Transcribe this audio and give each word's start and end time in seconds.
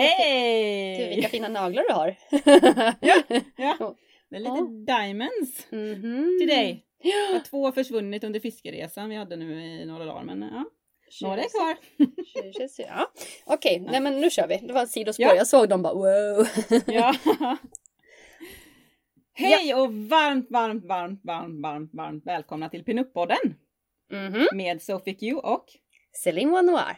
Hej! 0.00 0.98
Du, 0.98 1.14
vilka 1.14 1.28
fina 1.28 1.48
naglar 1.48 1.84
du 1.88 1.94
har. 1.94 2.16
Ja, 3.00 3.22
ja. 3.56 3.94
Det 4.30 4.36
är 4.36 4.40
lite 4.40 4.92
diamonds 4.92 5.66
Mhm. 5.70 6.36
till 6.40 6.48
dig. 6.48 6.84
Ja. 7.02 7.10
Jag 7.10 7.32
har 7.32 7.40
två 7.44 7.72
försvunnit 7.72 8.24
under 8.24 8.40
fiskeresan 8.40 9.08
vi 9.08 9.16
hade 9.16 9.36
nu 9.36 9.62
i 9.64 9.84
några 9.86 10.04
dagar 10.04 10.22
men 10.24 10.42
ja, 10.42 10.64
några 11.22 11.42
är 11.42 11.48
kvar. 11.48 11.76
Ja. 12.78 13.12
Okej, 13.44 13.80
nej 13.90 14.00
men 14.00 14.20
nu 14.20 14.30
kör 14.30 14.46
vi. 14.48 14.56
Det 14.66 14.72
var 14.72 14.82
ett 14.82 14.90
sidospår. 14.90 15.26
Ja. 15.26 15.34
Jag 15.34 15.46
såg 15.46 15.68
dem 15.68 15.82
bara 15.82 15.94
wow. 15.94 16.46
Ja. 16.86 17.14
Hej 19.34 19.74
och 19.74 19.94
varmt, 19.94 20.50
varmt, 20.50 20.84
varmt, 20.84 21.20
varmt, 21.24 21.62
varmt, 21.62 21.90
varmt 21.94 22.26
välkomna 22.26 22.68
till 22.68 22.84
Pinup-podden 22.84 23.54
Mhm. 24.10 24.48
med 24.52 24.82
Sophie 24.82 25.14
Q 25.14 25.34
och 25.34 25.64
Céline 26.24 26.50
Wanoir. 26.50 26.96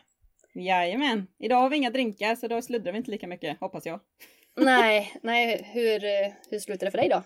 Jajamän. 0.58 1.26
Idag 1.38 1.56
har 1.56 1.70
vi 1.70 1.76
inga 1.76 1.90
drinkar 1.90 2.34
så 2.34 2.48
då 2.48 2.62
sluddrar 2.62 2.92
vi 2.92 2.98
inte 2.98 3.10
lika 3.10 3.26
mycket 3.26 3.60
hoppas 3.60 3.86
jag. 3.86 4.00
nej, 4.56 5.12
nej, 5.22 5.70
hur, 5.72 6.00
hur 6.50 6.58
slutar 6.58 6.86
det 6.86 6.90
för 6.90 6.98
dig 6.98 7.08
då? 7.08 7.22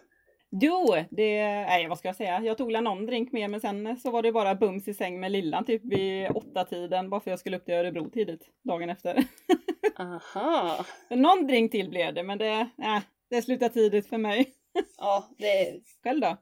Jo, 0.51 0.95
det, 1.11 1.45
nej 1.45 1.89
vad 1.89 1.99
ska 1.99 2.09
jag 2.09 2.17
säga, 2.17 2.41
jag 2.41 2.59
tog 2.59 2.73
väl 2.73 2.85
någon 2.85 3.07
drink 3.07 3.33
med 3.33 3.51
men 3.51 3.61
sen 3.61 3.97
så 3.97 4.11
var 4.11 4.23
det 4.23 4.33
bara 4.33 4.55
bums 4.55 4.89
i 4.89 4.95
säng 4.95 5.21
med 5.21 5.33
lillan 5.33 5.65
typ 5.65 5.85
vid 5.85 6.31
åtta 6.31 6.65
tiden 6.65 7.11
bara 7.11 7.21
för 7.21 7.31
jag 7.31 7.39
skulle 7.39 7.57
upp 7.57 7.65
till 7.65 7.75
Örebro 7.75 8.11
tidigt 8.11 8.49
dagen 8.63 8.91
efter. 8.91 9.25
Aha. 9.99 10.87
Någon 11.11 11.47
drink 11.47 11.71
till 11.71 11.91
blev 11.91 12.15
det 12.15 12.23
men 12.23 12.39
det, 12.39 12.69
äh, 12.83 12.99
det 13.31 13.43
slutar 13.43 13.69
tidigt 13.69 14.09
för 14.09 14.19
mig. 14.19 14.53
Ja, 14.99 15.29
det, 15.39 15.81
Själv 16.03 16.21
då? 16.21 16.37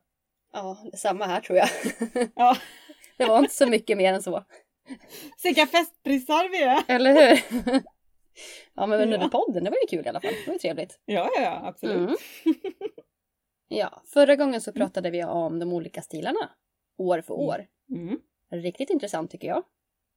ja, 0.53 0.77
samma 0.95 1.27
här 1.27 1.41
tror 1.41 1.59
jag. 1.59 1.69
Ja, 2.35 2.57
Det 3.17 3.25
var 3.25 3.39
inte 3.39 3.55
så 3.55 3.67
mycket 3.67 3.97
mer 3.99 4.13
än 4.13 4.23
så. 4.23 4.45
vilka 5.45 5.67
festprissar 5.67 6.49
vi 6.51 6.63
är! 6.63 6.85
Eller 6.89 7.13
hur? 7.13 7.83
Ja, 8.75 8.87
men 8.87 9.01
under 9.01 9.19
Ja. 9.19 9.29
podden, 9.29 9.65
det 9.65 9.71
var 9.71 9.77
ju 9.83 9.87
kul 9.97 10.07
i 10.07 10.09
alla 10.09 10.21
fall. 10.21 10.33
Det 10.33 10.47
var 10.47 10.53
ju 10.53 10.59
trevligt. 10.59 11.01
Ja, 11.05 11.31
ja, 11.37 11.43
ja, 11.43 11.61
absolut. 11.65 11.97
Mm. 11.99 12.17
Ja, 13.69 14.03
förra 14.07 14.37
gången 14.37 14.61
så 14.61 14.73
pratade 14.73 15.11
vi 15.11 15.25
om 15.25 15.59
de 15.59 15.73
olika 15.73 16.03
stilarna. 16.03 16.51
År 16.99 17.21
för 17.21 17.35
år. 17.35 17.67
Mm. 17.91 18.19
Riktigt 18.51 18.91
intressant 18.91 19.31
tycker 19.31 19.49
jag. 19.49 19.63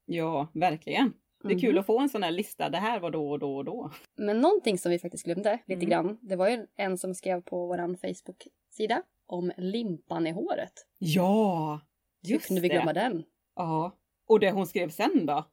Ja, 0.06 0.48
verkligen. 0.54 1.14
Det 1.44 1.54
är 1.54 1.60
kul 1.60 1.78
att 1.78 1.86
få 1.86 2.00
en 2.00 2.10
sån 2.10 2.24
här 2.24 2.32
lista. 2.32 2.70
Det 2.70 2.78
här 2.78 3.00
var 3.00 3.12
då 3.12 3.30
och 3.32 3.40
då 3.40 3.56
och 3.56 3.66
då. 3.66 3.92
Men 4.16 4.42
någonting 4.42 4.78
som 4.78 4.92
vi 4.92 5.00
faktiskt 5.00 5.26
glömde 5.26 5.60
lite 5.66 5.86
Mm. 5.86 5.90
grann. 5.90 6.18
Det 6.22 6.36
var 6.36 6.50
ju 6.50 6.68
en 6.76 6.98
som 6.98 7.16
skrev 7.16 7.42
på 7.42 7.68
våran 7.68 7.98
Facebook-sida 7.98 9.04
om 9.26 9.52
limpan 9.58 10.28
i 10.28 10.32
håret. 10.32 10.74
Ja, 11.00 11.80
Hur 12.24 12.34
just 12.34 12.48
kunde 12.48 12.62
vi 12.62 12.68
det. 12.68 12.74
glömma 12.74 12.94
den? 12.94 13.24
Ja. 13.56 13.92
Och 14.34 14.40
det 14.40 14.52
hon 14.52 14.68
skrev 14.68 14.90
sen 14.90 15.26
då? 15.26 15.46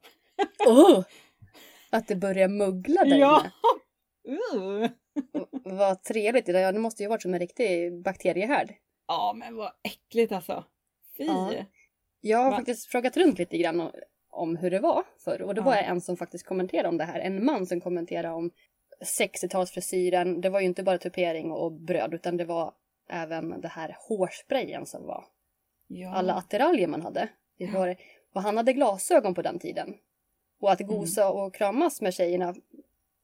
Oh! 0.67 1.05
Att 1.91 2.09
det 2.09 2.17
börjar 2.17 2.49
muggla 2.49 3.05
där 3.05 3.17
Ja. 3.17 3.45
inne. 4.25 4.83
Uh. 4.83 4.91
Vad 5.65 6.03
trevligt. 6.03 6.47
Det 6.47 6.73
måste 6.79 7.03
ju 7.03 7.09
varit 7.09 7.23
som 7.23 7.35
en 7.35 7.41
riktig 7.41 8.03
bakteriehärd. 8.03 8.75
Ja, 9.09 9.33
men 9.37 9.57
vad 9.57 9.73
äckligt 9.83 10.33
alltså. 10.33 10.65
Fy. 11.17 11.25
Ja. 11.25 11.53
Jag 12.21 12.39
har 12.39 12.51
Va? 12.51 12.57
faktiskt 12.57 12.87
frågat 12.87 13.17
runt 13.17 13.39
lite 13.39 13.59
grann 13.59 13.91
om 14.31 14.57
hur 14.57 14.71
det 14.71 14.79
var 14.81 15.05
förr. 15.25 15.43
Och 15.43 15.55
det 15.55 15.61
Ja. 15.61 15.65
var 15.65 15.75
en 15.77 16.01
som 16.01 16.17
faktiskt 16.17 16.47
kommenterade 16.47 16.89
om 16.89 16.97
det 16.97 17.05
här. 17.05 17.21
En 17.21 17.45
man 17.45 17.67
som 17.67 17.81
kommenterade 17.81 18.35
om 18.35 18.51
60-talsfrisyren. 19.05 20.41
Det 20.41 20.49
var 20.51 20.61
ju 20.61 20.67
inte 20.67 20.83
bara 20.83 20.99
tupering 20.99 21.53
och 21.53 21.73
bröd 21.73 22.15
utan 22.15 22.37
det 22.37 22.45
var 22.45 22.75
även 23.11 23.61
det 23.61 23.69
här 23.69 23.97
hårsprayen 24.09 24.87
som 24.87 25.07
var 25.07 25.25
Ja. 25.87 26.15
alla 26.15 26.35
attiraljer 26.35 26.87
man 26.89 27.03
hade. 27.03 27.29
Det 27.59 27.67
var, 27.67 27.97
och 28.35 28.43
han 28.43 28.57
hade 28.57 28.73
glasögon 28.73 29.35
på 29.35 29.43
den 29.43 29.59
tiden. 29.59 29.95
Och 30.61 30.73
att 30.73 30.81
gosa 30.81 31.31
och 31.31 31.55
kramas 31.55 32.01
med 32.01 32.15
tjejerna 32.15 32.55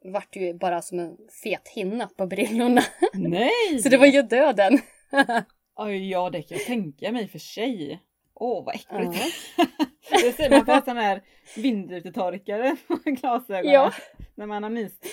vart 0.05 0.37
ju 0.37 0.55
bara 0.55 0.83
som 0.83 0.99
en 0.99 1.17
fet 1.43 1.69
hinna 1.69 2.09
på 2.17 2.27
brillorna. 2.27 2.83
Nej! 3.15 3.79
Så 3.83 3.89
det 3.89 3.97
var 3.97 4.07
ju 4.07 4.23
döden. 4.23 4.79
Oj, 5.77 6.11
ja, 6.11 6.31
det 6.31 6.43
kan 6.43 6.59
jag 6.59 6.67
tänka 6.67 7.13
mig 7.13 7.29
för 7.29 7.39
sig. 7.39 8.01
Åh, 8.35 8.65
vad 8.65 8.75
äckligt. 8.75 9.35
Ja. 9.57 9.67
det 10.23 10.33
ser 10.33 10.51
man 10.51 10.65
på 10.65 10.83
sån 10.85 10.97
här 10.97 11.23
vindrutetorkare 11.57 12.77
på 12.87 12.99
glasögonen. 13.05 13.73
Ja. 13.73 13.93
När 14.35 14.47
man 14.47 14.63
har 14.63 14.71
myst. 14.71 15.07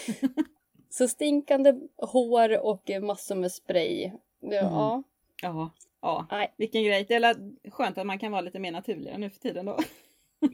Så 0.90 1.08
stinkande 1.08 1.74
hår 1.98 2.66
och 2.66 2.90
massor 3.02 3.36
med 3.36 3.52
spray. 3.52 4.12
Ja, 4.40 5.04
Ja, 5.42 5.70
ja. 6.04 6.28
Nej. 6.32 6.54
Vilken 6.58 6.84
grej. 6.84 7.06
Det 7.08 7.14
är 7.16 7.36
skönt 7.72 7.98
att 7.98 8.06
man 8.08 8.20
kan 8.20 8.32
vara 8.32 8.42
lite 8.42 8.60
mer 8.60 8.72
naturligare 8.72 9.18
nu 9.18 9.30
för 9.30 9.40
tiden 9.40 9.66
då. 9.66 9.78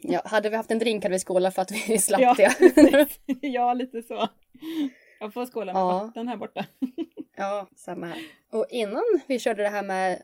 ja, 0.01 0.21
hade 0.25 0.49
vi 0.49 0.55
haft 0.55 0.71
en 0.71 0.79
drink 0.79 1.03
hade 1.03 1.13
vi 1.15 1.19
skålat 1.19 1.55
för 1.55 1.61
att 1.61 1.71
vi 1.71 1.99
slapp 1.99 2.21
Ja, 2.21 2.35
det. 2.37 2.49
precis. 2.91 3.37
ja, 3.41 3.73
lite 3.73 4.01
så. 4.03 4.27
Jag 5.19 5.33
får 5.33 5.45
skåla 5.45 5.73
med 5.73 5.79
Ja. 5.79 5.87
vatten 6.05 6.27
här 6.27 6.37
borta. 6.37 6.65
ja, 7.37 7.67
samma 7.75 8.05
här. 8.05 8.17
Och 8.51 8.65
innan 8.69 9.03
vi 9.27 9.39
körde 9.39 9.63
det 9.63 9.69
här 9.69 9.83
med 9.83 10.21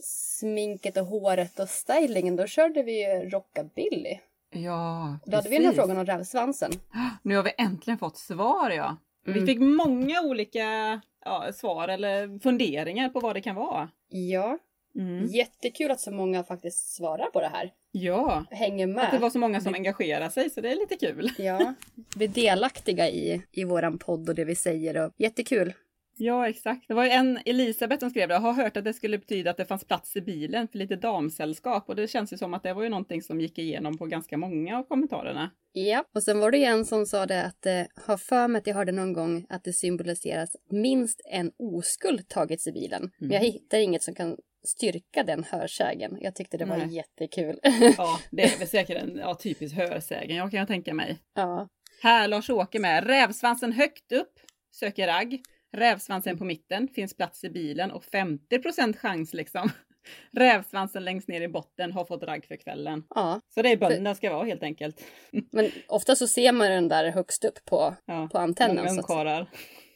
sminket 0.00 0.96
och 0.96 1.06
håret 1.06 1.58
och 1.58 1.68
stylingen, 1.68 2.36
då 2.36 2.46
körde 2.46 2.82
vi 2.82 3.04
ju 3.04 3.30
rockabilly. 3.30 4.18
Ja, 4.50 5.18
Då 5.26 5.36
hade 5.36 5.48
vi 5.48 5.56
den 5.56 5.66
här 5.66 5.72
frågan 5.72 5.98
om 5.98 6.06
rävsvansen. 6.06 6.72
Nu 7.22 7.36
har 7.36 7.42
vi 7.42 7.52
äntligen 7.58 7.98
fått 7.98 8.16
svar 8.16 8.70
ja. 8.70 8.96
Mm. 9.26 9.40
Vi 9.40 9.46
fick 9.46 9.60
många 9.60 10.22
olika 10.22 11.00
ja, 11.24 11.52
svar 11.52 11.88
eller 11.88 12.38
funderingar 12.38 13.08
på 13.08 13.20
vad 13.20 13.36
det 13.36 13.40
kan 13.40 13.56
vara. 13.56 13.88
Ja, 14.08 14.58
Mm. 14.98 15.26
jättekul 15.26 15.90
att 15.90 16.00
så 16.00 16.10
många 16.12 16.44
faktiskt 16.44 16.94
svarar 16.94 17.26
på 17.30 17.40
det 17.40 17.46
här. 17.48 17.72
Ja, 17.92 18.44
Hänger 18.50 18.86
med. 18.86 19.04
att 19.04 19.10
det 19.10 19.18
var 19.18 19.30
så 19.30 19.38
många 19.38 19.60
som 19.60 19.74
engagerar 19.74 20.28
sig 20.28 20.50
så 20.50 20.60
det 20.60 20.70
är 20.72 20.76
lite 20.76 20.96
kul. 20.96 21.30
Ja, 21.38 21.74
vi 22.16 22.24
är 22.24 22.28
delaktiga 22.28 23.08
i, 23.08 23.42
i 23.52 23.64
våran 23.64 23.98
podd 23.98 24.28
och 24.28 24.34
det 24.34 24.44
vi 24.44 24.54
säger. 24.54 24.96
Och 25.06 25.12
jättekul. 25.16 25.72
Ja, 26.16 26.48
exakt. 26.48 26.88
Det 26.88 26.94
var 26.94 27.04
ju 27.04 27.10
en 27.10 27.38
Elisabeth 27.44 28.00
som 28.00 28.10
skrev 28.10 28.28
det. 28.28 28.34
Jag 28.34 28.40
har 28.40 28.52
hört 28.52 28.76
att 28.76 28.84
det 28.84 28.92
skulle 28.92 29.18
betyda 29.18 29.50
att 29.50 29.56
det 29.56 29.64
fanns 29.64 29.84
plats 29.84 30.16
i 30.16 30.20
bilen 30.20 30.68
för 30.68 30.78
lite 30.78 30.96
damsällskap 30.96 31.88
och 31.88 31.96
det 31.96 32.08
känns 32.08 32.32
ju 32.32 32.36
som 32.36 32.54
att 32.54 32.62
det 32.62 32.72
var 32.74 32.82
ju 32.82 32.88
någonting 32.88 33.22
som 33.22 33.40
gick 33.40 33.58
igenom 33.58 33.98
på 33.98 34.06
ganska 34.06 34.36
många 34.36 34.78
av 34.78 34.82
kommentarerna. 34.82 35.50
Ja, 35.72 36.04
och 36.14 36.22
sen 36.22 36.38
var 36.38 36.50
det 36.50 36.58
ju 36.58 36.64
en 36.64 36.84
som 36.84 37.06
sa 37.06 37.26
det 37.26 37.44
att 37.44 37.66
eh, 37.66 37.82
har 38.06 38.16
för 38.16 38.48
mig 38.48 38.58
att 38.58 38.66
jag 38.66 38.74
hörde 38.74 38.92
någon 38.92 39.12
gång 39.12 39.46
att 39.48 39.64
det 39.64 39.72
symboliseras 39.72 40.56
minst 40.70 41.20
en 41.24 41.52
oskuld 41.58 42.28
tagits 42.28 42.66
i 42.66 42.72
bilen. 42.72 43.10
Men 43.18 43.30
jag 43.30 43.40
hittar 43.40 43.78
inget 43.78 44.02
som 44.02 44.14
kan 44.14 44.36
styrka 44.66 45.22
den 45.22 45.44
hörsägen. 45.44 46.18
Jag 46.20 46.34
tyckte 46.34 46.56
det 46.56 46.64
var 46.64 46.76
Nej. 46.76 46.94
jättekul. 46.96 47.58
Ja, 47.98 48.18
det 48.30 48.42
är 48.42 48.58
väl 48.58 48.68
säkert 48.68 49.02
en 49.02 49.16
ja, 49.16 49.34
typisk 49.34 49.76
hörsägen, 49.76 50.36
jag 50.36 50.50
kan 50.50 50.58
jag 50.58 50.68
tänka 50.68 50.94
mig. 50.94 51.18
ja. 51.34 51.68
Här 52.02 52.28
Lars-Åke 52.28 52.78
med. 52.78 53.06
Rävsvansen 53.06 53.72
högt 53.72 54.12
upp, 54.12 54.32
söker 54.72 55.06
ragg. 55.06 55.42
Rävsvansen 55.74 56.38
på 56.38 56.44
mitten, 56.44 56.88
finns 56.88 57.16
plats 57.16 57.44
i 57.44 57.50
bilen 57.50 57.90
och 57.90 58.04
50% 58.04 58.96
chans 58.96 59.34
liksom. 59.34 59.70
Rävsvansen 60.32 61.04
längst 61.04 61.28
ner 61.28 61.40
i 61.40 61.48
botten 61.48 61.92
har 61.92 62.04
fått 62.04 62.22
ragg 62.22 62.44
för 62.46 62.56
kvällen. 62.56 63.04
ja, 63.14 63.40
Så 63.54 63.62
det 63.62 63.68
är 63.72 63.76
bönderna 63.76 64.14
ska 64.14 64.32
vara 64.32 64.44
helt 64.44 64.62
enkelt. 64.62 65.04
men 65.52 65.70
ofta 65.88 66.16
så 66.16 66.26
ser 66.28 66.52
man 66.52 66.70
den 66.70 66.88
där 66.88 67.10
högst 67.10 67.44
upp 67.44 67.64
på, 67.64 67.94
Ja, 68.04 68.28
på 68.32 68.38
antennen. 68.38 68.76
många 68.76 69.02
Så 69.02 69.12
att, 69.28 69.48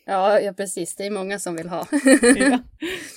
ja, 0.05 0.41
ja, 0.41 0.53
precis. 0.53 0.97
Det 0.97 1.07
är 1.07 1.11
många 1.11 1.39
som 1.39 1.57
vill 1.57 1.69
ha. 1.69 1.87
Ja. 2.37 2.59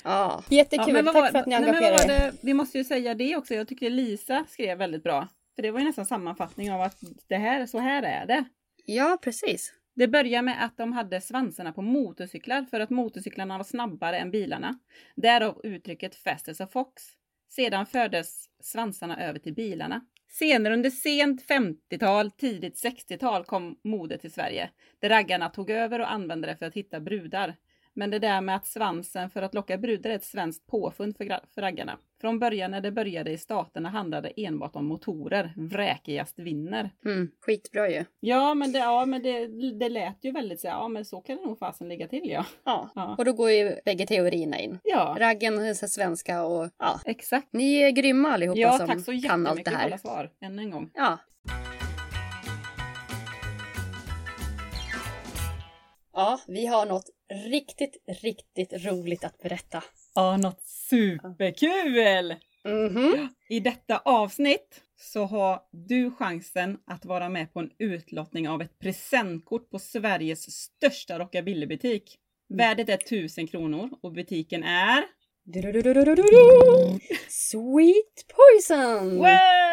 ja, 0.04 0.42
jättekul. 0.48 0.94
vad 0.94 1.04
Tack 1.04 1.14
var- 1.14 1.30
för 1.30 1.38
att 1.38 1.46
ni 1.46 1.54
engagerar 1.54 2.10
er. 2.10 2.32
Vi 2.40 2.54
måste 2.54 2.78
ju 2.78 2.84
säga 2.84 3.14
det 3.14 3.36
också. 3.36 3.54
Jag 3.54 3.68
tycker 3.68 3.90
Lisa 3.90 4.44
skrev 4.48 4.78
väldigt 4.78 5.02
bra. 5.02 5.28
För 5.56 5.62
det 5.62 5.70
var 5.70 5.78
ju 5.80 5.86
nästan 5.86 6.06
sammanfattning 6.06 6.72
av 6.72 6.80
att 6.80 6.98
det 7.28 7.36
här, 7.36 7.66
så 7.66 7.78
här 7.78 8.02
är 8.02 8.26
det. 8.26 8.44
Ja, 8.86 9.18
precis. 9.22 9.72
Det 9.94 10.08
börjar 10.08 10.42
med 10.42 10.64
att 10.64 10.76
de 10.76 10.92
hade 10.92 11.20
svansarna 11.20 11.72
på 11.72 11.82
motorcyklar 11.82 12.62
för 12.70 12.80
att 12.80 12.90
motorcyklarna 12.90 13.58
var 13.58 13.64
snabbare 13.64 14.18
än 14.18 14.30
bilarna. 14.30 14.78
Därav 15.16 15.60
uttrycket 15.64 16.14
fast 16.14 16.48
as 16.48 16.60
a 16.60 16.66
fox. 16.72 17.02
Sedan 17.48 17.86
fördes 17.86 18.46
svansarna 18.60 19.24
över 19.24 19.38
till 19.38 19.54
bilarna. 19.54 20.00
Senare 20.28 20.74
under 20.74 20.90
sent 20.90 21.48
50-tal, 21.48 22.30
tidigt 22.30 22.84
60-tal 22.84 23.44
kom 23.44 23.78
modet 23.84 24.20
till 24.20 24.32
Sverige. 24.32 24.70
Där 24.98 25.08
raggarna 25.08 25.48
tog 25.48 25.70
över 25.70 26.00
och 26.00 26.12
använde 26.12 26.46
det 26.48 26.56
för 26.56 26.66
att 26.66 26.74
hitta 26.74 27.00
brudar. 27.00 27.56
Men 27.94 28.10
det 28.10 28.18
där 28.18 28.40
med 28.40 28.56
att 28.56 28.66
svansen 28.66 29.30
för 29.30 29.42
att 29.42 29.54
locka 29.54 29.78
brudar 29.78 30.10
är 30.10 30.14
ett 30.14 30.24
svenskt 30.24 30.66
påfund 30.66 31.16
för, 31.16 31.40
för 31.54 31.62
raggarna. 31.62 31.98
Från 32.20 32.38
början 32.38 32.70
när 32.70 32.80
det 32.80 32.92
började 32.92 33.30
i 33.30 33.38
staterna 33.38 33.88
handlade 33.88 34.32
det 34.36 34.44
enbart 34.46 34.76
om 34.76 34.84
motorer. 34.86 35.52
Vräkigast 35.56 36.38
vinner. 36.38 36.90
Mm, 37.04 37.30
skitbra 37.40 37.88
ju. 37.90 38.04
Ja, 38.20 38.54
men 38.54 38.72
det, 38.72 38.78
ja, 38.78 39.06
men 39.06 39.22
det, 39.22 39.46
det 39.78 39.88
lät 39.88 40.24
ju 40.24 40.32
väldigt 40.32 40.60
så, 40.60 40.66
ja 40.66 40.88
men 40.88 41.04
så 41.04 41.20
kan 41.20 41.36
det 41.36 41.42
nog 41.42 41.58
fasen 41.58 41.88
ligga 41.88 42.08
till 42.08 42.30
ja. 42.30 42.44
Ja. 42.64 42.90
Ja. 42.94 43.14
Och 43.18 43.24
då 43.24 43.32
går 43.32 43.50
ju 43.50 43.76
bägge 43.84 44.06
teorierna 44.06 44.58
in. 44.58 44.78
Ja, 44.84 45.16
Raggen, 45.18 45.58
är 45.58 45.74
så 45.74 45.88
svenska 45.88 46.44
och 46.44 46.70
ja. 46.78 47.00
exakt. 47.04 47.48
Ni 47.52 47.74
är 47.74 47.90
grymma 47.90 48.28
allihopa 48.28 48.58
Ja, 48.60 48.78
som 48.78 48.86
tack 48.86 49.00
så 49.00 49.12
kan 49.20 49.46
allt 49.46 49.58
jättemycket 49.58 49.64
det 49.64 49.70
för 49.70 49.78
här. 49.78 49.86
alla 49.86 49.98
svar. 49.98 50.30
Än 50.40 50.58
en 50.58 50.70
gång. 50.70 50.90
Ja. 50.94 51.18
Ja, 56.14 56.38
vi 56.46 56.66
har 56.66 56.86
något 56.86 57.10
riktigt, 57.32 57.96
riktigt 58.22 58.72
roligt 58.84 59.24
att 59.24 59.38
berätta. 59.38 59.82
Ja, 60.14 60.36
något 60.36 60.62
superkul! 60.62 62.34
Mhm. 62.64 63.28
I 63.48 63.60
detta 63.60 63.98
avsnitt 63.98 64.80
så 64.96 65.24
har 65.24 65.60
du 65.70 66.10
chansen 66.10 66.78
att 66.86 67.04
vara 67.04 67.28
med 67.28 67.52
på 67.52 67.60
en 67.60 67.70
utlottning 67.78 68.48
av 68.48 68.62
ett 68.62 68.78
presentkort 68.78 69.70
på 69.70 69.78
Sveriges 69.78 70.50
största 70.50 71.18
rockabillybutik. 71.18 72.18
Värdet 72.48 72.88
är 72.88 72.94
1000 72.94 73.46
kronor 73.46 73.90
och 74.02 74.12
butiken 74.12 74.62
är... 74.62 75.04
Du-du-du-du-du-du-du. 75.44 76.98
Sweet 77.28 78.26
Poison! 78.28 79.16
Wow! 79.16 79.71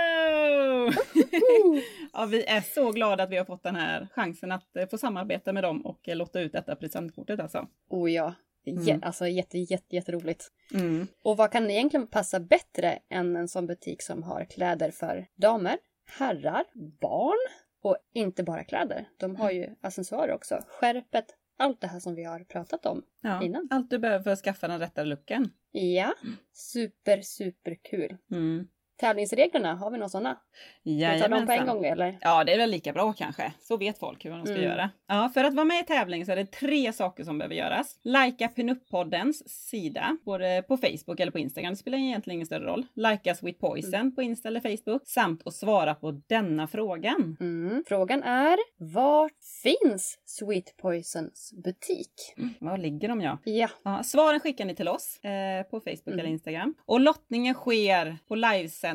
Mm. 0.91 1.81
ja, 2.13 2.25
vi 2.25 2.45
är 2.45 2.61
så 2.61 2.91
glada 2.91 3.23
att 3.23 3.29
vi 3.29 3.37
har 3.37 3.45
fått 3.45 3.63
den 3.63 3.75
här 3.75 4.07
chansen 4.15 4.51
att 4.51 4.75
eh, 4.75 4.87
få 4.87 4.97
samarbeta 4.97 5.53
med 5.53 5.63
dem 5.63 5.85
och 5.85 6.09
eh, 6.09 6.15
lotta 6.15 6.39
ut 6.41 6.51
detta 6.51 6.75
presentkortet 6.75 7.39
alltså. 7.39 7.67
Oh 7.89 8.11
ja. 8.11 8.33
Mm. 8.65 8.99
Alltså 9.03 9.27
jätte, 9.27 9.57
jätte, 9.57 9.95
jätteroligt. 9.95 10.51
Mm. 10.73 11.07
Och 11.23 11.37
vad 11.37 11.51
kan 11.51 11.69
egentligen 11.69 12.07
passa 12.07 12.39
bättre 12.39 12.99
än 13.09 13.35
en 13.35 13.47
sån 13.47 13.67
butik 13.67 14.01
som 14.01 14.23
har 14.23 14.45
kläder 14.45 14.91
för 14.91 15.27
damer, 15.35 15.77
herrar, 16.17 16.63
barn 17.01 17.37
och 17.81 17.97
inte 18.13 18.43
bara 18.43 18.63
kläder. 18.63 19.05
De 19.17 19.35
har 19.35 19.51
ju 19.51 19.75
accessoarer 19.81 20.33
också. 20.33 20.59
Skärpet, 20.67 21.25
allt 21.57 21.81
det 21.81 21.87
här 21.87 21.99
som 21.99 22.15
vi 22.15 22.23
har 22.23 22.39
pratat 22.39 22.85
om 22.85 23.03
Ja, 23.21 23.43
innan. 23.43 23.67
allt 23.71 23.89
du 23.89 23.99
behöver 23.99 24.23
för 24.23 24.31
att 24.31 24.39
skaffa 24.39 24.67
den 24.67 24.79
rätta 24.79 25.03
looken. 25.03 25.49
Ja, 25.71 26.13
super, 26.53 27.21
super 27.21 27.75
kul. 27.83 28.17
Mm. 28.31 28.67
Tävlingsreglerna, 28.99 29.75
har 29.75 29.91
vi 29.91 29.97
några 29.97 30.09
sådana? 30.09 30.33
Ska 30.33 30.39
vi 30.83 30.99
ta 31.21 31.27
dem 31.27 31.29
på 31.29 31.35
en 31.35 31.57
Jajamensan. 31.57 31.67
gång 31.67 31.85
eller? 31.85 32.17
Ja, 32.21 32.43
det 32.43 32.53
är 32.53 32.57
väl 32.57 32.69
lika 32.71 32.93
bra 32.93 33.13
kanske. 33.13 33.53
Så 33.61 33.77
vet 33.77 33.99
folk 33.99 34.25
hur 34.25 34.31
de 34.31 34.45
ska 34.45 34.53
Mm. 34.55 34.63
göra. 34.65 34.89
Ja, 35.07 35.31
för 35.33 35.43
att 35.43 35.53
vara 35.53 35.65
med 35.65 35.79
i 35.79 35.83
tävling 35.85 36.25
så 36.25 36.31
är 36.31 36.35
det 36.35 36.45
tre 36.45 36.93
saker 36.93 37.23
som 37.23 37.37
behöver 37.37 37.55
göras. 37.55 37.99
Lika 38.03 38.47
Pinup-poddens 38.47 39.47
sida, 39.49 40.17
både 40.25 40.63
på 40.67 40.77
Facebook 40.77 41.19
eller 41.19 41.31
på 41.31 41.39
Instagram. 41.39 41.73
Det 41.73 41.77
spelar 41.77 41.97
egentligen 41.97 42.35
ingen 42.35 42.45
större 42.45 42.65
roll. 42.65 42.85
Lika 42.93 43.35
Sweet 43.35 43.59
Poison 43.59 43.93
Mm. 43.99 44.15
på 44.15 44.21
Insta 44.21 44.47
eller 44.47 44.59
Facebook. 44.77 45.01
Samt 45.07 45.47
att 45.47 45.53
svara 45.53 45.95
på 45.95 46.11
denna 46.27 46.67
frågan. 46.67 47.37
Mm. 47.39 47.83
Frågan 47.87 48.23
är, 48.23 48.57
vart 48.93 49.31
finns 49.63 50.19
Sweet 50.25 50.77
Poisons 50.77 51.53
butik? 51.63 52.13
Var 52.59 52.77
ligger 52.77 53.07
de 53.07 53.21
ja? 53.21 53.37
Ja, 53.43 53.69
Ja, 53.83 54.03
svaren 54.03 54.39
skickar 54.39 54.65
ni 54.65 54.75
till 54.75 54.87
oss 54.87 55.19
eh, 55.23 55.63
på 55.63 55.79
Facebook 55.79 56.07
Mm. 56.07 56.19
eller 56.19 56.29
Instagram. 56.29 56.75
Och 56.85 56.99
lottningen 56.99 57.53
sker 57.53 58.17
på 58.27 58.35
livesändning 58.35 58.88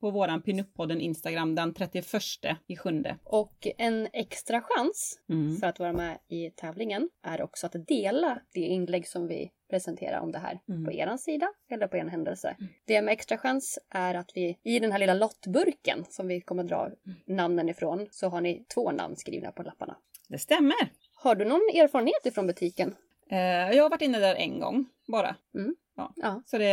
på 0.00 0.10
våran 0.10 0.42
Pinup-podden 0.42 1.00
Instagram 1.00 1.54
den 1.54 1.74
31 1.74 2.06
i 2.66 2.76
sjunde. 2.76 3.16
och 3.24 3.66
en 3.78 4.08
extra 4.12 4.60
chans 4.62 5.18
Mm. 5.28 5.56
för 5.56 5.66
att 5.66 5.78
vara 5.78 5.92
med 5.92 6.18
i 6.28 6.50
tävlingen 6.50 7.08
är 7.22 7.42
också 7.42 7.66
att 7.66 7.76
dela 7.88 8.40
det 8.54 8.60
inlägg 8.60 9.08
som 9.08 9.26
vi 9.26 9.50
presenterar 9.70 10.20
om 10.20 10.32
det 10.32 10.38
här 10.38 10.60
Mm. 10.68 10.84
på 10.84 10.92
er 10.92 11.16
sida 11.16 11.48
eller 11.70 11.86
på 11.86 11.96
en 11.96 12.08
händelse. 12.08 12.56
Det 12.86 13.02
med 13.02 13.12
extra 13.12 13.38
chans 13.38 13.78
är 13.90 14.14
att 14.14 14.30
vi 14.34 14.58
i 14.62 14.78
den 14.78 14.92
här 14.92 14.98
lilla 14.98 15.14
lottburken 15.14 16.04
som 16.08 16.28
vi 16.28 16.40
kommer 16.40 16.64
dra 16.64 16.90
namnen 17.26 17.68
ifrån 17.68 18.06
så 18.10 18.28
har 18.28 18.40
ni 18.40 18.64
två 18.74 18.90
namn 18.92 19.16
skrivna 19.16 19.52
på 19.52 19.62
lapparna. 19.62 19.96
Det 20.28 20.38
stämmer. 20.38 20.74
Har 21.14 21.34
du 21.34 21.44
någon 21.44 21.60
erfarenhet 21.74 22.26
ifrån 22.26 22.46
butiken? 22.46 22.94
Eh, 23.30 23.38
jag 23.76 23.82
har 23.82 23.90
varit 23.90 24.02
inne 24.02 24.18
där 24.18 24.34
en 24.34 24.60
gång 24.60 24.86
bara. 25.08 25.36
Ja. 25.96 26.42
Så 26.46 26.58
det, 26.58 26.68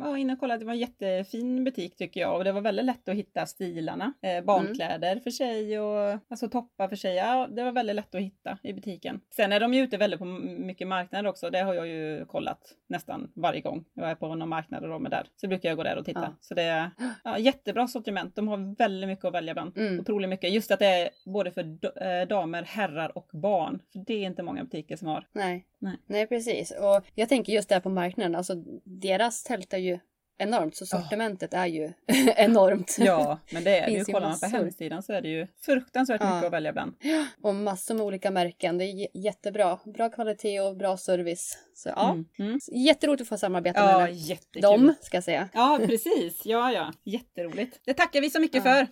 ja, 0.00 0.18
inne 0.18 0.32
och 0.32 0.40
kollade, 0.40 0.58
det 0.58 0.64
var 0.64 0.72
en 0.72 0.78
jättefin 0.78 1.64
butik 1.64 1.96
tycker 1.96 2.20
jag 2.20 2.36
och 2.36 2.44
det 2.44 2.52
var 2.52 2.60
väldigt 2.60 2.84
lätt 2.84 3.08
att 3.08 3.14
hitta 3.14 3.46
stilarna. 3.46 4.12
Eh, 4.22 4.44
barnkläder 4.44 5.20
för 5.20 5.30
sig 5.30 5.80
och 5.80 6.18
alltså 6.28 6.48
toppar 6.48 6.88
för 6.88 6.96
sig. 6.96 7.14
Ja, 7.14 7.48
det 7.50 7.64
var 7.64 7.72
väldigt 7.72 7.96
lätt 7.96 8.14
att 8.14 8.20
hitta 8.20 8.58
i 8.62 8.72
butiken. 8.72 9.20
Sen 9.30 9.52
är 9.52 9.60
de 9.60 9.74
ju 9.74 9.82
ute 9.82 9.96
väldigt 9.96 10.20
på 10.20 10.24
mycket 10.24 10.88
marknader 10.88 11.28
också. 11.28 11.50
Det 11.50 11.60
har 11.60 11.74
jag 11.74 11.86
ju 11.86 12.24
kollat 12.26 12.60
nästan 12.86 13.30
varje 13.34 13.60
gång 13.60 13.84
jag 13.94 14.10
är 14.10 14.14
på 14.14 14.34
någon 14.34 14.48
marknad 14.48 14.82
och 14.82 14.88
de 14.88 15.06
är 15.06 15.10
där. 15.10 15.26
Så 15.36 15.48
brukar 15.48 15.68
jag 15.68 15.76
gå 15.76 15.82
där 15.82 15.96
och 15.96 16.04
titta. 16.04 16.20
Ja. 16.20 16.36
Så 16.40 16.54
det 16.54 16.62
är 16.62 16.90
ja, 17.24 17.38
jättebra 17.38 17.88
sortiment. 17.88 18.36
De 18.36 18.48
har 18.48 18.76
väldigt 18.76 19.08
mycket 19.08 19.24
att 19.24 19.34
välja 19.34 19.54
bland. 19.54 19.78
Mm. 19.78 20.00
Otroligt 20.00 20.28
mycket. 20.30 20.52
Just 20.52 20.70
att 20.70 20.78
det 20.78 20.86
är 20.86 21.08
både 21.24 21.50
för 21.50 21.62
eh, 21.62 22.28
damer, 22.28 22.62
herrar 22.62 23.18
och 23.18 23.28
barn. 23.32 23.82
För 23.92 23.98
det 23.98 24.14
är 24.14 24.26
inte 24.26 24.42
många 24.42 24.64
butiker 24.64 24.96
som 24.96 25.08
har. 25.08 25.26
Nej. 25.32 25.66
Nej. 25.78 25.96
Nej, 26.06 26.26
precis. 26.26 26.70
Och 26.70 27.04
jag 27.14 27.28
tänker 27.28 27.52
just 27.52 27.68
där 27.68 27.80
på 27.80 27.88
marknaden, 27.88 28.34
alltså 28.34 28.53
deras 28.84 29.42
tält 29.42 29.72
är 29.74 29.78
ju 29.78 29.98
enormt 30.38 30.76
så 30.76 30.86
sortimentet 30.86 31.54
är 31.54 31.66
ju 31.66 31.92
enormt. 32.36 32.96
Ja, 33.00 33.38
men 33.52 33.64
det 33.64 33.78
är 33.78 33.86
det 33.86 33.92
ju. 33.92 34.04
Kollar 34.04 34.28
man 34.28 34.38
på 34.40 34.46
hemsidan 34.46 35.02
så 35.02 35.12
är 35.12 35.20
det 35.22 35.28
ju 35.28 35.46
fruktansvärt 35.60 36.20
Ja. 36.20 36.34
mycket 36.34 36.46
att 36.46 36.52
välja 36.52 36.72
bland. 36.72 36.94
Och 37.42 37.54
massor 37.54 37.94
med 37.94 38.06
olika 38.06 38.30
märken. 38.30 38.78
Det 38.78 38.84
är 38.84 39.08
jättebra. 39.14 39.78
Bra 39.84 40.08
kvalitet 40.10 40.60
och 40.60 40.76
bra 40.76 40.96
service. 40.96 41.58
Så 41.74 41.88
ja, 41.88 42.10
Mm. 42.10 42.24
Mm. 42.38 42.58
jätteroligt 42.72 43.22
att 43.22 43.28
få 43.28 43.38
samarbeta 43.38 43.80
Ja, 43.92 43.98
med 43.98 44.14
jättekul. 44.14 44.62
dem, 44.62 44.94
ska 45.00 45.16
jag 45.16 45.24
säga. 45.24 45.48
Ja, 45.52 45.78
precis. 45.86 46.40
Ja, 46.46 46.72
ja. 46.72 46.92
Jätteroligt. 47.04 47.80
Det 47.84 47.94
tackar 47.94 48.20
vi 48.20 48.30
så 48.30 48.40
mycket 48.40 48.64
Ja. 48.64 48.72
för. 48.72 48.86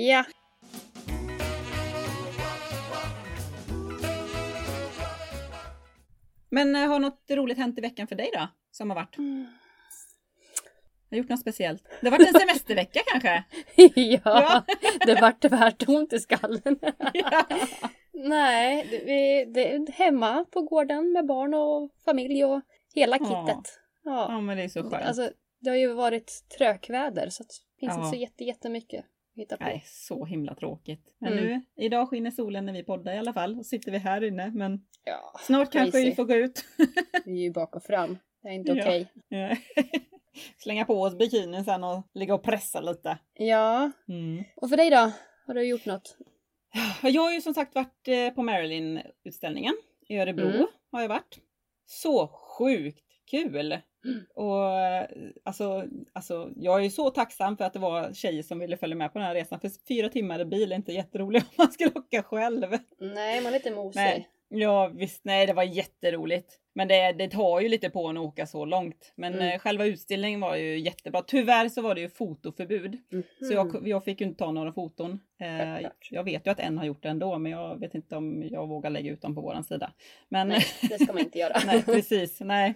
Ja. 0.00 0.24
Men 6.56 6.76
eh, 6.76 6.88
har 6.88 6.98
något 6.98 7.24
roligt 7.30 7.58
hänt 7.58 7.78
i 7.78 7.80
veckan 7.80 8.06
för 8.06 8.14
dig 8.16 8.30
då? 8.34 8.48
Som 8.70 8.90
har 8.90 8.94
varit? 8.94 9.16
Har 11.10 11.16
gjort 11.18 11.28
något 11.28 11.40
speciellt? 11.40 11.82
Det 12.00 12.06
har 12.06 12.18
varit 12.18 12.34
en 12.34 12.40
semestervecka 12.40 13.00
kanske? 13.12 13.44
ja, 13.94 14.20
Ja. 14.24 14.64
det 15.06 15.20
vart 15.20 15.40
tvärtomt 15.42 16.12
i 16.12 16.20
skallen. 16.20 16.78
Ja. 17.12 17.44
Nej, 18.12 18.86
vi, 19.06 19.44
det 19.52 19.72
är 19.74 19.92
hemma 19.92 20.44
på 20.50 20.62
gården 20.62 21.12
med 21.12 21.26
barn 21.26 21.54
och 21.54 21.90
familj 22.04 22.44
och 22.44 22.60
hela 22.94 23.18
kittet. 23.18 23.78
Ja. 24.04 24.26
ja, 24.32 24.40
men 24.40 24.56
det 24.56 24.62
är 24.62 24.68
så 24.68 24.82
skönt. 24.82 24.94
Alltså, 25.04 25.30
det 25.60 25.70
har 25.70 25.76
ju 25.76 25.92
varit 25.92 26.44
trökväder 26.58 27.28
så 27.30 27.42
det 27.42 27.54
finns 27.80 27.94
inte 27.96 28.08
så 28.08 28.16
jätte, 28.16 28.44
jättemycket 28.44 29.04
hitta 29.36 29.56
på. 29.56 29.64
Nej, 29.64 29.82
så 29.86 30.24
himla 30.24 30.54
tråkigt. 30.54 31.14
Men 31.18 31.32
Mm. 31.32 31.44
nu, 31.44 31.62
idag 31.84 32.08
skiner 32.08 32.30
solen 32.30 32.66
när 32.66 32.72
vi 32.72 32.82
poddar 32.82 33.14
i 33.14 33.18
alla 33.18 33.32
fall. 33.32 33.58
Och 33.58 33.66
sitter 33.66 33.92
vi 33.92 33.98
här 33.98 34.24
inne, 34.24 34.50
men 34.54 34.84
Ja, 35.04 35.32
snart 35.40 35.72
kanske 35.72 35.98
vi 36.04 36.14
får 36.14 36.24
gå 36.24 36.34
ut. 36.34 36.64
vi 37.24 37.32
är 37.32 37.42
ju 37.42 37.52
bak 37.52 37.76
och 37.76 37.82
fram. 37.82 38.18
Det 38.42 38.48
är 38.48 38.52
inte 38.52 38.72
okej. 38.72 39.08
Ja. 39.28 39.56
Slänga 40.58 40.84
på 40.84 41.02
oss 41.02 41.18
bikinin 41.18 41.64
sen 41.64 41.84
och 41.84 42.02
ligga 42.14 42.34
och 42.34 42.42
pressa 42.42 42.80
lite. 42.80 43.18
Ja, 43.34 43.90
Mm. 44.08 44.44
och 44.56 44.68
för 44.70 44.76
dig 44.76 44.90
då? 44.90 45.12
Har 45.46 45.54
du 45.54 45.62
gjort 45.68 45.86
något? 45.86 46.16
Ja, 47.02 47.08
Jag 47.08 47.22
har 47.22 47.32
ju 47.32 47.40
som 47.40 47.54
sagt 47.54 47.74
varit 47.74 48.08
eh, 48.08 48.30
på 48.34 48.42
Marilyn-utställningen 48.42 49.74
i 50.08 50.16
Örebro. 50.18 50.46
Mm. 50.48 50.66
Har 50.92 51.00
jag 51.02 51.08
varit. 51.08 51.38
Så 51.86 52.26
sjukt 52.28 53.04
kul! 53.30 53.78
Och 54.34 54.80
eh, 54.80 55.06
alltså, 55.44 55.84
alltså, 56.12 56.50
jag 56.56 56.84
är 56.84 56.90
så 56.90 57.10
tacksam 57.10 57.56
för 57.56 57.64
att 57.64 57.72
det 57.72 57.78
var 57.78 58.12
tjejer 58.12 58.42
som 58.42 58.58
ville 58.58 58.76
följa 58.76 58.96
med 58.96 59.12
på 59.12 59.18
den 59.18 59.28
här 59.28 59.34
resan. 59.34 59.60
För 59.60 59.70
fyra 59.88 60.08
timmar 60.08 60.40
i 60.40 60.44
bil 60.44 60.72
är 60.72 60.76
inte 60.76 60.92
jätteroligt 60.92 61.44
om 61.46 61.52
man 61.58 61.72
ska 61.72 61.86
åka 61.94 62.22
själv. 62.22 62.76
Nej, 62.98 63.40
man 63.40 63.52
är 63.54 63.58
lite 63.58 63.70
mosig. 63.70 64.00
Nej. 64.00 64.28
Ja 64.48 64.90
visst, 64.94 65.24
nej 65.24 65.46
det 65.46 65.52
var 65.52 65.62
jätteroligt. 65.62 66.58
Men 66.74 66.88
det, 66.88 67.12
det 67.12 67.28
tar 67.28 67.60
ju 67.60 67.68
lite 67.68 67.90
på 67.90 68.06
en 68.06 68.16
att 68.16 68.22
åka 68.24 68.46
så 68.46 68.64
långt. 68.64 69.12
Men 69.16 69.34
Mm. 69.34 69.48
eh, 69.52 69.58
själva 69.58 69.84
utställningen 69.86 70.40
var 70.40 70.56
ju 70.56 70.78
jättebra. 70.78 71.22
Tyvärr 71.26 71.68
så 71.68 71.82
var 71.82 71.94
det 71.94 72.00
ju 72.00 72.08
fotoförbud. 72.08 72.98
Mhm. 73.12 73.22
Så 73.40 73.52
jag, 73.54 73.88
jag 73.88 74.04
fick 74.04 74.20
ju 74.20 74.26
inte 74.26 74.38
ta 74.38 74.50
några 74.52 74.72
foton. 74.72 75.20
Eh, 75.40 75.88
jag 76.10 76.24
vet 76.24 76.46
ju 76.46 76.50
att 76.50 76.60
en 76.60 76.78
har 76.78 76.84
gjort 76.84 77.02
det 77.02 77.08
ändå 77.08 77.38
men 77.38 77.52
jag 77.52 77.80
vet 77.80 77.94
inte 77.94 78.16
om 78.16 78.44
jag 78.50 78.66
vågar 78.66 78.90
lägga 78.90 79.12
ut 79.12 79.22
dem 79.22 79.34
på 79.34 79.40
våran 79.40 79.64
sida. 79.64 79.92
Men 80.28 80.48
Nej, 80.48 80.64
det 80.82 80.98
ska 81.02 81.12
man 81.12 81.22
inte 81.22 81.38
göra. 81.38 81.56
nej 81.66 81.82
precis, 81.82 82.40
nej. 82.40 82.74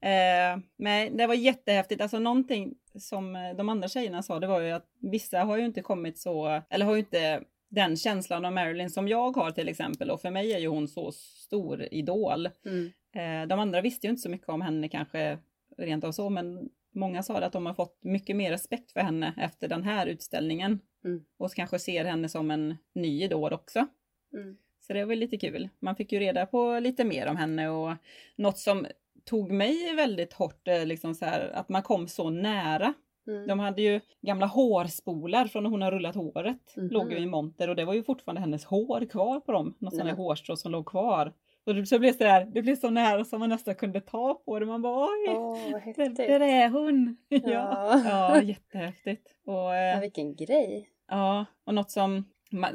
Eh, 0.00 0.60
men 0.76 1.16
det 1.16 1.26
var 1.26 1.34
jättehäftigt, 1.34 2.00
alltså 2.00 2.18
någonting 2.18 2.74
som 2.94 3.36
eh, 3.36 3.56
de 3.56 3.68
andra 3.68 3.88
tjejerna 3.88 4.22
sa 4.22 4.40
det 4.40 4.46
var 4.46 4.60
ju 4.60 4.70
att 4.70 4.86
vissa 5.00 5.38
har 5.38 5.56
ju 5.56 5.64
inte 5.64 5.82
kommit 5.82 6.18
så, 6.18 6.62
eller 6.70 6.86
har 6.86 6.92
ju 6.92 6.98
inte 6.98 7.42
den 7.68 7.96
känslan 7.96 8.44
av 8.44 8.52
Marilyn 8.52 8.90
som 8.90 9.08
jag 9.08 9.36
har 9.36 9.50
till 9.50 9.68
exempel 9.68 10.10
och 10.10 10.20
för 10.20 10.30
mig 10.30 10.52
är 10.52 10.58
ju 10.58 10.68
hon 10.68 10.88
så 10.88 11.12
stor 11.12 11.88
idol. 11.90 12.48
Mm. 12.64 12.92
Eh, 13.16 13.48
de 13.48 13.60
andra 13.60 13.80
visste 13.80 14.06
ju 14.06 14.10
inte 14.10 14.22
så 14.22 14.28
mycket 14.28 14.48
om 14.48 14.60
henne 14.60 14.88
kanske 14.88 15.38
rent 15.78 16.04
av 16.04 16.12
så 16.12 16.30
men 16.30 16.68
många 16.94 17.22
sa 17.22 17.38
att 17.38 17.52
de 17.52 17.66
har 17.66 17.74
fått 17.74 18.04
mycket 18.04 18.36
mer 18.36 18.50
respekt 18.50 18.92
för 18.92 19.00
henne 19.00 19.34
efter 19.36 19.68
den 19.68 19.82
här 19.82 20.06
utställningen. 20.06 20.80
Mm. 21.04 21.24
Och 21.38 21.54
kanske 21.54 21.78
ser 21.78 22.04
henne 22.04 22.28
som 22.28 22.50
en 22.50 22.76
ny 22.94 23.22
idol 23.22 23.52
också. 23.52 23.86
Mm. 24.32 24.56
Så 24.80 24.92
det 24.92 25.04
var 25.04 25.14
lite 25.14 25.36
kul. 25.36 25.68
Man 25.78 25.96
fick 25.96 26.12
ju 26.12 26.18
reda 26.18 26.46
på 26.46 26.78
lite 26.78 27.04
mer 27.04 27.26
om 27.26 27.36
henne 27.36 27.68
och 27.68 27.94
något 28.36 28.58
som 28.58 28.86
tog 29.26 29.50
mig 29.50 29.94
väldigt 29.96 30.32
hårt, 30.32 30.68
eh, 30.68 30.86
liksom 30.86 31.14
så 31.14 31.24
här, 31.24 31.50
att 31.54 31.68
man 31.68 31.82
kom 31.82 32.08
så 32.08 32.30
nära. 32.30 32.94
Mm. 33.26 33.46
De 33.46 33.58
hade 33.58 33.82
ju 33.82 34.00
gamla 34.22 34.46
hårspolar 34.46 35.46
från 35.46 35.62
när 35.62 35.70
hon 35.70 35.82
har 35.82 35.90
rullat 35.90 36.14
håret. 36.14 36.76
Mhm. 36.76 36.88
Låg 36.88 37.12
ju 37.12 37.18
i 37.18 37.26
monter 37.26 37.68
och 37.68 37.76
det 37.76 37.84
var 37.84 37.94
ju 37.94 38.02
fortfarande 38.02 38.40
hennes 38.40 38.64
hår 38.64 39.10
kvar 39.10 39.40
på 39.40 39.52
dem. 39.52 39.74
Något 39.78 39.94
sånt 39.94 40.08
där 40.08 40.14
hårstrå 40.16 40.56
som 40.56 40.72
låg 40.72 40.86
kvar. 40.86 41.32
Och 41.66 41.74
det, 41.74 41.86
så 41.86 41.98
blev 41.98 42.12
så 42.12 42.24
där, 42.24 42.44
det 42.44 42.62
blev 42.62 42.76
så 42.76 42.90
nära 42.90 43.24
som 43.24 43.40
man 43.40 43.48
nästan 43.48 43.74
kunde 43.74 44.00
ta 44.00 44.34
på 44.34 44.58
det. 44.58 44.66
Man 44.66 44.82
bara 44.82 45.06
oj, 45.06 45.72
vad 45.72 45.82
där, 45.96 46.28
där 46.28 46.40
är 46.40 46.68
hon! 46.68 47.16
ja. 47.28 47.40
Ja. 47.44 48.02
ja, 48.04 48.42
jättehäftigt. 48.42 49.26
Och, 49.46 49.52
Ja, 49.52 49.94
eh, 49.94 50.00
vilken 50.00 50.36
grej. 50.36 50.88
ja, 51.08 51.46
och 51.64 51.74
något 51.74 51.90
som, 51.90 52.24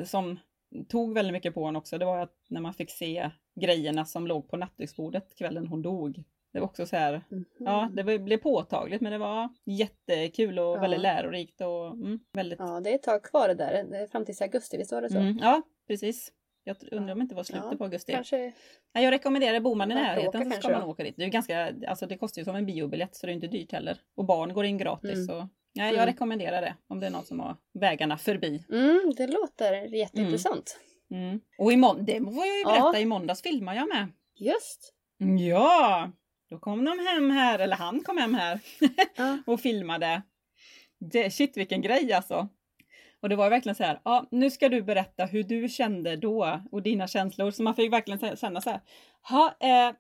som 0.06 0.40
tog 0.90 1.14
väldigt 1.14 1.34
mycket 1.34 1.54
på 1.54 1.66
henne 1.66 1.78
också, 1.80 1.98
det 1.98 2.06
var 2.06 2.20
att 2.20 2.36
när 2.50 2.62
man 2.62 2.74
fick 2.74 2.92
se 2.92 3.32
grejerna 3.62 4.06
som 4.06 4.28
låg 4.28 4.50
på 4.50 4.58
nattduksbordet 4.58 5.36
kvällen 5.36 5.68
hon 5.68 5.82
dog. 5.82 6.24
Det 6.54 6.60
var 6.60 6.68
också 6.68 6.86
så 6.86 6.96
här, 6.96 7.22
Mhm. 7.30 7.46
ja 7.60 7.90
det 7.94 8.04
blev 8.20 8.38
påtagligt 8.38 9.02
men 9.02 9.12
det 9.12 9.18
var 9.18 9.50
jättekul 9.66 10.60
och 10.60 10.66
Ja. 10.78 10.82
väldigt 10.82 11.00
lärorikt 11.02 11.62
och 11.62 11.88
mm, 11.88 12.20
väldigt 12.34 12.60
Ja, 12.60 12.80
det 12.80 12.90
är 12.92 12.96
ett 12.96 13.04
tag 13.04 13.24
kvar 13.24 13.48
det 13.48 13.54
där. 13.54 14.08
Fram 14.08 14.26
till 14.26 14.36
augusti, 14.42 14.78
visst 14.78 14.92
var 14.92 15.02
det 15.02 15.10
så? 15.10 15.18
Mm, 15.18 15.38
ja, 15.42 15.62
precis. 15.88 16.32
Jag 16.64 16.76
undrar 16.92 17.12
om 17.14 17.20
det 17.20 17.24
inte 17.24 17.36
var 17.36 17.44
slutet 17.44 17.68
Ja, 17.72 17.78
på 17.78 17.84
augusti. 17.84 18.12
Kanske. 18.14 18.38
Nej, 18.94 19.04
jag 19.04 19.12
rekommenderar, 19.12 19.60
bor 19.60 19.76
man 19.76 19.92
i 19.92 19.96
närheten 19.96 20.32
så 20.32 20.50
ska 20.50 20.52
kanske 20.62 20.72
man 20.72 20.84
åka 20.90 21.04
dit. 21.04 21.14
Det, 21.18 21.24
är 21.24 21.28
ganska, 21.30 21.74
alltså 21.88 22.06
det 22.08 22.18
kostar 22.18 22.42
ju 22.42 22.46
som 22.46 22.56
en 22.56 22.66
biobiljett 22.66 23.16
så 23.16 23.26
det 23.28 23.32
är 23.32 23.34
inte 23.34 23.48
dyrt 23.48 23.72
heller. 23.72 23.98
Och 24.16 24.26
barn 24.26 24.54
går 24.54 24.66
in 24.66 24.78
gratis. 24.78 25.14
Mm. 25.14 25.26
Så, 25.26 25.34
nej, 25.76 25.86
jag 25.88 25.94
Mm. 25.94 26.06
rekommenderar 26.06 26.62
det 26.62 26.76
om 26.88 27.00
det 27.00 27.06
är 27.08 27.12
någon 27.12 27.26
som 27.26 27.40
har 27.40 27.56
vägarna 27.74 28.18
förbi. 28.18 28.66
Mm, 28.72 29.14
det 29.18 29.28
låter 29.28 29.74
jätteintressant. 29.96 30.80
Mm. 31.12 31.40
Och 31.58 31.72
i 31.74 31.76
mån- 31.78 32.06
det 32.06 32.18
får 32.20 32.46
jag 32.46 32.58
ju 32.58 32.64
berätta, 32.66 32.92
Ja. 32.94 33.00
i 33.00 33.06
måndags 33.06 33.42
filmade 33.42 33.78
jag 33.78 33.88
med. 33.90 34.08
Just. 34.36 34.94
Ja, 35.40 36.12
då 36.52 36.60
kom 36.60 36.86
de 36.86 37.00
hem 37.08 37.32
här, 37.32 37.60
eller 37.60 37.76
han 37.76 38.00
kom 38.04 38.18
hem 38.18 38.34
här 38.34 38.60
Ja. 39.16 39.38
och 39.46 39.62
filmade. 39.62 40.22
Det, 41.00 41.32
shit 41.34 41.58
vilken 41.58 41.82
grej 41.82 42.14
alltså. 42.14 42.48
Och 43.22 43.30
det 43.30 43.36
var 43.36 43.50
verkligen 43.50 43.76
så 43.76 43.84
här, 43.84 44.00
ja 44.06 44.26
nu 44.32 44.52
ska 44.52 44.70
du 44.70 44.82
berätta 44.82 45.26
hur 45.26 45.44
du 45.44 45.70
kände 45.70 46.16
då 46.16 46.62
och 46.72 46.82
dina 46.82 47.08
känslor. 47.08 47.52
Så 47.52 47.64
man 47.64 47.76
fick 47.76 47.94
verkligen 47.94 48.36
känna 48.38 48.62
så 48.62 48.70
här, 48.70 48.80
ha, 49.30 49.56
eh, 49.60 49.96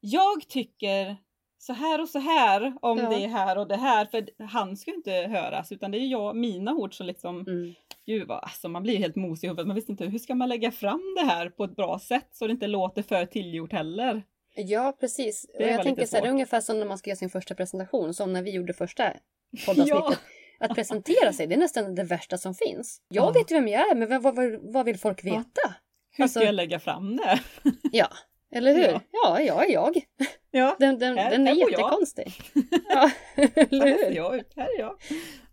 jag 0.00 0.48
tycker 0.48 1.16
så 1.58 1.72
här 1.72 2.00
och 2.00 2.08
så 2.08 2.18
här 2.18 2.74
om 2.82 2.98
Ja. 2.98 3.10
det 3.10 3.26
här 3.26 3.58
och 3.58 3.68
det 3.68 3.76
här. 3.76 4.04
För 4.06 4.44
han 4.44 4.76
ska 4.76 4.94
inte 4.94 5.10
höras 5.12 5.72
utan 5.72 5.90
det 5.90 5.98
är 5.98 6.06
jag, 6.06 6.36
mina 6.36 6.72
ord 6.74 6.94
som 6.94 7.06
liksom, 7.06 7.40
Mm. 7.40 7.74
gud 8.06 8.28
vad, 8.28 8.38
alltså 8.44 8.68
man 8.68 8.82
blir 8.82 8.96
helt 8.98 9.16
mosig 9.16 9.46
i 9.46 9.48
huvudet. 9.48 9.66
Man 9.66 9.76
visste 9.76 9.92
inte 9.92 10.06
hur 10.06 10.18
ska 10.18 10.34
man 10.34 10.48
lägga 10.48 10.70
fram 10.72 11.14
det 11.20 11.24
här 11.26 11.48
på 11.48 11.64
ett 11.64 11.76
bra 11.76 11.98
sätt 11.98 12.28
så 12.32 12.46
det 12.46 12.50
inte 12.52 12.66
låter 12.66 13.02
för 13.02 13.26
tillgjort 13.26 13.72
heller. 13.72 14.22
Ja, 14.54 14.96
precis. 15.00 15.46
Det 15.58 15.64
och 15.64 15.70
jag 15.70 15.82
tänker 15.82 16.06
så 16.06 16.16
här, 16.16 16.22
det 16.22 16.28
är 16.28 16.32
ungefär 16.32 16.60
som 16.60 16.78
när 16.78 16.86
man 16.86 16.98
ska 16.98 17.10
göra 17.10 17.16
sin 17.16 17.30
första 17.30 17.54
presentation, 17.54 18.14
som 18.14 18.32
när 18.32 18.42
vi 18.42 18.50
gjorde 18.50 18.72
första 18.72 19.12
poddavsnittet. 19.66 19.88
Ja. 19.88 20.14
Att 20.62 20.74
presentera 20.74 21.32
sig, 21.32 21.46
det 21.46 21.54
är 21.54 21.58
nästan 21.58 21.94
det 21.94 22.02
värsta 22.04 22.38
som 22.38 22.54
finns. 22.54 23.00
Jag 23.08 23.24
Ja. 23.24 23.30
vet 23.30 23.50
ju 23.50 23.54
vem 23.54 23.68
jag 23.68 23.90
är, 23.90 23.94
men 23.94 24.08
vad, 24.22 24.34
vad, 24.36 24.72
vad- 24.72 24.84
vill 24.86 24.98
folk 24.98 25.24
Ja. 25.24 25.32
veta? 25.36 25.74
Hur 26.16 26.22
Alltså- 26.24 26.38
ska 26.40 26.46
jag 26.46 26.54
lägga 26.54 26.80
fram 26.80 27.16
det? 27.16 27.40
Ja, 27.92 28.08
eller 28.54 28.74
hur? 28.74 28.82
Ja. 28.92 29.00
Ja, 29.12 29.40
jag 29.40 29.68
är 29.68 29.72
jag. 29.72 30.00
Ja, 30.50 30.76
Den, 30.78 30.98
den, 30.98 31.18
Här- 31.18 31.30
den 31.30 31.46
är 31.48 31.54
här 31.54 31.54
bor 31.60 31.72
jag. 31.72 31.80
jättekonstig. 31.80 32.32
Ja, 32.88 33.10
eller 33.44 33.86
här 33.86 33.98
ser 33.98 34.08
hur? 34.08 34.16
jag 34.16 34.30
här 34.56 34.74
är 34.74 34.78
jag. 34.78 34.96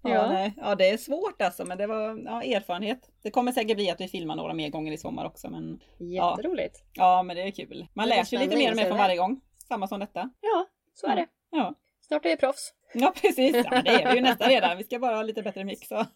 Ja, 0.10 0.14
Ja. 0.16 0.30
Nej, 0.32 0.54
ja, 0.58 0.76
det 0.76 0.90
är 0.90 0.98
svårt 0.98 1.42
alltså, 1.42 1.66
men 1.66 1.78
det 1.78 1.88
var 1.88 2.22
ja, 2.26 2.44
erfarenhet. 2.44 3.00
Det 3.24 3.32
kommer 3.32 3.52
säkert 3.52 3.78
bli 3.78 3.90
att 3.92 4.02
vi 4.02 4.08
filmar 4.08 4.36
några 4.36 4.54
mer 4.54 4.70
gånger 4.70 4.92
i 4.92 4.98
sommar 4.98 5.26
också, 5.26 5.50
men 5.50 5.80
Jätteroligt. 6.00 6.84
ja, 6.94 7.24
men 7.24 7.36
det 7.36 7.42
är 7.42 7.52
kul. 7.52 7.88
Man 7.94 8.10
lär 8.10 8.24
sig 8.24 8.40
lite 8.40 8.58
mer 8.58 8.70
och 8.72 8.76
mer 8.78 8.86
från 8.86 8.98
varje 8.98 9.18
gång. 9.18 9.42
Samma 9.68 9.88
som 9.88 10.00
detta. 10.00 10.30
Ja, 10.42 10.68
så 10.94 11.08
är 11.08 11.16
det. 11.16 11.28
Ja, 11.52 11.74
Snart 12.02 12.26
är 12.26 12.30
vi 12.30 12.38
proffs. 12.38 12.74
ja 12.94 13.14
precis. 13.22 13.56
Ja, 13.56 13.82
det 13.82 13.90
är 13.92 14.10
vi 14.12 14.16
ju 14.16 14.22
nästan 14.30 14.50
redan. 14.50 14.78
Vi 14.78 14.84
ska 14.84 15.00
bara 15.00 15.16
ha 15.16 15.24
lite 15.24 15.42
bättre 15.42 15.64
mix. 15.64 15.88
Så. 15.88 16.06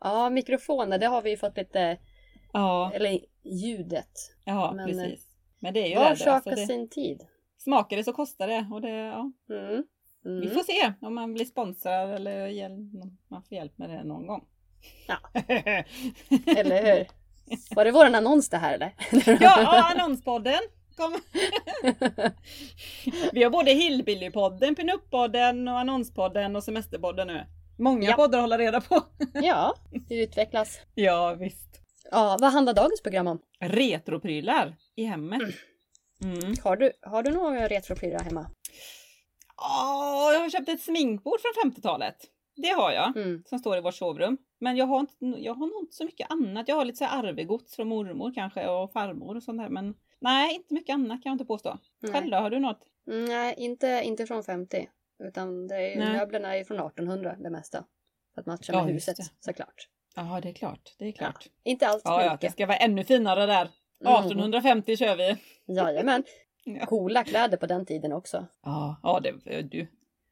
Ja, 0.00 0.30
mikrofoner, 0.30 0.98
det 0.98 1.06
har 1.06 1.22
vi 1.22 1.30
ju 1.30 1.36
fått 1.36 1.56
lite, 1.56 1.98
Ja, 2.52 2.90
eller 2.94 3.20
ljudet. 3.44 4.10
ja 4.44 4.72
Men, 4.76 4.86
precis. 4.86 5.26
Men 5.60 5.74
det 5.74 5.80
är 5.80 5.86
ju 5.88 5.94
Var 5.94 6.14
sak 6.14 6.28
Alltså, 6.28 6.50
det 6.50 6.56
sin 6.56 6.88
tid. 6.88 7.22
smakar 7.58 7.96
det 7.96 8.04
så 8.04 8.12
kostar 8.12 8.48
det. 8.48 8.68
Och 8.72 8.80
det 8.80 8.90
ja, 8.90 9.32
Mm. 9.50 9.84
Vi 10.24 10.30
Mm. 10.30 10.50
får 10.54 10.62
se 10.62 10.92
om 11.00 11.14
man 11.14 11.34
blir 11.34 11.44
sponsrad 11.44 12.14
eller 12.14 12.68
man 13.30 13.42
får 13.42 13.56
hjälp 13.58 13.78
med 13.78 13.90
det 13.90 14.04
någon 14.04 14.26
gång. 14.26 14.44
Ja. 15.08 15.16
Eller 16.56 16.94
hur? 16.96 17.06
Var 17.74 17.84
det 17.84 17.90
våran 17.90 18.14
annons 18.14 18.48
det 18.48 18.56
här 18.56 18.74
eller? 18.74 18.92
ja, 19.26 19.36
ja, 19.40 19.92
annonspodden! 19.94 20.60
Kom. 20.96 21.12
Vi 23.32 23.42
har 23.42 23.50
både 23.50 23.70
Hillbillypodden, 23.70 24.76
Pinup-podden 24.76 25.72
och 25.72 25.78
Annonspodden 25.78 26.56
och 26.56 26.64
Semesterpodden 26.64 27.26
nu. 27.26 27.46
Många 27.78 28.08
Ja. 28.10 28.16
poddar 28.16 28.38
att 28.38 28.42
hålla 28.42 28.58
reda 28.58 28.80
på. 28.80 29.02
ja, 29.34 29.74
det 30.08 30.22
utvecklas. 30.22 30.80
Ja, 30.94 31.34
visst. 31.34 31.80
Ja, 32.10 32.36
vad 32.40 32.52
handlar 32.52 32.74
dagens 32.74 33.02
program 33.02 33.26
om? 33.26 33.38
Retroprylar 33.60 34.76
i 34.96 35.04
hemmet. 35.04 35.42
Mm. 36.24 36.54
Har 36.64 36.76
du, 36.76 36.92
har 37.02 37.22
du 37.22 37.30
några 37.30 37.68
retroprylar 37.68 38.20
hemma? 38.20 38.46
Åh, 39.60 40.32
jag 40.32 40.40
har 40.40 40.50
köpt 40.50 40.68
ett 40.68 40.80
sminkbord 40.80 41.38
från 41.40 41.72
50-talet. 41.72 42.16
Det 42.56 42.68
har 42.68 42.92
jag. 42.92 43.16
Mm. 43.16 43.42
Som 43.46 43.58
står 43.58 43.76
i 43.76 43.80
vårt 43.80 43.94
sovrum. 43.94 44.38
Men 44.60 44.76
jag 44.76 44.86
har, 44.86 45.00
inte, 45.00 45.24
jag 45.24 45.54
har 45.54 45.66
nog 45.66 45.82
inte 45.82 45.94
så 45.96 46.04
mycket 46.04 46.30
annat. 46.30 46.68
Jag 46.68 46.76
har 46.76 46.84
lite 46.84 46.98
så 46.98 47.04
här 47.04 47.18
arvegods 47.28 47.76
från 47.76 47.88
mormor 47.88 48.34
kanske 48.34 48.68
och 48.68 48.92
farmor 48.92 49.36
och 49.36 49.42
sånt 49.42 49.58
där. 49.58 49.68
Men 49.68 49.94
nej, 50.20 50.54
inte 50.54 50.74
mycket 50.74 50.94
annat 50.94 51.22
kan 51.22 51.30
jag 51.30 51.34
inte 51.34 51.44
påstå. 51.44 51.78
Nej. 52.02 52.12
Själv 52.12 52.30
då, 52.30 52.36
har 52.36 52.50
du 52.50 52.58
något? 52.58 52.80
Mm, 53.10 53.24
Nej, 53.24 53.54
inte, 53.58 54.02
inte 54.04 54.26
från 54.26 54.44
50. 54.44 54.88
Utan 55.24 55.66
det 55.68 55.92
är, 55.92 55.98
Nej. 55.98 56.12
möblerna 56.12 56.56
är 56.56 56.64
från 56.64 56.76
1800 56.76 57.36
det 57.38 57.50
mesta. 57.50 57.84
För 58.34 58.40
att 58.40 58.46
matcha 58.46 58.72
Ja, 58.72 58.84
med 58.84 58.94
just 58.94 59.08
huset 59.08 59.26
såklart. 59.40 59.88
Ja, 60.16 60.40
det 60.42 60.48
är 60.48 60.52
klart. 60.52 60.94
Det 60.98 61.04
är 61.04 61.12
klart. 61.12 61.46
Inte 61.64 61.88
allt 61.88 62.02
Ja, 62.04 62.22
ja, 62.22 62.28
det 62.28 62.34
mycket. 62.34 62.52
ska 62.52 62.66
vara 62.66 62.76
ännu 62.76 63.04
finare 63.04 63.46
där. 63.46 63.68
Mm. 64.04 64.14
1850 64.24 64.96
kör 64.96 65.16
vi. 65.16 65.36
Jajamän. 65.74 66.24
Ja, 66.76 66.86
Coola 66.86 67.24
kläder 67.24 67.56
på 67.56 67.66
den 67.66 67.86
tiden 67.86 68.12
också. 68.12 68.46
ja, 68.62 68.96
ja, 69.02 69.20
det, 69.20 69.62
du. 69.62 69.86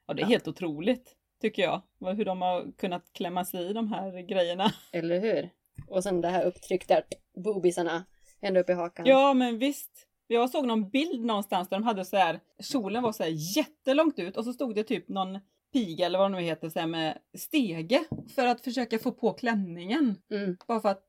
ja 0.06 0.14
det 0.14 0.20
är 0.20 0.24
Ja. 0.24 0.28
helt 0.28 0.48
otroligt. 0.48 1.12
Tycker 1.40 1.62
jag. 1.62 1.82
Hur 2.16 2.24
de 2.24 2.42
har 2.42 2.72
kunnat 2.76 3.12
klämma 3.12 3.44
sig 3.44 3.70
i 3.70 3.72
de 3.72 3.92
här 3.92 4.20
grejerna. 4.22 4.72
Eller 4.92 5.20
hur? 5.20 5.50
Och 5.88 6.02
sen 6.02 6.20
det 6.20 6.28
här 6.28 6.44
upptryckta 6.44 7.02
boobisarna 7.36 8.04
ända 8.40 8.60
upp 8.60 8.70
i 8.70 8.72
hakan. 8.72 9.06
Ja, 9.06 9.34
men 9.34 9.58
visst. 9.58 9.90
Jag 10.26 10.50
såg 10.50 10.66
någon 10.66 10.88
bild 10.90 11.24
någonstans 11.24 11.68
där 11.68 11.76
de 11.76 11.84
hade 11.84 12.04
så 12.04 12.16
här, 12.16 12.40
kjolen 12.62 13.02
var 13.02 13.12
så 13.12 13.22
här 13.22 13.56
jättelångt 13.56 14.18
ut 14.18 14.36
och 14.36 14.44
så 14.44 14.52
stod 14.52 14.74
det 14.74 14.84
typ 14.84 15.08
någon 15.08 15.38
piga 15.72 16.06
eller 16.06 16.18
vad 16.18 16.30
det 16.32 16.36
nu 16.36 16.42
heter 16.42 16.68
så 16.68 16.78
här 16.80 16.86
med 16.86 17.18
stege 17.38 18.04
för 18.34 18.46
att 18.46 18.60
försöka 18.60 18.98
få 18.98 19.12
på 19.12 19.32
klänningen. 19.32 20.16
Mm, 20.30 20.56
Bara 20.68 20.80
för 20.80 20.88
att 20.88 21.08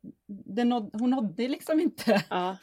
nåd, 0.65 0.89
hon 0.93 1.10
nådde 1.10 1.48
liksom 1.48 1.79
inte. 1.79 2.24
ja. 2.29 2.57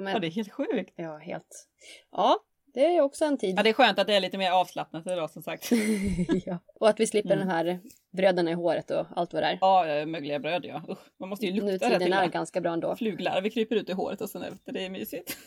Men, 0.00 0.12
Ja, 0.12 0.18
det 0.18 0.26
är 0.26 0.30
helt 0.30 0.52
sjukt. 0.52 0.92
ja, 0.96 1.16
helt. 1.16 1.68
Ja, 2.12 2.38
det 2.74 2.96
är 2.96 3.00
också 3.00 3.24
en 3.24 3.38
tid. 3.38 3.58
Ja, 3.58 3.62
det 3.62 3.68
är 3.68 3.72
skönt 3.74 3.98
att 3.98 4.06
det 4.06 4.14
är 4.14 4.20
lite 4.20 4.38
mer 4.38 4.50
avslappnat 4.50 5.06
idag 5.06 5.30
som 5.30 5.42
sagt. 5.42 5.70
ja. 6.46 6.58
Och 6.74 6.88
att 6.88 7.00
vi 7.00 7.06
slipper 7.06 7.30
Mm. 7.36 7.48
de 7.48 7.54
här 7.54 7.80
bröderna 8.12 8.50
i 8.50 8.54
håret 8.54 8.90
och 8.90 9.06
allt 9.16 9.32
vad 9.32 9.42
det 9.42 9.46
är. 9.46 9.58
Ja, 9.60 10.06
mögliga 10.06 10.38
bröd 10.38 10.64
ja. 10.64 10.82
Usch, 10.88 10.98
man 11.20 11.28
måste 11.28 11.46
ju 11.46 11.52
lukta 11.52 11.88
det 11.88 11.98
till 11.98 12.12
är 12.12 12.26
ganska 12.26 12.60
bra 12.60 12.72
ändå. 12.72 12.96
Fluglarver 12.96 13.48
kryper 13.50 13.76
ut 13.76 13.88
i 13.88 13.92
håret 13.92 14.20
och 14.20 14.30
sen 14.30 14.42
efter, 14.42 14.72
det 14.72 14.84
är 14.86 14.90
mysigt. 14.90 15.36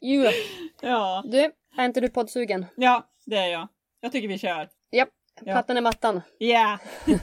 Jo, 0.00 0.24
Ja, 0.80 1.22
du, 1.26 1.38
är 1.78 1.84
inte 1.84 2.00
du 2.00 2.08
poddsugen? 2.08 2.66
ja, 2.76 3.06
det 3.26 3.36
är 3.36 3.46
jag. 3.48 3.68
Jag 4.00 4.12
tycker 4.12 4.28
vi 4.28 4.38
kör. 4.38 4.68
Japp, 4.90 5.08
Ja. 5.40 5.52
plattan 5.52 5.76
i 5.78 5.80
mattan. 5.80 6.20
Ja! 6.38 6.78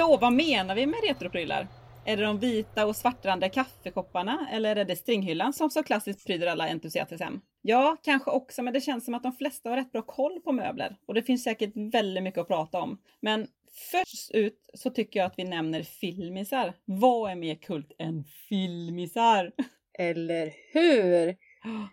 Så 0.00 0.16
vad 0.16 0.32
menar 0.32 0.74
vi 0.74 0.86
med 0.86 1.00
retroprylar? 1.08 1.68
Är 2.04 2.16
det 2.16 2.22
de 2.22 2.38
vita 2.38 2.86
och 2.86 2.96
svartrandiga 2.96 3.50
kaffekopparna 3.50 4.48
eller 4.52 4.76
är 4.76 4.84
det 4.84 4.96
stringhyllan 4.96 5.52
som 5.52 5.70
så 5.70 5.82
klassiskt 5.82 6.26
pryder 6.26 6.46
alla 6.46 6.68
entusiasters 6.68 7.20
hem? 7.20 7.40
Ja, 7.62 7.96
kanske 8.02 8.30
också, 8.30 8.62
men 8.62 8.72
det 8.74 8.80
känns 8.80 9.04
som 9.04 9.14
att 9.14 9.22
de 9.22 9.32
flesta 9.32 9.70
har 9.70 9.76
rätt 9.76 9.92
bra 9.92 10.02
koll 10.02 10.40
på 10.40 10.52
möbler 10.52 10.96
och 11.06 11.14
det 11.14 11.22
finns 11.22 11.44
säkert 11.44 11.72
väldigt 11.94 12.22
mycket 12.22 12.40
att 12.40 12.48
prata 12.48 12.80
om. 12.80 12.98
Men 13.20 13.46
först 13.90 14.30
ut 14.30 14.70
så 14.74 14.90
tycker 14.90 15.20
jag 15.20 15.26
att 15.26 15.38
vi 15.38 15.44
nämner 15.44 15.82
filmisar. 15.82 16.74
Vad 16.84 17.30
är 17.30 17.36
mer 17.36 17.54
kult 17.54 17.92
än 17.98 18.24
filmisar? 18.48 19.52
Eller 19.98 20.52
hur? 20.72 21.36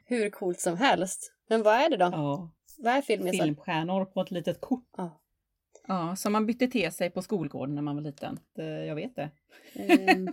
Hur 0.05 0.29
coolt 0.29 0.59
som 0.59 0.77
helst. 0.77 1.33
Men 1.49 1.63
vad 1.63 1.75
är 1.75 1.89
det 1.89 1.97
då? 1.97 2.05
Ja, 2.05 2.51
Vad 2.77 2.93
är 2.93 3.01
filmisar? 3.01 3.43
filmstjärnor 3.43 4.05
på 4.05 4.21
ett 4.21 4.31
litet 4.31 4.61
kort. 4.61 4.89
Ja. 4.97 5.21
Ja, 5.87 6.15
som 6.15 6.33
man 6.33 6.45
bytte 6.45 6.67
till 6.67 6.91
sig 6.91 7.09
på 7.09 7.21
skolgården 7.21 7.75
när 7.75 7.81
man 7.81 7.95
var 7.95 8.03
liten. 8.03 8.39
Jag 8.87 8.95
vet 8.95 9.15
det. 9.15 9.29
Ehm, 9.75 10.27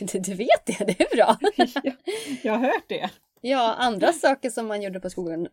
du, 0.12 0.34
vet 0.34 0.66
det, 0.66 0.84
det 0.86 1.00
är 1.00 1.16
bra. 1.16 1.38
jag, 1.84 1.94
jag 2.42 2.52
har 2.52 2.60
hört 2.66 2.84
det. 2.88 3.10
Ja, 3.40 3.74
andra 3.78 4.12
saker 4.12 4.50
som 4.50 4.66
man 4.66 4.82
gjorde 4.82 5.00
på 5.00 5.10
skolan 5.10 5.48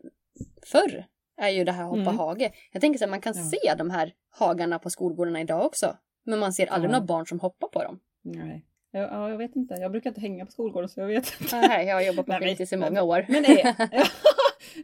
förr 0.66 1.06
är 1.42 1.50
ju 1.50 1.64
det 1.64 1.72
här 1.72 1.84
hoppa 1.84 2.02
Mm. 2.02 2.18
hage. 2.18 2.52
Jag 2.72 2.82
tänker 2.82 2.98
så 2.98 3.04
att 3.04 3.10
man 3.12 3.22
kan 3.22 3.34
Ja. 3.38 3.44
se 3.44 3.76
de 3.78 3.90
här 3.90 4.14
hagarna 4.30 4.80
på 4.80 4.90
skolgårdarna 4.90 5.42
idag 5.42 5.66
också. 5.66 5.98
Men 6.26 6.40
man 6.40 6.54
ser 6.54 6.68
aldrig 6.68 6.90
Ja. 6.90 6.94
några 6.94 7.06
barn 7.06 7.26
som 7.28 7.40
hoppar 7.40 7.68
på 7.68 7.84
dem. 7.84 8.00
Nej. 8.22 8.66
Ja, 8.92 9.00
ja, 9.00 9.30
jag 9.30 9.38
vet 9.38 9.56
inte. 9.56 9.74
Jag 9.74 9.92
brukar 9.92 10.10
inte 10.10 10.22
hänga 10.22 10.46
på 10.46 10.52
skolgården 10.52 10.90
så 10.90 11.00
jag 11.00 11.08
vet 11.08 11.34
inte. 11.42 11.62
Nej, 11.68 11.88
jag 11.88 11.96
har 11.96 12.02
jobbat 12.02 12.26
på 12.26 12.34
fritids 12.34 12.74
i 12.74 12.78
många 12.78 13.02
år. 13.04 13.26
Men 13.30 13.46
är, 13.46 13.64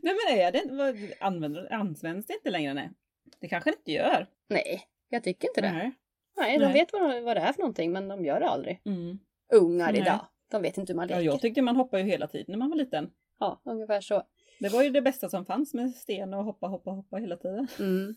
nej, 0.01 0.15
men 0.27 0.39
är 0.39 0.51
det 0.51 1.13
använder, 1.19 1.73
används 1.73 2.27
det 2.27 2.33
inte 2.33 2.49
längre? 2.49 2.73
Nej. 2.73 2.91
Det 3.39 3.47
kanske 3.47 3.69
det 3.71 3.77
inte 3.77 3.91
gör. 3.91 4.27
Nej, 4.47 4.81
jag 5.09 5.23
tycker 5.23 5.47
inte 5.47 5.61
det. 5.61 5.71
Nej. 5.71 5.91
Nej, 6.37 6.57
de 6.57 6.65
Nej. 6.65 6.73
vet 6.73 6.93
vad, 6.93 7.23
vad 7.23 7.37
det 7.37 7.41
är 7.41 7.53
för 7.53 7.59
någonting 7.61 7.91
men 7.91 8.07
de 8.07 8.25
gör 8.25 8.39
det 8.39 8.49
aldrig. 8.49 8.81
Mm. 8.85 9.19
Ungar 9.53 9.91
Nej. 9.91 10.01
idag, 10.01 10.19
de 10.51 10.61
vet 10.61 10.77
inte 10.77 10.93
hur 10.93 10.97
man 10.97 11.09
Ja, 11.09 11.15
leker. 11.15 11.31
jag 11.31 11.41
tyckte 11.41 11.61
man 11.61 11.75
hoppade 11.75 12.03
ju 12.03 12.09
hela 12.09 12.27
tiden 12.27 12.45
när 12.47 12.57
man 12.57 12.69
var 12.69 12.75
liten. 12.77 13.11
Ja, 13.39 13.61
ungefär 13.65 14.01
så. 14.01 14.23
Det 14.59 14.69
var 14.69 14.83
ju 14.83 14.89
det 14.89 15.01
bästa 15.01 15.29
som 15.29 15.45
fanns 15.45 15.73
med 15.73 15.95
sten 15.95 16.33
och 16.33 16.43
hoppa, 16.43 16.67
hoppa, 16.67 16.91
hoppa 16.91 17.17
hela 17.17 17.37
tiden. 17.37 17.67
Mm. 17.79 18.15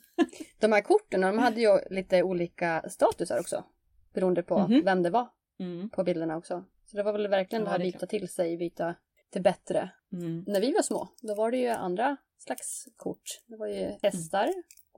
De 0.61 0.73
här 0.73 0.80
korten, 0.80 1.20
de 1.20 1.38
hade 1.38 1.61
ju 1.61 1.78
lite 1.90 2.23
olika 2.23 2.85
statusar 2.88 3.40
också. 3.40 3.64
Beroende 4.12 4.42
på 4.42 4.58
Mhm. 4.58 4.85
vem 4.85 5.02
det 5.02 5.11
var 5.11 5.28
Mm. 5.58 5.90
på 5.90 6.04
bilderna 6.04 6.37
också. 6.37 6.64
Så 6.85 6.96
det 6.96 7.02
var 7.02 7.12
väl 7.12 7.28
verkligen 7.28 7.62
Ja, 7.62 7.66
det 7.66 7.70
här 7.73 7.78
byta 7.78 8.06
till 8.06 8.28
sig, 8.28 8.56
byta 8.56 8.94
till 9.30 9.42
bättre. 9.42 9.90
Mm. 10.12 10.44
När 10.46 10.61
vi 10.61 10.73
var 10.73 10.82
små, 10.82 11.08
då 11.23 11.35
var 11.35 11.50
det 11.50 11.56
ju 11.56 11.68
andra 11.68 12.16
slags 12.38 12.88
kort. 12.96 13.40
Det 13.46 13.56
var 13.56 13.66
ju 13.66 13.92
hästar 14.02 14.49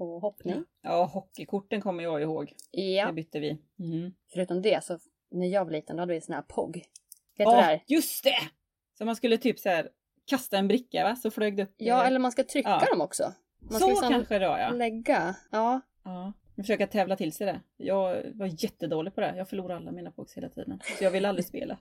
och 0.00 0.20
hoppning. 0.20 0.64
Ja, 0.82 1.04
hockeykorten 1.04 1.80
kommer 1.80 2.02
jag 2.02 2.22
ihåg. 2.22 2.52
Ja, 2.70 3.06
Det 3.06 3.12
bytte 3.12 3.40
vi. 3.40 3.58
Mm. 3.78 4.14
förutom 4.32 4.62
det 4.62 4.84
så 4.84 4.98
när 5.30 5.46
jag 5.46 5.64
var 5.64 5.72
liten 5.72 5.96
då 5.96 6.02
hade 6.02 6.14
vi 6.14 6.20
sån 6.20 6.34
här 6.34 6.42
POG. 6.42 6.76
Vet 6.76 6.84
Ja, 7.36 7.50
det 7.56 7.62
här? 7.62 7.82
just 7.86 8.24
det! 8.24 8.38
Så 8.98 9.04
man 9.04 9.16
skulle 9.16 9.38
typ 9.38 9.58
så 9.58 9.68
här 9.68 9.88
kasta 10.24 10.58
en 10.58 10.68
bricka 10.68 11.04
va, 11.04 11.16
så 11.16 11.30
flög 11.30 11.56
det 11.56 11.62
upp. 11.62 11.74
Ja, 11.76 12.04
eller 12.04 12.18
man 12.18 12.32
ska 12.32 12.44
trycka 12.44 12.68
Ja. 12.68 12.86
dem 12.92 13.00
också. 13.00 13.32
Man 13.58 13.80
så 13.80 13.88
liksom 13.88 14.08
kanske 14.08 14.38
det 14.38 14.48
var 14.48 14.58
ja. 14.58 14.70
lägga. 14.70 15.34
Ja, 15.50 15.80
ja. 16.04 16.32
Försöka 16.56 16.86
tävla 16.86 17.16
till 17.16 17.32
sig 17.32 17.46
det. 17.46 17.60
Jag 17.76 18.22
var 18.34 18.62
jättedålig 18.62 19.14
på 19.14 19.20
det. 19.20 19.34
Jag 19.36 19.48
förlorade 19.48 19.76
alla 19.76 19.92
mina 19.92 20.10
pogs 20.10 20.36
hela 20.36 20.48
tiden. 20.48 20.80
Så 20.98 21.04
jag 21.04 21.10
ville 21.10 21.28
aldrig 21.28 21.44
spela. 21.46 21.78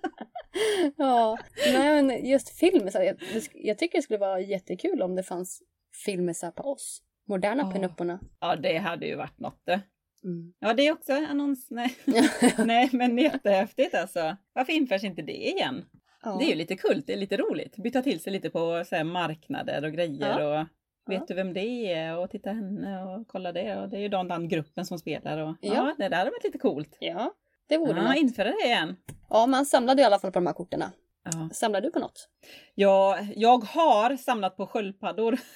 ja. 0.96 1.38
Nej, 1.72 2.02
men 2.02 2.26
just 2.26 2.48
filmisar. 2.48 3.02
Jag, 3.02 3.16
jag 3.54 3.78
tycker 3.78 3.98
det 3.98 4.02
skulle 4.02 4.18
vara 4.18 4.40
jättekul 4.40 5.02
om 5.02 5.14
det 5.14 5.22
fanns 5.22 5.62
filmisar 6.04 6.50
på 6.50 6.62
oss. 6.62 7.02
Moderna 7.28 7.62
Ja. 7.62 7.70
pinupporna. 7.72 8.18
Ja, 8.40 8.56
det 8.56 8.76
hade 8.78 9.06
ju 9.06 9.14
varit 9.16 9.38
något 9.40 9.60
det. 9.64 9.80
Mm. 10.24 10.52
Ja, 10.58 10.72
det 10.74 10.86
är 10.86 10.92
också 10.92 11.12
annons. 11.12 11.66
Nej, 11.70 11.96
Nej 12.58 12.88
men 12.92 13.18
jättehäftigt 13.18 13.94
alltså. 13.94 14.36
Varför 14.52 14.72
införs 14.72 15.04
inte 15.04 15.22
det 15.22 15.46
igen? 15.48 15.84
ja. 16.22 16.36
Det 16.38 16.44
är 16.44 16.48
ju 16.48 16.54
lite 16.54 16.76
kul, 16.76 17.02
det 17.06 17.12
är 17.12 17.16
lite 17.16 17.36
roligt. 17.36 17.76
Byta 17.76 18.02
till 18.02 18.20
sig 18.20 18.32
lite 18.32 18.50
på 18.50 18.84
så 18.86 18.96
här, 18.96 19.04
marknader 19.04 19.84
och 19.84 19.92
grejer 19.92 20.40
och 20.46 20.66
vet 21.06 21.20
Ja. 21.20 21.24
du 21.28 21.34
vem 21.34 21.52
det 21.52 21.92
är 21.92 22.18
och 22.18 22.30
titta 22.30 22.50
henne 22.52 23.02
och 23.04 23.28
kolla 23.28 23.52
det 23.52 23.76
och 23.76 23.88
det 23.88 23.96
är 23.96 24.00
ju 24.00 24.08
den, 24.08 24.28
den 24.28 24.48
gruppen 24.48 24.86
som 24.86 24.98
spelar 24.98 25.38
och 25.38 25.56
ja, 25.60 25.74
Ja. 25.74 25.94
det 25.98 26.08
där 26.08 26.16
hade 26.16 26.30
varit 26.30 26.44
lite 26.44 26.58
coolt. 26.58 26.96
ja, 27.00 27.32
det 27.68 27.78
vore 27.78 27.98
Ja, 27.98 28.02
något. 28.08 28.16
införa 28.16 28.48
det 28.50 28.64
igen. 28.66 28.96
Ja, 29.30 29.46
man 29.46 29.66
samlade 29.66 30.02
i 30.02 30.04
alla 30.04 30.18
fall 30.18 30.32
på 30.32 30.38
de 30.38 30.46
här 30.46 30.54
korten. 30.54 30.82
Ja. 31.24 31.48
Samlar 31.52 31.80
du 31.80 31.90
på 31.90 31.98
något? 31.98 32.28
Ja, 32.74 33.18
jag 33.36 33.64
har 33.64 34.16
samlat 34.16 34.56
på 34.56 34.66
sköldpaddor. 34.66 35.38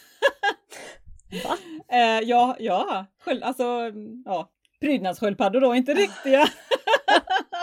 Va? 1.45 1.57
Eh, 1.93 2.21
ja, 2.29 2.57
ja, 2.59 3.07
sköld, 3.19 3.43
alltså 3.43 3.93
ja, 4.25 4.51
prydnadssköldpaddor 4.81 5.61
då, 5.61 5.75
inte 5.75 5.95
riktiga. 5.95 6.45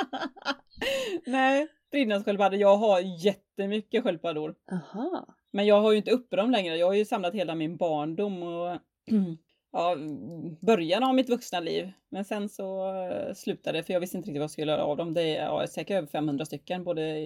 Nej, 1.26 1.68
prydnadssköldpaddor. 1.92 2.60
Jag 2.60 2.78
har 2.78 3.00
jättemycket 3.26 4.04
sköldpaddor. 4.04 4.56
Aha. 4.72 5.28
Men 5.52 5.66
jag 5.66 5.82
har 5.82 5.92
ju 5.92 5.98
inte 5.98 6.12
uppe 6.12 6.36
dem 6.36 6.52
längre. 6.52 6.78
Jag 6.78 6.88
har 6.88 6.94
ju 6.94 7.06
samlat 7.06 7.34
hela 7.34 7.56
min 7.56 7.78
barndom 7.78 8.44
och 8.44 8.78
ja, 9.71 9.95
början 10.62 11.03
av 11.03 11.15
mitt 11.15 11.30
vuxna 11.30 11.60
liv. 11.60 11.91
Men 12.10 12.25
sen 12.25 12.49
så 12.49 12.95
eh, 12.95 13.34
slutade 13.34 13.77
det 13.77 13.84
för 13.84 13.93
jag 13.93 13.99
visste 13.99 14.17
inte 14.17 14.27
riktigt 14.30 14.39
vad 14.39 14.43
jag 14.43 14.51
skulle 14.51 14.71
göra 14.71 14.84
av 14.84 14.97
dem. 14.97 15.13
Det 15.13 15.36
är 15.36 15.45
ja, 15.45 15.67
säkert 15.67 15.97
över 15.97 16.08
500 16.08 16.45
stycken, 16.45 16.84
både 16.84 17.25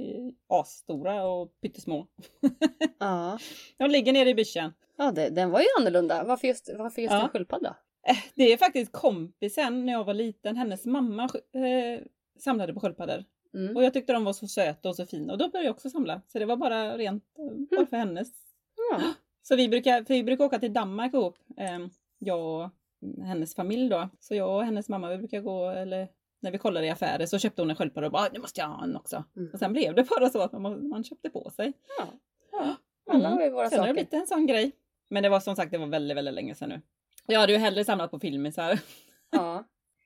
asstora 0.49 1.23
och 1.27 1.51
pyttesmå. 1.62 2.08
Ja. 2.99 3.39
De 3.77 3.89
ligger 3.89 4.13
nere 4.13 4.30
i 4.30 4.36
byschen. 4.36 4.73
Ja, 4.97 5.12
det, 5.12 5.30
den 5.30 5.49
var 5.51 5.60
ju 5.60 5.65
annorlunda. 5.80 6.23
Varför 6.23 6.47
just, 6.47 6.69
varför 6.77 7.01
just 7.01 7.13
Ja. 7.13 7.23
en 7.23 7.30
sköldpadda? 7.30 7.75
Eh, 8.08 8.17
Det 8.36 8.54
är 8.54 8.58
faktiskt 8.58 8.91
kompisen 8.91 9.86
när 9.86 9.93
jag 9.93 10.04
var 10.04 10.13
liten, 10.13 10.58
hennes 10.58 10.86
mamma 10.86 11.23
eh, 11.23 12.04
samlade 12.39 12.73
på 12.73 12.80
sköldpaddor. 12.80 13.23
Mm. 13.54 13.75
Och 13.75 13.84
jag 13.84 13.93
tyckte 13.93 14.13
de 14.13 14.23
var 14.23 14.34
så 14.34 14.47
söta 14.47 14.89
och 14.89 14.95
så 14.95 15.06
fina 15.06 15.34
och 15.34 15.39
då 15.39 15.49
började 15.49 15.65
jag 15.67 15.73
också 15.75 15.89
samla. 15.89 16.21
Så 16.27 16.39
det 16.39 16.45
var 16.45 16.56
bara 16.58 16.97
rent 16.97 17.23
eh, 17.39 17.77
bara 17.77 17.86
för 17.86 17.97
hennes. 17.97 18.27
Ja. 18.91 19.01
Så 19.43 19.56
vi 19.56 19.69
brukar, 19.69 20.04
för 20.04 20.13
vi 20.13 20.23
brukar 20.23 20.45
åka 20.45 20.60
till 20.60 20.73
Danmark 20.73 21.13
ihop, 21.13 21.38
eh, 21.58 21.80
jag 22.24 22.40
och 22.64 22.70
hennes 23.26 23.56
familj 23.56 23.90
då. 23.90 24.10
Så 24.20 24.36
jag 24.36 24.56
och 24.56 24.64
hennes 24.66 24.90
mamma 24.90 25.10
vi 25.10 25.18
brukar 25.18 25.40
gå, 25.42 25.70
eller 25.70 26.08
när 26.40 26.52
vi 26.52 26.58
kollade 26.58 26.86
i 26.86 26.90
affärer 26.90 27.26
så 27.26 27.40
köpte 27.40 27.62
hon 27.62 27.70
en 27.70 27.76
sköldpadda 27.76 28.08
och 28.08 28.14
bara 28.14 28.24
"Ah, 28.24 28.30
nu 28.34 28.40
måste 28.40 28.62
jag 28.62 28.68
ha 28.68 28.84
en 28.84 28.96
också. 28.96 29.24
Mm. 29.36 29.50
Och 29.54 29.60
sen 29.60 29.74
blev 29.74 29.96
det 29.96 30.04
bara 30.04 30.30
så 30.30 30.42
att 30.42 30.52
man, 30.52 30.90
man 30.90 31.04
köpte 31.04 31.30
på 31.30 31.50
sig. 31.50 31.74
ja. 32.00 32.06
ja. 32.52 32.76
Alla 33.14 33.30
har 33.30 33.42
ju 33.42 33.50
våra 33.50 33.70
Sen 33.70 33.80
har 33.80 33.88
det 33.88 33.92
saker. 33.92 33.94
blivit 33.94 34.14
en 34.14 34.28
sån 34.28 34.48
grej. 34.48 34.72
Men 35.10 35.24
det 35.24 35.30
var 35.30 35.40
som 35.40 35.56
sagt, 35.56 35.72
det 35.72 35.78
var 35.78 35.88
väldigt, 35.88 36.18
väldigt 36.18 36.34
länge 36.34 36.56
sedan 36.56 36.70
nu. 36.70 36.82
Jag 37.28 37.40
hade 37.40 37.54
ju 37.54 37.60
hellre 37.60 37.86
samlat 37.86 38.12
på 38.12 38.20
filmisar. 38.20 38.80
Ja. 39.32 39.64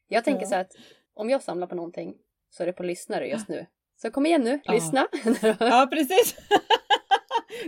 Jag 0.07 0.23
tänker 0.23 0.41
Ja. 0.41 0.47
så 0.49 0.55
att 0.55 0.71
om 1.13 1.29
jag 1.29 1.43
samlar 1.43 1.67
på 1.67 1.75
någonting 1.75 2.15
så 2.49 2.63
är 2.63 2.67
det 2.67 2.73
på 2.73 2.83
lyssnare 2.83 3.27
just 3.27 3.47
nu. 3.47 3.65
Så 4.01 4.11
kom 4.11 4.25
igen 4.25 4.41
nu, 4.41 4.59
Ja. 4.63 4.73
lyssna. 4.73 5.07
Ja, 5.59 5.87
precis. 5.91 6.35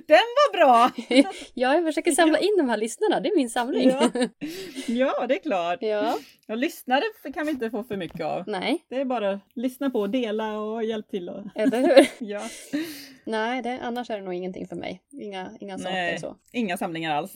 Den 0.08 0.18
var 0.18 0.58
bra! 0.58 0.92
ja, 1.54 1.74
jag 1.74 1.84
försöker 1.86 2.12
samla 2.12 2.40
in 2.40 2.56
de 2.58 2.70
här 2.70 2.78
lyssnarna. 2.78 3.20
Det 3.20 3.30
är 3.30 3.36
min 3.36 3.50
samling. 3.50 3.90
Ja. 3.90 4.12
Ja, 4.88 5.28
det 5.28 5.36
är 5.36 5.40
klart. 5.40 5.78
ja. 5.82 6.18
Och 6.48 6.58
lyssnare 6.58 7.04
kan 7.34 7.46
vi 7.46 7.52
inte 7.52 7.70
få 7.72 7.84
för 7.84 7.98
mycket 7.98 8.22
av. 8.26 8.44
Nej, 8.48 8.86
Det 8.90 8.96
är 8.96 9.06
bara 9.06 9.32
att 9.32 9.40
lyssna 9.56 9.90
på, 9.90 10.08
dela 10.08 10.60
och 10.60 10.84
hjälp 10.84 11.10
till. 11.10 11.30
Och... 11.30 11.44
eller 11.56 11.82
hur? 11.82 12.08
Ja. 12.28 12.42
Nej, 13.26 13.62
det, 13.62 13.80
annars 13.82 14.10
är 14.10 14.18
det 14.18 14.24
nog 14.24 14.34
ingenting 14.34 14.68
för 14.68 14.76
mig. 14.76 15.02
Inga, 15.12 15.50
inga 15.60 15.78
saker 15.78 15.92
Nej, 15.94 16.20
så. 16.20 16.36
inga 16.52 16.78
samlingar 16.78 17.16
alls. 17.16 17.32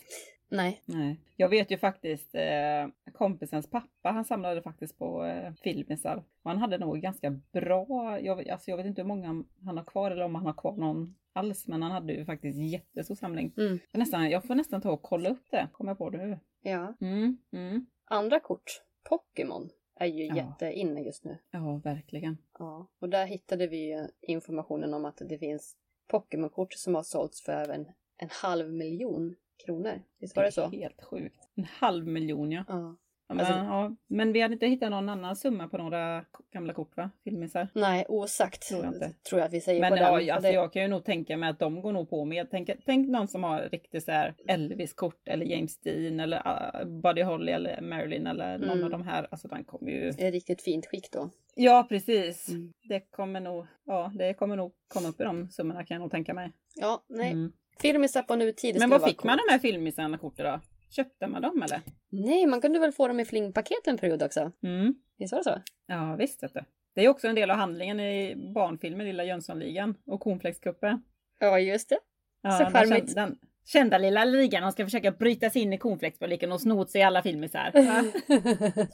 Nej. 0.51 0.81
Nej. 0.85 1.19
Jag 1.35 1.49
vet 1.49 1.71
ju 1.71 1.77
faktiskt 1.77 2.35
eh, 2.35 3.11
kompisens 3.13 3.69
pappa, 3.69 4.11
han 4.11 4.25
samlade 4.25 4.61
faktiskt 4.61 4.97
på 4.97 5.25
eh, 5.25 5.53
filmisar. 5.53 6.23
Han 6.43 6.57
hade 6.57 6.77
nog 6.77 6.99
ganska 7.01 7.31
bra, 7.51 8.19
jag, 8.19 8.49
alltså 8.49 8.71
jag 8.71 8.77
vet 8.77 8.85
inte 8.85 9.01
hur 9.01 9.07
många 9.07 9.43
han 9.65 9.77
har 9.77 9.83
kvar 9.83 10.11
eller 10.11 10.25
om 10.25 10.35
han 10.35 10.45
har 10.45 10.53
kvar 10.53 10.75
någon 10.75 11.15
alls, 11.33 11.67
men 11.67 11.81
han 11.81 11.91
hade 11.91 12.13
ju 12.13 12.25
faktiskt 12.25 12.59
jättestor 12.59 13.15
samling. 13.15 13.53
Mm. 13.57 13.79
Jag, 13.91 13.99
nästan, 13.99 14.29
jag 14.29 14.43
får 14.43 14.55
nästan 14.55 14.81
ta 14.81 14.91
och 14.91 15.01
kolla 15.01 15.29
upp 15.29 15.45
det, 15.51 15.67
kommer 15.71 15.91
jag 15.91 15.97
på 15.97 16.09
det 16.09 16.17
nu. 16.17 16.39
Ja. 16.61 16.93
Mm, 17.01 17.37
mm. 17.51 17.85
Andra 18.05 18.39
kort, 18.39 18.81
Pokémon, 19.03 19.69
är 19.95 20.05
ju 20.05 20.25
Ja. 20.25 20.35
jätteinne 20.35 21.01
just 21.01 21.23
nu. 21.23 21.37
Ja, 21.51 21.81
verkligen. 21.83 22.37
Ja. 22.59 22.87
Och 22.99 23.09
där 23.09 23.25
hittade 23.25 23.67
vi 23.67 23.89
ju 23.91 24.07
informationen 24.21 24.93
om 24.93 25.05
att 25.05 25.17
det 25.29 25.37
finns 25.37 25.75
Pokémon-kort 26.07 26.73
som 26.73 26.95
har 26.95 27.03
sålts 27.03 27.43
för 27.43 27.51
över 27.51 27.73
en, 27.73 27.85
en 28.17 28.29
halv 28.31 28.73
miljon 28.73 29.35
kronor. 29.65 30.01
Visst 30.19 30.35
var 30.35 30.43
det 30.43 30.51
så? 30.51 30.63
är 30.63 30.69
Helt 30.71 31.01
sjukt. 31.03 31.49
En 31.55 31.63
halv 31.63 32.07
miljon 32.07 32.51
ja. 32.51 32.63
Ja. 32.67 32.97
Ja, 33.27 33.35
men, 33.35 33.45
Alltså- 33.45 33.59
ja. 33.59 33.95
men 34.07 34.33
vi 34.33 34.41
hade 34.41 34.53
inte 34.53 34.67
hittat 34.67 34.91
någon 34.91 35.09
annan 35.09 35.35
summa 35.35 35.67
på 35.67 35.77
några 35.77 36.25
gamla 36.53 36.73
kort 36.73 36.97
va? 36.97 37.09
Filmisar. 37.23 37.67
Nej, 37.75 38.05
osagt 38.09 38.61
Tror 38.69 38.83
jag 38.85 38.93
inte. 38.93 39.13
tror 39.29 39.39
jag 39.41 39.45
att 39.47 39.53
vi 39.53 39.61
säger 39.61 39.81
Men 39.81 39.89
på 39.89 39.95
den. 39.95 40.03
ja, 40.03 40.11
Och 40.11 40.17
alltså, 40.35 40.41
det, 40.51 40.53
jag 40.55 40.73
kan 40.73 40.81
ju 40.81 40.87
nog 40.87 41.05
tänka 41.05 41.37
mig 41.37 41.49
att 41.49 41.59
de 41.59 41.81
går 41.81 41.91
nog 41.91 42.09
på 42.09 42.25
med. 42.25 42.47
Tänk, 42.51 42.69
tänk 42.85 43.09
någon 43.09 43.27
som 43.27 43.43
har 43.43 43.61
riktigt 43.61 44.03
så 44.03 44.11
Elvis-kort 44.47 45.27
eller 45.27 45.45
James 45.45 45.77
Dean 45.79 46.19
eller 46.19 46.37
uh, 46.37 47.01
Buddy 47.01 47.21
Holly 47.23 47.51
eller 47.51 47.81
Marilyn 47.81 48.27
eller 48.27 48.57
någon 48.57 48.69
Mm. 48.69 48.83
av 48.83 48.89
de 48.89 49.01
här. 49.07 49.27
Alltså 49.31 49.47
den 49.47 49.63
kommer 49.63 49.91
ju. 49.91 50.07
är 50.07 50.31
riktigt 50.31 50.61
fint 50.61 50.85
skick 50.85 51.11
då. 51.11 51.29
Ja 51.55 51.85
precis. 51.89 52.49
Mm. 52.49 52.73
Det 52.83 52.99
kommer 52.99 53.39
nog, 53.39 53.67
ja 53.85 54.11
det 54.15 54.33
kommer 54.33 54.55
nog 54.55 54.73
komma 54.87 55.07
upp 55.09 55.21
i 55.21 55.23
de 55.23 55.49
summorna 55.49 55.85
kan 55.85 55.95
jag 55.95 56.01
nog 56.01 56.11
tänka 56.11 56.33
mig. 56.33 56.51
Ja, 56.75 57.03
nej. 57.09 57.31
Mm. 57.31 57.51
Filmisar 57.79 58.23
på 58.23 58.35
nutid. 58.35 58.79
Men 58.79 58.89
vad 58.89 59.03
fick 59.03 59.23
man 59.23 59.37
de 59.37 59.51
här 59.51 59.59
filmisarna 59.59 60.17
korten 60.17 60.45
då? 60.45 60.59
Köpte 60.89 61.27
man 61.27 61.41
dem 61.41 61.63
eller? 61.63 61.81
Nej, 62.09 62.45
man 62.45 62.61
kunde 62.61 62.79
väl 62.79 62.91
få 62.91 63.07
dem 63.07 63.19
i 63.19 63.25
flingpaket 63.25 63.87
en 63.87 63.97
period 63.97 64.23
också? 64.23 64.51
Mm. 64.63 64.95
Visst 65.17 65.31
var 65.31 65.39
det 65.39 65.43
så? 65.43 65.61
Ja 65.87 66.15
visst 66.19 66.43
vet 66.43 66.53
du. 66.53 66.61
Det 66.95 67.05
är 67.05 67.09
också 67.09 67.27
en 67.27 67.35
del 67.35 67.51
av 67.51 67.57
handlingen 67.57 67.99
i 67.99 68.35
barnfilmen 68.55 69.05
Lilla 69.05 69.23
Jönssonligan 69.23 69.95
och 70.05 70.21
Cornflakescupen. 70.21 71.03
Ja, 71.39 71.59
just 71.59 71.89
det. 71.89 71.99
Ja, 72.41 72.51
Så 72.51 72.65
charmigt. 72.65 73.15
Den 73.15 73.37
kända 73.65 73.97
lilla 73.97 74.25
ligan, 74.25 74.63
de 74.63 74.71
ska 74.71 74.85
försöka 74.85 75.11
bryta 75.11 75.49
sig 75.49 75.61
in 75.61 75.73
i 75.73 75.77
cornflakesfabriken 75.77 76.51
och 76.51 76.61
sno 76.61 76.79
åt 76.79 76.91
sig 76.91 77.03
alla 77.03 77.23
filmisar. 77.23 77.71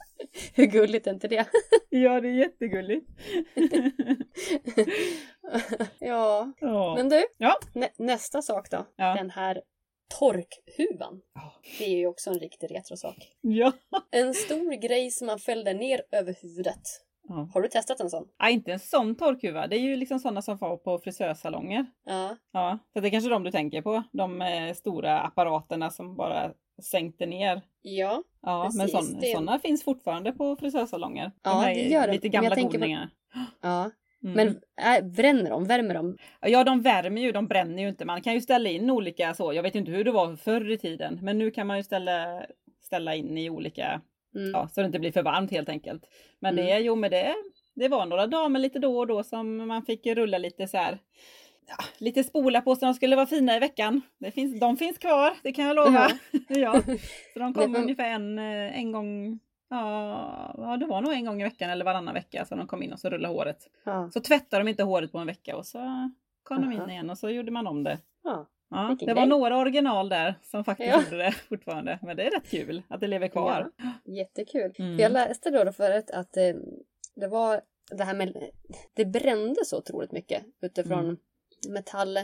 Hur 0.54 0.66
gulligt 0.66 1.06
är 1.06 1.10
inte 1.10 1.28
det? 1.28 1.46
ja, 1.88 2.20
det 2.20 2.28
är 2.28 2.32
jättegulligt. 2.32 3.06
ja, 5.98 6.52
ja. 6.60 6.94
men 6.96 7.08
du. 7.08 7.24
Ja. 7.38 7.58
Nä- 7.74 7.92
nästa 7.98 8.42
sak 8.42 8.70
då. 8.70 8.86
Ja. 8.96 9.14
Den 9.14 9.30
här 9.30 9.62
Torkhuvan. 10.18 11.20
Det 11.78 11.84
är 11.84 11.96
ju 11.98 12.06
också 12.06 12.30
en 12.30 12.38
riktig 12.38 12.74
retrosak. 12.74 13.16
Ja. 13.40 13.72
En 14.10 14.34
stor 14.34 14.72
grej 14.72 15.10
som 15.10 15.26
man 15.26 15.38
fällde 15.38 15.72
ner 15.72 16.02
över 16.12 16.34
huvudet. 16.42 16.82
Ja. 17.28 17.48
Har 17.54 17.60
du 17.62 17.68
testat 17.68 18.00
en 18.00 18.10
sån? 18.10 18.28
Ja, 18.38 18.48
inte 18.50 18.72
en 18.72 18.78
sån 18.78 19.14
torkhuva. 19.14 19.66
Det 19.66 19.76
är 19.76 19.80
ju 19.80 19.96
liksom 19.96 20.18
sådana 20.18 20.42
som 20.42 20.58
får 20.58 20.76
på 20.76 20.98
frisörsalonger. 20.98 21.86
Ja. 22.04 22.36
Ja, 22.52 22.78
så 22.92 23.00
det 23.00 23.08
är 23.08 23.10
kanske 23.10 23.30
de 23.30 23.42
du 23.44 23.50
tänker 23.50 23.82
på. 23.82 24.02
De 24.12 24.42
eh, 24.42 24.74
stora 24.74 25.20
apparaterna 25.20 25.90
som 25.90 26.16
bara 26.16 26.50
sänkte 26.82 27.26
ner. 27.26 27.62
Ja. 27.82 28.22
Ja, 28.42 28.62
Precis, 28.64 28.78
men 28.78 28.88
sån, 28.88 29.20
det- 29.20 29.26
sådana 29.32 29.58
finns 29.58 29.84
fortfarande 29.84 30.32
på 30.32 30.56
frisörsalonger. 30.56 31.32
Ja, 31.42 31.50
de 31.50 31.60
här 31.64 31.74
det 31.74 31.80
gör 31.82 32.06
det. 32.06 32.12
lite 32.12 32.28
gamla 32.28 32.54
tänker 32.54 32.78
på- 32.78 32.86
ja. 33.62 33.90
Mm. 34.24 34.34
Men 34.34 34.48
äh, 34.98 35.04
bränner 35.10 35.50
de? 35.50 35.64
Värmer 35.64 35.94
de? 35.94 36.16
Ja, 36.40 36.64
de 36.64 36.82
värmer 36.82 37.20
ju, 37.22 37.32
de 37.32 37.46
bränner 37.46 37.82
ju 37.82 37.88
inte. 37.88 38.04
Man 38.04 38.22
kan 38.22 38.34
ju 38.34 38.40
ställa 38.40 38.68
in 38.68 38.90
olika 38.90 39.34
så. 39.34 39.52
Jag 39.52 39.62
vet 39.62 39.74
inte 39.74 39.90
hur 39.90 40.04
det 40.04 40.10
var 40.12 40.36
förr 40.36 40.70
i 40.70 40.78
tiden, 40.78 41.18
men 41.22 41.38
nu 41.38 41.50
kan 41.50 41.66
man 41.66 41.76
ju 41.76 41.82
ställa, 41.82 42.42
ställa 42.82 43.14
in 43.14 43.38
i 43.38 43.50
olika, 43.50 44.00
Mm. 44.34 44.50
ja, 44.50 44.68
så 44.68 44.80
det 44.80 44.86
inte 44.86 44.98
blir 44.98 45.12
för 45.12 45.22
varmt 45.22 45.50
helt 45.50 45.68
enkelt. 45.68 46.02
Men 46.38 46.52
Mm. 46.58 46.66
det, 46.66 46.78
jo 46.78 46.96
men 46.96 47.10
det, 47.10 47.34
det 47.74 47.88
var 47.88 48.06
några 48.06 48.26
damer 48.26 48.58
lite 48.60 48.78
då 48.78 48.98
och 48.98 49.06
då 49.06 49.22
som 49.22 49.56
man 49.68 49.82
fick 49.82 50.06
rulla 50.06 50.38
lite 50.38 50.68
så 50.68 50.76
här. 50.76 50.98
Ja, 51.68 51.84
lite 51.98 52.24
spola 52.24 52.60
på 52.60 52.76
så 52.76 52.84
de 52.86 52.94
skulle 52.94 53.16
vara 53.16 53.26
fina 53.26 53.56
i 53.56 53.58
veckan. 53.58 54.00
Det 54.18 54.30
finns, 54.30 54.60
de 54.60 54.76
finns 54.76 54.98
kvar, 54.98 55.32
det 55.42 55.52
kan 55.52 55.64
jag 55.66 55.76
lova. 55.76 56.08
Ja. 56.48 56.82
Så 57.32 57.38
de 57.38 57.54
kommer 57.54 57.68
men- 57.68 57.82
ungefär 57.82 58.08
en, 58.10 58.38
eh, 58.38 58.78
en 58.78 58.92
gång, 58.92 59.38
ja, 59.70 60.54
ja 60.58 60.76
det 60.76 60.86
var 60.86 61.00
nog 61.00 61.12
en 61.12 61.24
gång 61.24 61.40
i 61.40 61.44
veckan 61.44 61.70
eller 61.70 61.84
varannan 61.84 62.14
vecka 62.14 62.44
som 62.44 62.58
de 62.58 62.66
kom 62.66 62.82
in 62.82 62.92
och 62.92 63.00
så 63.00 63.10
rullade 63.10 63.34
håret. 63.34 63.58
Ja. 63.84 64.10
Så 64.10 64.20
tvättade 64.20 64.64
de 64.64 64.68
inte 64.70 64.82
håret 64.82 65.12
på 65.12 65.18
en 65.18 65.26
vecka 65.26 65.56
och 65.56 65.66
så 65.66 66.10
kom 66.42 66.60
de 66.60 66.72
in 66.72 66.90
igen 66.90 67.10
och 67.10 67.18
så 67.18 67.30
gjorde 67.30 67.50
man 67.50 67.66
om 67.66 67.84
det. 67.84 67.98
ja. 68.24 68.46
Ja, 68.70 68.96
det 69.00 69.14
var 69.14 69.26
några 69.26 69.58
original 69.58 70.08
där 70.08 70.34
som 70.42 70.64
faktiskt 70.64 70.88
Ja. 70.90 71.02
gjorde 71.02 71.16
det 71.16 71.32
fortfarande. 71.48 71.98
Men 72.02 72.16
det 72.16 72.26
är 72.26 72.30
rätt 72.30 72.50
kul 72.50 72.82
att 72.88 73.00
det 73.00 73.06
lever 73.06 73.28
kvar. 73.28 73.70
Jättekul. 74.04 74.72
Mm. 74.78 74.98
Jag 74.98 75.12
läste 75.12 75.50
då 75.64 75.72
förut 75.72 76.10
att 76.10 76.36
eh, 76.36 76.54
det 77.16 77.28
var 77.28 77.60
det 77.90 78.04
här 78.04 78.14
med... 78.14 78.50
Det 78.94 79.04
brände 79.04 79.64
så 79.64 79.78
otroligt 79.78 80.12
mycket 80.12 80.42
utifrån 80.62 80.98
Mm. 81.04 81.16
metall... 81.68 82.18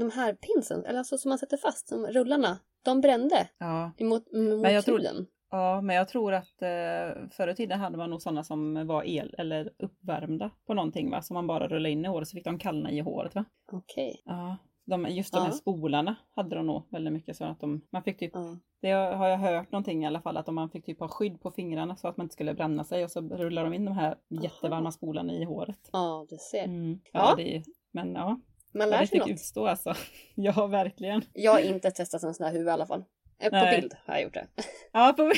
De 0.00 0.10
här 0.10 0.34
pinsen, 0.34 0.84
eller 0.84 0.98
alltså 0.98 1.18
som 1.18 1.28
man 1.28 1.38
sätter 1.38 1.56
fast, 1.56 1.88
som 1.88 2.06
rullarna, 2.06 2.58
de 2.84 3.00
brände 3.00 3.48
Ja. 3.58 3.92
emot, 3.98 4.32
mot 4.32 4.60
Men 4.60 4.74
jag 4.74 4.84
tror- 4.84 5.02
ja, 5.50 5.80
men 5.80 5.96
jag 5.96 6.08
tror 6.08 6.32
att 6.34 6.62
eh, 6.62 7.28
förr 7.30 7.48
i 7.48 7.54
tiden 7.54 7.80
hade 7.80 7.96
man 7.98 8.10
nog 8.10 8.22
sådana 8.22 8.44
som 8.44 8.86
var 8.86 9.04
el 9.04 9.34
eller 9.38 9.70
uppvärmda 9.78 10.50
på 10.66 10.74
någonting 10.74 11.10
va? 11.10 11.22
Som 11.22 11.34
man 11.34 11.46
bara 11.46 11.68
rullade 11.68 11.90
in 11.90 12.04
i 12.04 12.08
håret 12.08 12.28
så 12.28 12.34
fick 12.36 12.44
de 12.44 12.58
kallna 12.58 12.90
i 12.90 13.00
håret 13.00 13.34
va? 13.34 13.44
Okej. 13.72 14.22
Ja. 14.24 14.56
De, 14.84 15.06
just 15.10 15.32
de 15.32 15.42
här 15.42 15.50
spolarna 15.52 16.14
hade 16.34 16.56
de 16.56 16.66
nog 16.66 16.82
väldigt 16.90 17.12
mycket 17.12 17.36
så 17.36 17.44
att 17.44 17.60
de, 17.60 17.80
man 17.90 18.02
fick 18.02 18.18
typ, 18.18 18.32
det 18.80 18.90
har 18.90 19.28
jag 19.28 19.38
hört 19.38 19.72
någonting 19.72 20.04
i 20.04 20.06
alla 20.06 20.20
fall, 20.20 20.36
att 20.36 20.48
om 20.48 20.54
man 20.54 20.70
fick 20.70 20.84
typ 20.86 21.00
ha 21.00 21.08
skydd 21.08 21.40
på 21.40 21.50
fingrarna 21.50 21.96
så 21.96 22.08
att 22.08 22.16
man 22.16 22.24
inte 22.24 22.32
skulle 22.32 22.54
bränna 22.54 22.84
sig 22.84 23.04
och 23.04 23.10
så 23.10 23.20
rullar 23.20 23.64
de 23.64 23.74
in 23.74 23.84
de 23.84 23.92
här 23.94 24.16
jättevarma 24.28 24.92
spolarna 24.92 25.32
i 25.32 25.44
håret. 25.44 25.88
ja, 25.92 26.26
du 26.30 26.36
ser. 26.50 26.64
Mm. 26.64 27.00
Ja. 27.12 27.34
Ja, 27.38 27.44
är, 27.44 27.62
men 27.92 28.14
ja, 28.14 28.40
Man 28.74 28.90
lär 28.90 29.06
sig 29.06 29.18
något. 29.18 29.28
utstå 29.28 29.66
alltså. 29.66 29.94
Ja, 30.34 30.66
verkligen. 30.66 31.22
Jag 31.32 31.52
har 31.52 31.60
inte 31.60 31.90
testat 31.90 32.22
en 32.22 32.34
sån 32.34 32.46
här 32.46 32.52
huvud 32.52 32.68
i 32.68 32.70
alla 32.70 32.86
fall. 32.86 33.04
Eh, 33.42 33.50
På 33.50 33.56
Nej. 33.56 33.80
bild 33.80 33.94
har 34.06 34.14
jag 34.14 34.22
gjort 34.22 34.34
det. 34.34 34.46
Ja, 34.92 35.14
på 35.16 35.22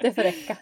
det 0.00 0.12
får 0.12 0.22
räcka. 0.22 0.58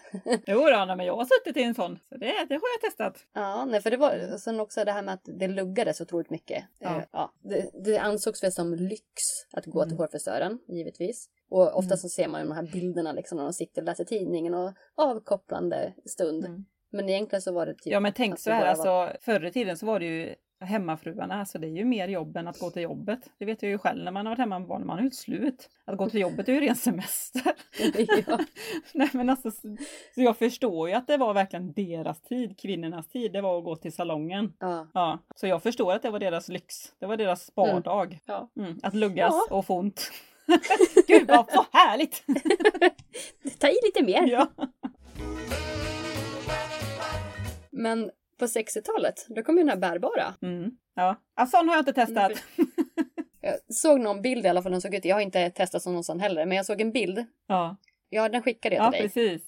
Jo 0.47 0.59
då, 0.59 0.95
men 0.95 1.05
jag 1.05 1.15
har 1.15 1.25
suttit 1.25 1.57
i 1.57 1.63
en 1.63 1.75
sån. 1.75 1.99
Så 2.09 2.17
det, 2.17 2.25
det 2.49 2.55
har 2.55 2.61
jag 2.81 2.81
testat. 2.81 3.17
Ja, 3.33 3.65
nej, 3.65 3.81
för 3.81 3.91
det 3.91 3.97
var 3.97 4.37
sen 4.37 4.59
också 4.59 4.83
det 4.85 4.91
här 4.91 5.01
med 5.01 5.13
att 5.13 5.21
det 5.39 5.47
luggade 5.47 5.93
så 5.93 6.03
otroligt 6.03 6.29
mycket. 6.29 6.63
Ja. 6.79 6.97
Eh, 6.97 7.03
ja, 7.11 7.33
det, 7.43 7.69
det 7.85 7.97
ansågs 7.97 8.43
väl 8.43 8.51
som 8.51 8.73
lyx 8.75 9.03
att 9.53 9.65
gå 9.65 9.83
till 9.83 9.91
Mm. 9.91 9.97
hårfrisören, 9.97 10.59
givetvis. 10.67 11.29
Och 11.49 11.77
ofta 11.77 11.93
Mm. 11.93 11.97
så 11.97 12.09
ser 12.09 12.27
man 12.27 12.41
ju 12.41 12.47
de 12.47 12.53
här 12.55 12.63
bilderna 12.63 13.11
liksom 13.11 13.37
när 13.37 13.43
de 13.43 13.53
sitter 13.53 13.81
och 13.81 13.85
läser 13.85 14.03
tidningen 14.03 14.53
och 14.53 14.73
avkopplande 14.95 15.93
stund. 16.05 16.45
Mm. 16.45 16.65
Men 16.91 17.09
egentligen 17.09 17.41
så 17.41 17.53
var 17.53 17.65
det 17.65 17.73
typ... 17.73 17.93
Ja, 17.93 17.99
men 17.99 18.13
tänk 18.13 18.39
så 18.39 18.51
här, 18.51 18.61
bara 18.61 18.75
var- 18.75 19.03
alltså 19.05 19.17
förr 19.25 19.45
i 19.45 19.51
tiden 19.51 19.77
så 19.77 19.85
var 19.85 19.99
det 19.99 20.05
ju 20.05 20.35
hemmafruarna, 20.61 21.39
alltså 21.39 21.59
det 21.59 21.67
är 21.67 21.71
ju 21.77 21.85
mer 21.85 22.07
jobb 22.07 22.37
än 22.37 22.47
att 22.47 22.59
gå 22.59 22.69
till 22.71 22.81
jobbet. 22.81 23.19
Det 23.37 23.45
vet 23.45 23.61
jag 23.61 23.69
ju 23.69 23.77
själv 23.77 24.03
när 24.03 24.11
man 24.11 24.25
har 24.25 24.31
varit 24.31 24.39
hemma 24.39 24.59
med 24.59 24.67
barn, 24.67 24.85
man 24.87 24.99
är 24.99 25.03
ju 25.03 25.11
slut. 25.11 25.69
Att 25.85 25.97
gå 25.97 26.09
till 26.09 26.19
jobbet 26.19 26.49
är 26.49 26.53
ju 26.53 26.59
ren 26.59 26.75
semester. 26.75 27.41
Nej 28.93 29.09
men 29.13 29.29
alltså, 29.29 29.51
så 29.51 30.21
jag 30.21 30.37
förstår 30.37 30.89
ju 30.89 30.95
att 30.95 31.07
det 31.07 31.17
var 31.17 31.33
verkligen 31.33 31.73
deras 31.73 32.21
tid, 32.21 32.59
kvinnornas 32.59 33.07
tid, 33.07 33.33
det 33.33 33.41
var 33.41 33.57
att 33.57 33.63
gå 33.63 33.75
till 33.75 33.93
salongen. 33.93 34.53
ja. 34.59 34.87
Ja, 34.93 35.19
så 35.35 35.47
jag 35.47 35.63
förstår 35.63 35.93
att 35.93 36.01
det 36.01 36.09
var 36.09 36.19
deras 36.19 36.47
lyx. 36.49 36.75
Det 36.99 37.05
var 37.05 37.17
deras 37.17 37.45
spardag. 37.45 38.19
Ja. 38.25 38.49
Mm, 38.57 38.79
att 38.83 38.93
luggas 38.93 39.33
Ja. 39.49 39.55
och 39.57 39.65
få 39.65 39.77
ont. 39.79 40.11
Gud 41.07 41.27
vad, 41.27 41.45
vad 41.55 41.65
härligt! 41.71 42.23
Ta 43.59 43.67
i 43.67 43.77
lite 43.85 44.03
mer! 44.03 44.47
Men 47.71 48.11
på 48.41 48.45
60-talet, 48.45 49.25
då 49.29 49.43
kom 49.43 49.57
ju 49.57 49.63
den 49.63 49.69
här 49.69 49.77
bärbara. 49.77 50.33
Mm, 50.41 50.71
ja. 50.95 51.15
ja, 51.35 51.45
sån 51.45 51.67
har 51.69 51.75
jag 51.75 51.81
inte 51.81 51.93
testat. 51.93 52.31
Jag 53.41 53.53
såg 53.75 53.99
någon 53.99 54.21
bild 54.21 54.45
i 54.45 54.49
alla 54.49 54.61
fall, 54.61 54.71
den 54.71 54.81
såg 54.81 54.95
ut. 54.95 55.05
Jag 55.05 55.15
har 55.15 55.21
inte 55.21 55.49
testat 55.49 55.85
någon 55.85 56.03
sån 56.03 56.19
heller, 56.19 56.45
men 56.45 56.57
jag 56.57 56.65
såg 56.65 56.81
en 56.81 56.91
bild. 56.91 57.25
Ja, 57.47 57.77
Ja, 58.09 58.29
den 58.29 58.41
skickade 58.41 58.75
jag 58.75 58.85
ja 58.85 58.91
till 58.91 58.99
dig. 59.01 59.09
precis. 59.09 59.47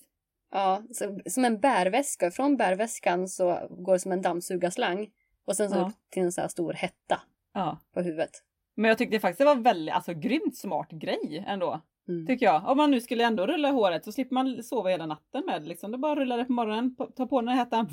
Ja, 0.52 0.84
så, 0.94 1.20
som 1.26 1.46
en 1.46 1.60
bärväska. 1.60 2.32
Från 2.32 2.58
bärväskan 2.58 3.28
så 3.28 3.68
går 3.70 3.94
det 3.94 4.00
som 4.00 4.12
en 4.12 4.22
dammsugarslang. 4.22 5.10
Och 5.46 5.56
sen 5.56 5.70
så 5.70 5.76
Ja. 5.78 5.82
upp 5.88 5.94
till 6.12 6.24
en 6.24 6.32
så 6.32 6.42
här 6.42 6.48
stor 6.48 6.74
hetta 6.74 7.22
Ja. 7.54 7.80
på 7.94 8.02
huvudet. 8.02 8.32
Men 8.76 8.90
jag 8.90 8.98
tyckte 8.98 9.20
faktiskt 9.20 9.40
det 9.40 9.46
var 9.46 9.56
väldigt, 9.56 9.96
alltså 9.96 10.14
grymt 10.14 10.58
smart 10.58 10.90
grej 10.92 11.44
ändå. 11.48 11.82
Mm. 12.08 12.28
Tycker 12.28 12.46
jag. 12.46 12.66
Om 12.68 12.78
man 12.78 12.92
nu 12.92 13.02
skulle 13.02 13.24
ändå 13.24 13.48
rulla 13.48 13.72
håret 13.72 14.06
så 14.06 14.12
slipper 14.12 14.34
man 14.34 14.64
sova 14.64 14.90
hela 14.90 15.06
natten 15.06 15.44
med 15.46 15.62
det, 15.62 15.68
liksom. 15.68 15.92
Det 15.92 15.96
är 15.96 16.00
bara 16.00 16.12
att 16.12 16.18
rulla 16.18 16.38
det 16.38 16.46
på 16.46 16.52
morgonen, 16.54 16.96
på- 16.96 17.06
ta 17.08 17.26
på 17.28 17.42
den 17.42 17.48
här 17.48 17.56
hettan, 17.56 17.88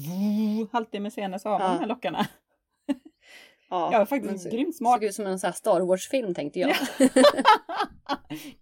halvtimme 0.72 1.10
senare 1.10 1.38
så 1.40 1.48
har 1.48 1.58
man 1.58 1.68
Ja. 1.68 1.74
de 1.74 1.80
här 1.80 1.86
lockarna. 1.88 2.26
Ja, 3.72 3.90
Ja, 3.92 4.06
faktiskt 4.06 4.30
men 4.32 4.38
så- 4.38 4.50
grymt 4.50 4.76
smart. 4.76 4.94
Såg 4.94 5.04
ut 5.04 5.14
som 5.14 5.26
en 5.26 5.38
så 5.38 5.46
här 5.46 5.54
Star 5.54 5.80
Wars-film 5.80 6.34
tänkte 6.34 6.60
jag. 6.60 6.74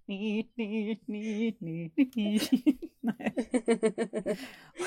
Ni, 0.07 0.49
ni, 0.55 1.01
ni, 1.07 1.57
ni, 1.61 1.93
ni. 2.15 2.41
Nej. 3.01 3.33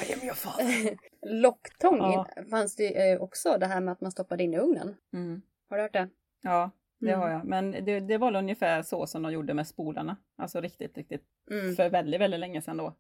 I 0.09 0.13
am 0.13 0.19
your 0.23 0.33
father. 0.35 0.97
Locktång 1.41 1.97
Ja. 1.97 2.27
fanns 2.49 2.75
det 2.75 3.11
eh, 3.11 3.21
också, 3.21 3.57
det 3.59 3.65
här 3.65 3.81
med 3.81 3.91
att 3.91 4.01
man 4.01 4.11
stoppade 4.11 4.43
in 4.43 4.53
i 4.53 4.57
ugnen. 4.57 4.95
Mm. 5.13 5.41
Har 5.69 5.77
du 5.77 5.83
hört 5.83 5.93
det? 5.93 6.09
Ja, 6.41 6.71
det 7.01 7.07
Mm. 7.07 7.19
har 7.19 7.29
jag. 7.29 7.45
Men 7.45 7.71
det, 7.71 7.99
det 7.99 8.17
var 8.17 8.35
ungefär 8.35 8.81
så 8.81 9.07
som 9.07 9.21
de 9.23 9.31
gjorde 9.33 9.53
med 9.53 9.67
spolarna. 9.67 10.17
Alltså 10.37 10.61
riktigt, 10.61 10.97
riktigt. 10.97 11.23
Mm. 11.51 11.75
För 11.75 11.89
väldigt, 11.89 12.21
väldigt 12.21 12.39
länge 12.39 12.61
sedan 12.61 12.77
då. 12.77 12.95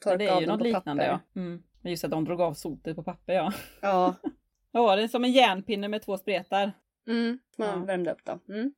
Torka 0.00 0.16
det 0.16 0.26
är 0.26 0.40
ju 0.40 0.46
något 0.46 0.62
liknande 0.62 1.02
papper. 1.04 1.20
ja. 1.34 1.40
Mm. 1.40 1.62
Men 1.80 1.90
Just 1.90 2.04
att 2.04 2.10
de 2.10 2.24
drog 2.24 2.40
av 2.40 2.54
sotet 2.54 2.96
på 2.96 3.02
papper 3.02 3.32
ja. 3.32 3.52
Ja. 3.82 4.14
Ja, 4.74 4.96
det 4.96 5.02
är 5.02 5.08
som 5.08 5.24
en 5.24 5.32
järnpinne 5.32 5.88
med 5.88 6.02
två 6.02 6.16
spretar. 6.18 6.72
Mm. 7.08 7.38
Man 7.58 7.68
Ja. 7.68 7.76
värmde 7.86 8.12
upp 8.12 8.24
då. 8.24 8.32
Mm. 8.32 8.72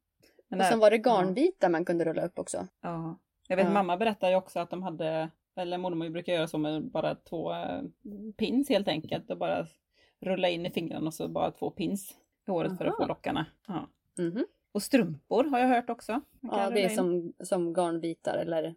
Men 0.48 0.58
Och 0.58 0.62
där- 0.64 0.70
sen 0.70 0.78
var 0.78 0.90
det 0.90 0.96
garnbitar 0.98 1.68
man 1.68 1.84
kunde 1.84 2.04
rulla 2.04 2.26
upp 2.26 2.38
också. 2.38 2.66
Ja. 2.80 3.18
Jag 3.48 3.56
vet 3.56 3.66
Ja. 3.66 3.72
mamma 3.72 3.96
berättade 3.96 4.32
ju 4.32 4.38
också 4.38 4.60
att 4.60 4.70
de 4.70 4.82
hade, 4.82 5.30
eller 5.56 5.78
mormor 5.78 6.08
brukar 6.10 6.32
göra 6.32 6.46
så 6.48 6.58
med 6.58 6.82
bara 6.90 7.14
två 7.14 7.52
eh, 7.52 7.82
pins 8.36 8.68
helt 8.68 8.88
enkelt 8.88 9.30
och 9.30 9.38
bara 9.38 9.66
rulla 10.20 10.48
in 10.48 10.66
i 10.66 10.70
fingrarna 10.70 11.06
och 11.06 11.14
så 11.14 11.28
bara 11.28 11.50
två 11.50 11.70
pins 11.70 12.10
i 12.46 12.50
håret 12.50 12.78
för 12.78 12.84
att 12.84 12.94
Aha. 12.94 13.02
få 13.02 13.06
lockarna. 13.08 13.46
Ja. 13.66 13.88
Mhm. 14.18 14.46
Och 14.74 14.82
strumpor 14.82 15.44
har 15.44 15.58
jag 15.58 15.68
hört 15.68 15.90
också. 15.90 16.20
Ja, 16.40 16.70
det 16.70 16.84
är 16.84 16.88
som, 16.88 17.32
som 17.40 17.72
garnbitar 17.74 18.36
eller 18.38 18.74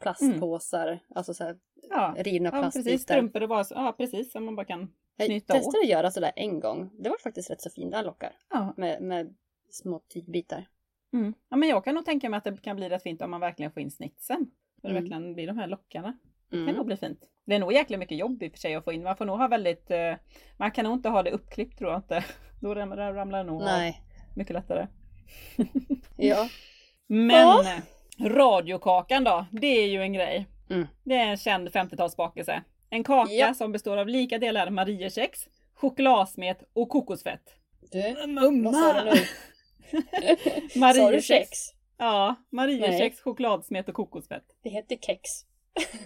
plastpåsar. 0.00 0.98
Alltså 1.14 1.34
så 1.34 1.44
här 1.44 1.56
ja. 1.90 2.14
rivna 2.18 2.50
ja, 2.52 2.62
precis. 2.62 3.02
Strumpor 3.02 3.42
är 3.42 3.46
bara 3.46 3.64
så, 3.64 3.74
ja 3.74 3.94
precis 3.98 4.32
som 4.32 4.44
man 4.44 4.56
bara 4.56 4.66
kan 4.66 4.92
Jag 5.16 5.26
knyta 5.26 5.54
åt. 5.54 5.58
testade 5.60 5.82
att 5.84 5.88
göra 5.88 6.10
sådär 6.10 6.32
en 6.36 6.60
gång. 6.60 6.90
Det 6.98 7.08
var 7.08 7.16
faktiskt 7.18 7.50
rätt 7.50 7.60
så 7.60 7.70
fina 7.70 8.02
lockar. 8.02 8.32
Ja. 8.50 8.74
Med, 8.76 9.02
med 9.02 9.34
små 9.70 9.98
tygbitar. 10.12 10.68
Mm. 11.12 11.34
ja, 11.48 11.56
men 11.56 11.68
jag 11.68 11.84
kan 11.84 11.94
nog 11.94 12.04
tänka 12.04 12.28
mig 12.28 12.38
att 12.38 12.44
det 12.44 12.56
kan 12.62 12.76
bli 12.76 12.88
rätt 12.88 13.02
fint 13.02 13.22
om 13.22 13.30
man 13.30 13.40
verkligen 13.40 13.72
får 13.72 13.82
in 13.82 13.90
snitsen. 13.90 14.50
Det 14.82 14.88
Mm. 14.88 15.02
verkligen 15.02 15.34
blir 15.34 15.46
de 15.46 15.58
här 15.58 15.66
lockarna. 15.66 16.18
Det 16.50 16.56
kan 16.56 16.62
Mm. 16.62 16.76
nog 16.76 16.86
bli 16.86 16.96
fint. 16.96 17.24
Det 17.44 17.54
är 17.54 17.58
nog 17.58 17.72
jäkla 17.72 17.98
mycket 17.98 18.18
jobb 18.18 18.42
i 18.42 18.48
och 18.48 18.52
för 18.52 18.58
sig 18.58 18.74
att 18.74 18.84
få 18.84 18.92
in. 18.92 19.02
Man 19.02 19.16
får 19.16 19.24
nog 19.24 19.38
ha 19.38 19.48
väldigt, 19.48 19.90
eh, 19.90 20.14
man 20.56 20.70
kan 20.70 20.84
nog 20.84 20.92
inte 20.94 21.08
ha 21.08 21.22
det 21.22 21.30
uppklippt 21.30 21.78
tror 21.78 21.90
jag 21.90 21.98
inte. 21.98 22.24
Då 22.60 22.74
ramlar, 22.74 23.32
det 23.38 23.42
nog 23.44 23.60
Nej. 23.62 24.02
mycket 24.36 24.52
lättare. 24.54 24.86
Ja. 26.16 26.48
Men 27.06 27.30
Ja. 27.30 27.64
radiokakan 28.20 29.24
då, 29.24 29.46
det 29.52 29.66
är 29.66 29.86
ju 29.86 30.02
en 30.02 30.12
grej. 30.12 30.46
Mm. 30.70 30.86
Det 31.04 31.14
är 31.14 31.26
en 31.26 31.36
känd 31.36 31.68
50-talsbake. 31.68 32.62
En 32.90 33.04
kaka 33.04 33.32
Ja. 33.32 33.54
som 33.54 33.72
består 33.72 33.96
av 33.96 34.08
lika 34.08 34.38
delar 34.38 34.70
Mariekex, 34.70 35.40
chokladsmet 35.74 36.58
och 36.72 36.88
kokosfett. 36.88 37.42
Du, 37.92 38.26
Mumma! 38.26 38.70
vad 38.70 38.74
sa 38.94 39.04
du 39.04 39.10
nu? 39.10 39.16
Sa 40.70 40.72
du 40.72 40.80
Mariekex. 40.80 41.26
kex? 41.26 41.48
Ja. 41.98 42.34
Mariekex, 42.52 43.20
chokladsmet 43.20 43.88
och 43.88 43.94
kokosfett. 43.94 44.44
Det 44.62 44.70
heter 44.70 44.96
kex. 44.96 45.30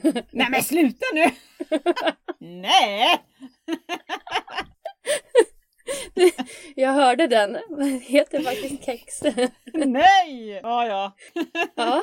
Nej 0.31 0.47
men 0.51 0.63
sluta 0.63 1.07
nu! 1.15 1.31
Nej! 2.61 3.19
Jag 6.77 6.93
hörde 6.93 7.27
den. 7.27 7.53
Den 7.69 8.01
heter 8.01 8.41
faktiskt 8.43 8.85
kex. 8.85 9.23
Nej! 9.75 10.61
Ja, 10.63 10.87
ja. 10.87 11.13
Ja. 11.77 12.03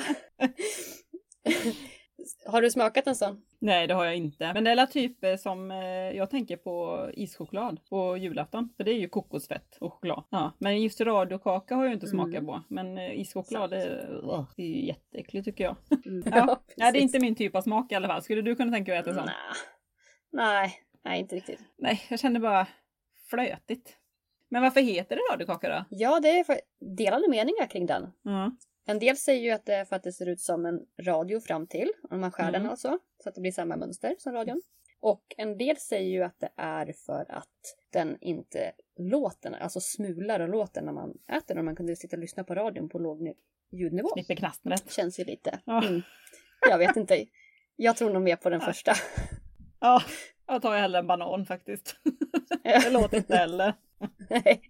Har 2.45 2.61
du 2.61 2.71
smakat 2.71 3.07
en 3.07 3.15
sån? 3.15 3.41
Nej, 3.61 3.87
det 3.87 3.93
har 3.93 4.05
jag 4.05 4.15
inte. 4.15 4.53
Men 4.53 4.63
det 4.63 4.71
är 4.71 4.85
typ 4.85 5.23
eh, 5.23 5.35
som 5.35 5.71
eh, 5.71 5.77
jag 6.17 6.29
tänker 6.29 6.57
på 6.57 7.05
ischoklad 7.13 7.79
på 7.89 8.17
julafton. 8.17 8.69
För 8.77 8.83
det 8.83 8.91
är 8.91 8.95
ju 8.99 9.09
kokosfett 9.09 9.77
och 9.81 9.93
choklad. 9.93 10.23
Ja, 10.29 10.51
men 10.59 10.81
just 10.81 11.01
radiokaka 11.01 11.75
har 11.75 11.83
jag 11.85 11.93
inte 11.93 12.07
smakat 12.07 12.33
Mm. 12.33 12.45
på. 12.45 12.63
Men 12.69 12.97
eh, 12.97 13.19
ischoklad, 13.19 13.69
det, 13.69 13.83
är- 13.83 14.09
ugh, 14.23 14.45
det 14.55 14.63
är 14.63 14.67
ju 14.67 14.85
jätteäckligt 14.85 15.45
tycker 15.45 15.63
jag. 15.63 15.75
Mm. 16.05 16.23
Ja. 16.35 16.59
Nej, 16.77 16.91
det 16.91 16.99
är 16.99 17.01
inte 17.01 17.19
min 17.19 17.35
typ 17.35 17.55
av 17.55 17.61
smak 17.61 17.91
i 17.91 17.95
alla 17.95 18.07
fall. 18.07 18.21
Skulle 18.21 18.41
du 18.41 18.55
kunna 18.55 18.71
tänka 18.71 18.91
dig 18.91 18.99
att 18.99 19.07
äta 19.07 19.15
sånt? 19.15 19.25
Nä. 19.27 19.33
Nej, 20.31 20.73
nej 21.05 21.19
inte 21.19 21.35
riktigt. 21.35 21.59
Nej, 21.77 22.01
jag 22.09 22.19
kände 22.19 22.39
bara 22.39 22.67
flötigt. 23.29 23.95
Men 24.49 24.61
varför 24.61 24.81
heter 24.81 25.15
det 25.15 25.33
radiokaka 25.33 25.69
då? 25.69 25.85
Ja, 25.89 26.19
det 26.19 26.29
är 26.39 26.45
delade 26.79 27.27
meningar 27.29 27.67
kring 27.67 27.85
den. 27.85 28.11
Ja. 28.21 28.55
En 28.85 28.99
del 28.99 29.17
säger 29.17 29.41
ju 29.41 29.51
att 29.51 29.65
det 29.65 29.73
är 29.75 29.85
för 29.85 29.95
att 29.95 30.03
det 30.03 30.11
ser 30.11 30.29
ut 30.29 30.41
som 30.41 30.65
en 30.65 30.79
radio 31.01 31.39
fram 31.39 31.67
till, 31.67 31.89
om 32.09 32.19
man 32.21 32.31
skär 32.31 32.45
den 32.51 32.55
Mm. 32.55 32.69
alltså, 32.71 32.99
så 33.23 33.29
att 33.29 33.35
det 33.35 33.41
blir 33.41 33.51
samma 33.51 33.75
mönster 33.77 34.15
som 34.19 34.33
radion. 34.33 34.61
Och 34.99 35.23
en 35.37 35.57
del 35.57 35.77
säger 35.77 36.09
ju 36.09 36.23
att 36.23 36.39
det 36.39 36.49
är 36.55 36.93
för 37.05 37.25
att 37.31 37.75
den 37.89 38.17
inte 38.21 38.71
låter, 38.97 39.51
alltså 39.51 39.79
smular 39.79 40.39
och 40.39 40.49
låter 40.49 40.81
när 40.81 40.91
man 40.91 41.17
äter 41.31 41.55
den. 41.55 41.65
Man 41.65 41.75
kunde 41.75 41.95
sitta 41.95 42.15
och 42.15 42.21
lyssna 42.21 42.43
på 42.43 42.55
radion 42.55 42.89
på 42.89 42.99
låg 42.99 43.21
ni- 43.21 43.35
ljudnivå. 43.71 44.09
Slipper 44.13 44.35
knastret. 44.35 44.91
Känns 44.91 45.19
ju 45.19 45.23
lite. 45.23 45.59
Ja. 45.65 45.83
Mm. 45.87 46.01
Jag 46.69 46.77
vet 46.77 46.95
inte. 46.97 47.25
Jag 47.75 47.97
tror 47.97 48.09
nog 48.09 48.21
mer 48.21 48.35
på 48.35 48.49
den 48.49 48.61
första. 48.61 48.93
Ja, 49.79 50.01
jag 50.49 50.61
tar 50.61 50.73
ju 50.73 50.79
hellre 50.79 50.99
en 50.99 51.07
banan 51.07 51.45
faktiskt. 51.45 51.95
det 52.63 52.89
låter 52.89 53.17
inte 53.17 53.35
heller. 53.35 53.73
Nej. 54.29 54.61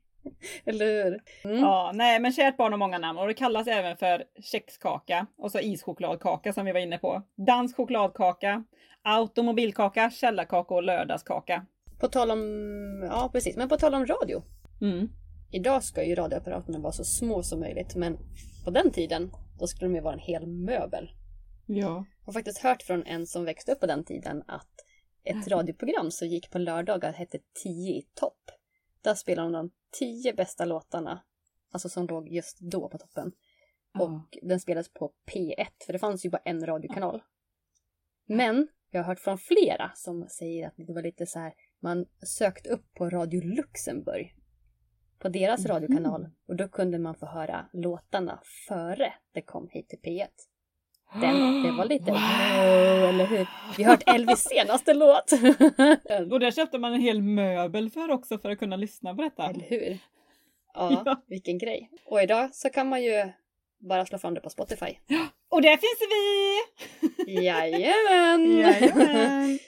Eller 0.65 0.85
hur? 0.85 1.19
Mm. 1.43 1.59
Ja, 1.59 1.91
nej 1.93 2.19
men 2.19 2.31
kärt 2.31 2.57
barn 2.57 2.73
har 2.73 2.77
många 2.77 2.97
namn 2.97 3.19
och 3.19 3.27
det 3.27 3.33
kallas 3.33 3.67
även 3.67 3.97
för 3.97 4.23
kexkaka 4.41 5.27
och 5.37 5.51
så 5.51 5.59
ischokladkaka 5.59 6.53
som 6.53 6.65
vi 6.65 6.71
var 6.71 6.79
inne 6.79 6.97
på. 6.97 7.23
Dansk 7.47 7.75
chokladkaka, 7.75 8.63
automobilkaka, 9.01 10.11
källarkaka 10.11 10.73
och 10.73 10.83
lördagskaka. 10.83 11.65
På 11.99 12.07
tal 12.07 12.31
om, 12.31 12.39
ja 13.09 13.29
precis, 13.33 13.57
men 13.57 13.69
på 13.69 13.77
tal 13.77 13.93
om 13.93 14.05
radio. 14.05 14.43
Mm. 14.81 15.09
Idag 15.51 15.83
ska 15.83 16.03
ju 16.03 16.15
radioapparaterna 16.15 16.79
vara 16.79 16.91
så 16.91 17.03
små 17.03 17.43
som 17.43 17.59
möjligt, 17.59 17.95
men 17.95 18.17
på 18.65 18.71
den 18.71 18.91
tiden, 18.91 19.31
då 19.59 19.67
skulle 19.67 19.87
de 19.87 19.95
ju 19.95 20.01
vara 20.01 20.13
en 20.13 20.19
hel 20.19 20.47
möbel. 20.47 21.11
Ja. 21.65 22.05
Jag 22.19 22.25
har 22.25 22.33
faktiskt 22.33 22.59
hört 22.59 22.81
från 22.81 23.03
en 23.05 23.27
som 23.27 23.45
växte 23.45 23.71
upp 23.71 23.79
på 23.79 23.85
den 23.85 24.03
tiden 24.03 24.43
att 24.47 24.67
ett 25.23 25.47
radioprogram 25.47 26.11
som 26.11 26.27
gick 26.27 26.49
på 26.51 26.57
lördagar 26.57 27.13
hette 27.13 27.39
10 27.63 27.91
i 27.93 28.07
topp. 28.13 28.51
Där 29.01 29.15
spelade 29.15 29.47
de 29.47 29.53
de 29.53 29.71
10 29.91 30.33
bästa 30.33 30.65
låtarna, 30.65 31.23
alltså 31.71 31.89
som 31.89 32.07
låg 32.07 32.29
just 32.29 32.59
då 32.59 32.89
på 32.89 32.97
toppen. 32.97 33.31
Och 33.99 34.37
den 34.41 34.59
spelades 34.59 34.89
på 34.93 35.13
P1, 35.31 35.67
för 35.85 35.93
det 35.93 35.99
fanns 35.99 36.25
ju 36.25 36.29
bara 36.29 36.41
en 36.45 36.65
radiokanal. 36.65 37.23
Men 38.25 38.67
jag 38.89 38.99
har 38.99 39.07
hört 39.07 39.19
från 39.19 39.37
flera 39.37 39.91
som 39.95 40.27
säger 40.29 40.67
att 40.67 40.73
det 40.77 40.93
var 40.93 41.01
lite 41.01 41.25
så 41.25 41.39
här, 41.39 41.53
man 41.79 42.05
sökt 42.21 42.67
upp 42.67 42.93
på 42.93 43.09
Radio 43.09 43.41
Luxemburg. 43.41 44.35
På 45.19 45.29
deras 45.29 45.59
Mhm. 45.59 45.67
radiokanal. 45.67 46.29
Och 46.47 46.55
då 46.55 46.67
kunde 46.67 46.99
man 46.99 47.15
få 47.15 47.25
höra 47.25 47.69
låtarna 47.73 48.41
före 48.67 49.13
det 49.31 49.41
kom 49.41 49.69
hit 49.71 49.89
till 49.89 49.99
P1. 49.99 50.27
Den, 51.13 51.63
det 51.63 51.71
var 51.71 51.85
lite 51.85 52.11
wow, 52.11 53.09
eller 53.09 53.25
hur? 53.25 53.47
Vi 53.77 53.83
har 53.83 53.91
hört 53.91 54.03
Elvis 54.05 54.39
senaste 54.49 54.93
låt. 54.93 55.31
Och 56.31 56.39
där 56.39 56.51
köpte 56.51 56.77
man 56.77 56.93
en 56.93 57.01
hel 57.01 57.21
möbel 57.21 57.89
för 57.89 58.11
också 58.11 58.37
för 58.37 58.49
att 58.49 58.59
kunna 58.59 58.75
lyssna 58.75 59.15
på 59.15 59.21
detta. 59.21 59.45
eller 59.49 59.63
hur? 59.69 59.97
Ja, 60.73 61.01
Ja. 61.05 61.23
vilken 61.27 61.57
grej. 61.57 61.91
Och 62.05 62.21
idag 62.21 62.55
så 62.55 62.69
kan 62.69 62.89
man 62.89 63.03
ju 63.03 63.31
bara 63.79 64.05
slå 64.05 64.17
fram 64.17 64.33
det 64.33 64.41
på 64.41 64.49
Spotify. 64.49 64.97
Och 65.49 65.61
där 65.61 65.77
finns 65.77 65.99
vi! 67.25 67.33
Jajamän! 67.45 68.57
Jajamän! 68.57 69.59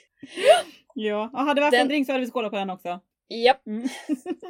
Ja, 0.94 1.30
och 1.32 1.38
hade 1.38 1.60
vi 1.60 1.64
haft 1.64 1.72
Den- 1.72 1.80
en 1.80 1.88
drink 1.88 2.06
så 2.06 2.12
hade 2.12 2.24
vi 2.24 2.30
skålat 2.30 2.50
på 2.50 2.56
den 2.58 2.70
också. 2.70 3.00
Japp, 3.28 3.66
Mm. 3.66 3.88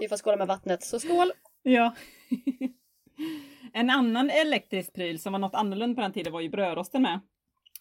vi 0.00 0.08
får 0.08 0.16
skåla 0.16 0.36
med 0.36 0.46
vattnet. 0.46 0.82
Så 0.82 1.00
skål! 1.00 1.32
Ja. 1.62 1.94
En 3.74 3.90
annan 3.90 4.30
elektrisk 4.30 4.92
pryl 4.94 5.18
som 5.20 5.32
var 5.32 5.40
något 5.40 5.54
annorlunda 5.54 5.94
på 5.94 6.00
den 6.02 6.12
tiden 6.12 6.32
var 6.32 6.40
ju 6.40 6.48
brödrosten 6.48 7.02
med. 7.02 7.20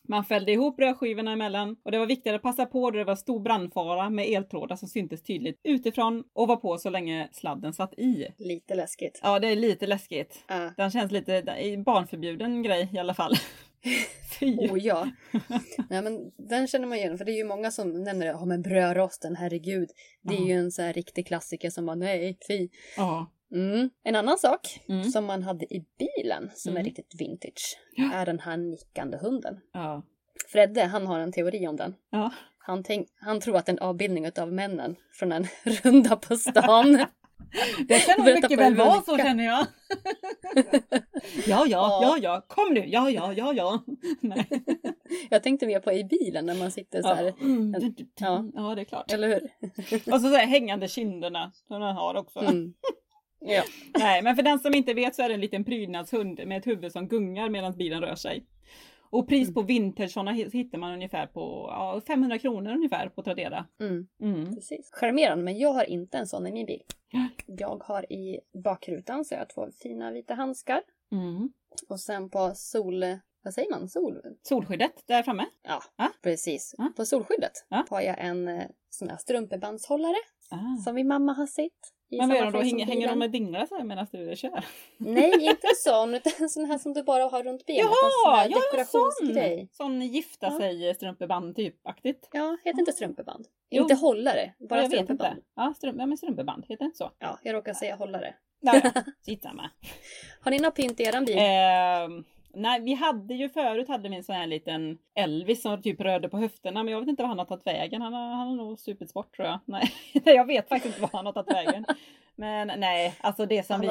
Man 0.08 0.26
fällde 0.26 0.52
ihop 0.52 0.78
brödskivorna 0.78 1.32
emellan 1.32 1.76
och 1.86 1.92
det 1.92 1.98
var 2.00 2.06
viktigt 2.06 2.34
att 2.34 2.42
passa 2.42 2.66
på 2.66 2.92
då 2.92 2.98
det 2.98 3.04
var 3.06 3.16
stor 3.16 3.40
brandfara 3.40 4.10
med 4.10 4.26
eltrådar 4.30 4.76
som 4.76 4.88
syntes 4.88 5.24
tydligt 5.24 5.60
utifrån 5.64 6.24
och 6.34 6.48
var 6.48 6.56
på 6.56 6.78
så 6.78 6.90
länge 6.90 7.30
sladden 7.32 7.74
satt 7.74 7.94
i. 7.94 8.28
Lite 8.38 8.76
läskigt. 8.76 9.20
Ja, 9.24 9.40
det 9.40 9.48
är 9.48 9.56
lite 9.56 9.88
läskigt. 9.88 10.44
Ah. 10.48 10.70
Den 10.78 10.92
känns 10.92 11.12
lite 11.12 11.44
barnförbjuden 11.86 12.64
grej 12.64 12.90
i 12.94 12.98
alla 12.98 13.14
fall. 13.14 13.34
Fy! 14.40 14.58
Oh 14.58 14.80
ja. 14.80 15.08
Nej 15.90 16.02
men 16.02 16.32
den 16.38 16.68
känner 16.68 16.88
man 16.88 16.98
igen 16.98 17.18
för 17.18 17.26
det 17.26 17.32
är 17.32 17.38
ju 17.38 17.44
många 17.44 17.72
som 17.72 18.04
nämner 18.04 18.26
det. 18.26 18.32
Ja 18.32 18.46
men 18.46 18.62
brödrosten, 18.62 19.36
herregud. 19.36 19.90
Det 20.22 20.36
är 20.36 20.40
Ja. 20.40 20.48
ju 20.48 20.54
en 20.54 20.72
sån 20.72 20.86
här 20.86 20.94
riktig 20.94 21.28
klassiker 21.28 21.70
som 21.70 21.86
bara 21.86 21.96
nej, 21.96 22.38
fy. 22.48 22.70
Ja. 22.98 23.32
Mm. 23.52 23.90
En 24.04 24.16
annan 24.16 24.38
sak 24.38 24.80
Mm. 24.90 25.04
som 25.04 25.26
man 25.26 25.44
hade 25.44 25.66
i 25.74 25.86
bilen 26.00 26.52
som 26.56 26.72
är 26.72 26.76
Mm. 26.80 26.86
riktigt 26.86 27.22
vintage 27.22 27.78
Ja. 27.96 28.14
är 28.14 28.26
den 28.26 28.40
här 28.40 28.58
nickande 28.58 29.18
hunden. 29.18 29.60
Ja. 29.74 30.04
Fredde, 30.52 30.84
han 30.84 31.08
har 31.08 31.20
en 31.20 31.32
teori 31.32 31.68
om 31.68 31.76
den. 31.76 31.96
Ja. 32.10 32.32
Han, 32.58 32.84
tänk, 32.84 33.08
han 33.16 33.40
tror 33.40 33.58
att 33.58 33.66
det 33.66 33.70
är 33.70 33.74
en 33.74 33.80
avbildning 33.80 34.32
av 34.40 34.54
männen 34.54 34.96
från 35.14 35.32
en 35.32 35.48
runda 35.84 36.16
på 36.16 36.36
stan. 36.36 37.06
Det 37.88 38.00
kan 38.00 38.26
nog 38.26 38.34
mycket 38.36 38.60
väl 38.60 38.76
vara 38.76 39.02
så 39.02 39.18
känner 39.18 39.44
jag. 39.46 39.66
Ja, 41.48 41.66
ja, 41.68 42.00
Ja. 42.02 42.18
ja, 42.22 42.46
kom 42.48 42.74
nu, 42.74 42.86
ja, 42.88 43.10
ja, 43.10 43.34
ja, 43.34 43.54
ja. 43.54 43.84
Nej. 44.20 44.48
Jag 45.30 45.44
tänkte 45.44 45.68
mer 45.68 45.80
på 45.80 45.92
i 45.92 46.04
bilen 46.04 46.46
när 46.46 46.56
man 46.56 46.72
sitter 46.72 47.02
så 47.02 47.14
här. 47.14 47.24
Ja. 47.24 47.34
Mm. 47.46 47.74
Ja. 48.20 48.46
ja, 48.54 48.76
det 48.76 48.82
är 48.82 48.86
klart. 48.86 49.12
Eller 49.14 49.28
hur? 49.28 49.44
Och 50.14 50.22
så, 50.22 50.28
så 50.30 50.36
här, 50.36 50.46
hängande 50.46 50.88
kinderna 50.88 51.52
som 51.68 51.82
den 51.82 51.96
har 51.96 52.16
också. 52.16 52.40
Mm. 53.42 53.54
Ja. 53.54 53.64
Nej, 54.00 54.22
men 54.22 54.36
för 54.36 54.44
den 54.44 54.60
som 54.60 54.74
inte 54.74 54.94
vet 54.94 55.16
så 55.16 55.22
är 55.22 55.28
det 55.28 55.34
en 55.34 55.42
liten 55.42 55.64
prydnadshund 55.64 56.48
med 56.48 56.58
ett 56.58 56.68
huvud 56.68 56.92
som 56.92 57.08
gungar 57.08 57.50
medan 57.50 57.78
bilen 57.78 58.02
rör 58.02 58.16
sig. 58.16 58.46
Och 59.14 59.28
pris 59.28 59.44
Mm. 59.48 59.54
på 59.54 59.62
vintage 59.62 60.12
sådana 60.12 60.32
hittar 60.32 60.78
man 60.78 60.94
ungefär 60.94 61.28
på 61.28 61.68
ja, 61.70 62.02
500 62.08 62.40
kronor 62.40 62.72
ungefär 62.72 63.10
på 63.10 63.24
Tradera. 63.24 63.66
Mm. 63.80 64.08
Mm. 64.22 64.56
Precis. 64.56 64.90
Charmerande, 64.92 65.44
men 65.44 65.58
jag 65.58 65.74
har 65.74 65.84
inte 65.90 66.18
en 66.18 66.28
sån 66.28 66.48
i 66.48 66.52
min 66.52 66.66
bil. 66.66 66.82
Ja. 67.12 67.28
Jag 67.48 67.84
har 67.84 68.12
i 68.14 68.40
bakrutan 68.64 69.26
så 69.26 69.34
jag 69.34 69.40
har 69.40 69.46
två 69.46 69.68
fina 69.84 70.12
vita 70.12 70.34
handskar. 70.34 70.82
Mm. 71.12 71.50
Och 71.90 72.00
sen 72.00 72.30
på 72.30 72.52
sol... 72.56 73.04
Vad 73.44 73.54
säger 73.54 73.70
man? 73.72 73.90
Sol? 73.90 74.22
Solskyddet 74.42 75.04
där 75.08 75.24
framme. 75.24 75.46
Ja, 75.64 75.84
Ja. 75.98 76.10
precis. 76.24 76.76
Ja. 76.78 76.92
På 76.98 77.06
solskyddet 77.06 77.52
Ja. 77.70 77.86
har 77.90 78.02
jag 78.02 78.16
en 78.20 78.48
eh, 78.48 78.64
sån 78.90 79.10
här 79.10 79.18
strumpebandshållare 79.18 80.16
Ah. 80.52 80.84
som 80.84 80.96
min 80.96 81.08
mamma 81.08 81.34
har 81.34 81.48
sitt. 81.48 81.94
Men 82.18 82.30
vad 82.30 82.38
gör 82.38 82.46
de 82.46 82.52
då? 82.54 82.60
Hänger, 82.60 82.86
hänger 82.86 83.08
de 83.08 83.20
med 83.20 83.32
dinglar 83.32 83.66
så 83.66 83.78
här 83.78 83.84
medan 83.84 84.08
du 84.12 84.36
kör? 84.36 84.66
Nej, 84.98 85.32
inte 85.40 85.68
en 85.68 85.76
sån, 85.78 86.14
utan 86.16 86.34
en 86.40 86.50
sån 86.50 86.66
här 86.66 86.78
som 86.78 86.94
du 86.94 87.04
bara 87.04 87.24
har 87.24 87.44
runt 87.44 87.66
benet. 87.66 87.82
en 87.82 87.88
sån 87.88 87.96
Jaha! 88.26 88.48
Ja, 88.50 88.80
en 88.80 88.86
sån! 88.86 89.12
Sån 89.72 90.02
gifta 90.02 90.48
Ja. 90.48 90.58
sig 90.60 90.96
strumpeband 90.96 91.56
typ-aktigt. 91.56 92.30
Ja, 92.32 92.58
heter 92.64 92.80
inte 92.80 92.92
strumpeband. 92.92 93.46
Jo. 93.70 93.82
Inte 93.82 93.96
hållare, 93.96 94.54
bara 94.70 94.82
Ja, 94.82 94.88
strumpeband. 94.88 95.34
inte. 95.38 95.44
Ja, 95.56 95.74
strump, 95.78 96.00
ja 96.00 96.06
men 96.06 96.18
strumpeband, 96.18 96.64
heter 96.70 96.84
det 96.84 96.86
inte 96.86 96.98
så? 96.98 97.12
Ja, 97.20 97.40
jag 97.44 97.54
råkar 97.56 97.74
säga 97.74 97.96
hållare. 97.96 98.34
Ja, 98.60 98.82
ja. 98.84 98.92
Sitt 99.26 99.44
samma. 99.44 99.70
Har 100.42 100.52
ni 100.52 100.60
något 100.60 100.76
pynt 100.76 101.00
i 101.00 101.04
eran 101.04 101.26
bil? 101.26 101.38
Ehm, 101.40 102.24
nej, 102.54 102.82
vi 102.82 102.94
hade 102.94 103.34
ju 103.34 103.50
förut 103.50 103.88
hade 103.88 104.10
vi 104.10 104.16
en 104.16 104.24
sån 104.24 104.36
här 104.36 104.48
liten 104.48 104.98
Elvis 105.16 105.62
som 105.62 105.82
typ 105.82 106.02
rörde 106.02 106.30
på 106.30 106.38
höfterna, 106.38 106.84
men 106.84 106.92
jag 106.92 107.00
vet 107.00 107.10
inte 107.10 107.24
vad 107.24 107.30
han 107.30 107.40
har 107.40 107.46
tagit 107.46 107.68
vägen. 107.68 108.02
Han 108.02 108.14
har, 108.14 108.36
han 108.36 108.48
har 108.48 108.56
nog 108.56 108.80
supit 108.80 109.14
bort 109.14 109.36
tror 109.36 109.48
jag. 109.48 109.60
Nej, 109.66 109.92
jag 110.26 110.46
vet 110.46 110.70
faktiskt 110.70 110.98
inte 110.98 111.02
vad 111.02 111.12
han 111.12 111.26
har 111.26 111.34
tagit 111.34 111.56
vägen. 111.56 111.86
Men 112.36 112.72
nej, 112.80 113.16
alltså 113.22 113.46
det 113.46 113.66
som 113.66 113.82
vi 113.82 113.88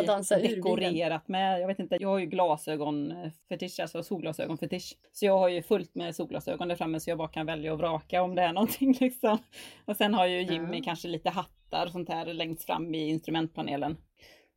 dekorerat 0.56 1.28
med. 1.28 1.60
Jag 1.60 1.66
vet 1.66 1.78
inte, 1.78 1.96
jag 2.00 2.08
har 2.08 2.18
ju 2.18 2.26
glasögonfetisch, 2.26 3.80
alltså 3.80 4.02
solglasögonfetisch. 4.02 4.94
Så 5.12 5.26
jag 5.26 5.38
har 5.38 5.48
ju 5.48 5.62
fullt 5.62 5.94
med 5.94 6.16
solglasögon 6.16 6.68
där 6.68 6.76
framme 6.76 7.00
så 7.00 7.10
jag 7.10 7.18
bara 7.18 7.28
kan 7.28 7.46
välja 7.46 7.72
och 7.72 7.78
vraka 7.78 8.22
om 8.22 8.34
det 8.34 8.42
är 8.42 8.52
någonting 8.52 8.96
liksom. 9.00 9.38
Och 9.84 9.96
sen 9.96 10.14
har 10.14 10.26
ju 10.26 10.42
Jimmy 10.42 10.76
Ja. 10.76 10.82
kanske 10.84 11.08
lite 11.08 11.30
hattar 11.30 11.86
och 11.86 11.92
sånt 11.92 12.08
här 12.08 12.26
längst 12.26 12.64
fram 12.64 12.94
i 12.94 13.08
instrumentpanelen. 13.08 13.96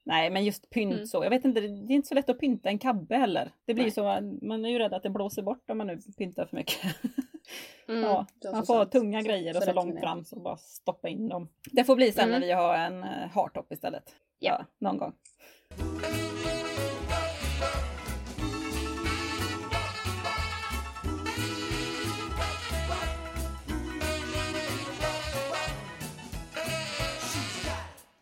Nej, 0.05 0.29
men 0.29 0.45
just 0.45 0.69
pynt 0.69 0.93
Mm. 0.93 1.05
så. 1.05 1.23
Jag 1.23 1.29
vet 1.29 1.45
inte, 1.45 1.61
det 1.61 1.67
är 1.67 1.95
inte 1.95 2.07
så 2.07 2.15
lätt 2.15 2.29
att 2.29 2.39
pynta 2.39 2.69
en 2.69 2.79
kabbe 2.79 3.15
heller. 3.17 3.51
Det 3.65 3.73
blir 3.73 3.85
ju 3.85 3.91
så, 3.91 4.03
man 4.41 4.65
är 4.65 4.69
ju 4.69 4.79
rädd 4.79 4.93
att 4.93 5.03
det 5.03 5.09
blåser 5.09 5.41
bort 5.41 5.69
om 5.69 5.77
man 5.77 5.87
nu 5.87 5.99
pyntar 6.17 6.45
för 6.45 6.55
mycket. 6.57 6.77
Mm, 7.87 8.01
ja, 8.03 8.25
man 8.43 8.65
så 8.65 8.73
får 8.73 8.79
sant. 8.79 8.91
tunga 8.91 9.21
grejer 9.21 9.53
Så 9.53 9.57
och 9.57 9.63
så 9.63 9.69
rätt 9.69 9.75
långt 9.75 9.99
fram 9.99 10.25
så 10.25 10.39
bara 10.39 10.57
stoppa 10.57 11.09
in 11.09 11.29
dem. 11.29 11.49
Det 11.71 11.83
får 11.83 11.95
bli 11.95 12.11
sen 12.11 12.23
Mm. 12.29 12.39
när 12.39 12.47
vi 12.47 12.53
har 12.53 12.75
en 12.75 13.03
uh, 13.03 13.09
hardtop 13.33 13.71
istället. 13.71 14.03
Ja. 14.39 14.65
någon 14.79 14.97
gång. 14.97 15.13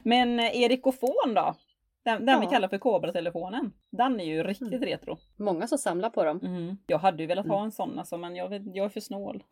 Men 0.03 0.39
eh, 0.39 0.61
Erikofon 0.61 1.33
då? 1.35 1.55
Den, 2.03 2.25
den 2.25 2.39
vi 2.39 2.45
Ja. 2.45 2.51
kallar 2.51 2.67
för 2.67 2.77
Cobra-telefonen. 2.77 3.73
Den 3.89 4.19
är 4.19 4.23
ju 4.25 4.43
riktigt 4.43 4.67
Mm. 4.67 4.81
retro. 4.81 5.17
Många 5.37 5.67
som 5.67 5.77
samlar 5.77 6.09
på 6.09 6.23
dem. 6.23 6.39
Mm. 6.43 6.77
Jag 6.87 6.97
hade 6.97 7.23
ju 7.23 7.27
velat 7.27 7.47
ha 7.47 7.55
Mm. 7.55 7.65
en 7.65 7.71
sån 7.71 7.99
alltså, 7.99 8.17
men 8.17 8.35
jag, 8.35 8.53
jag 8.75 8.85
är 8.85 8.89
för 8.89 8.99
snål. 8.99 9.43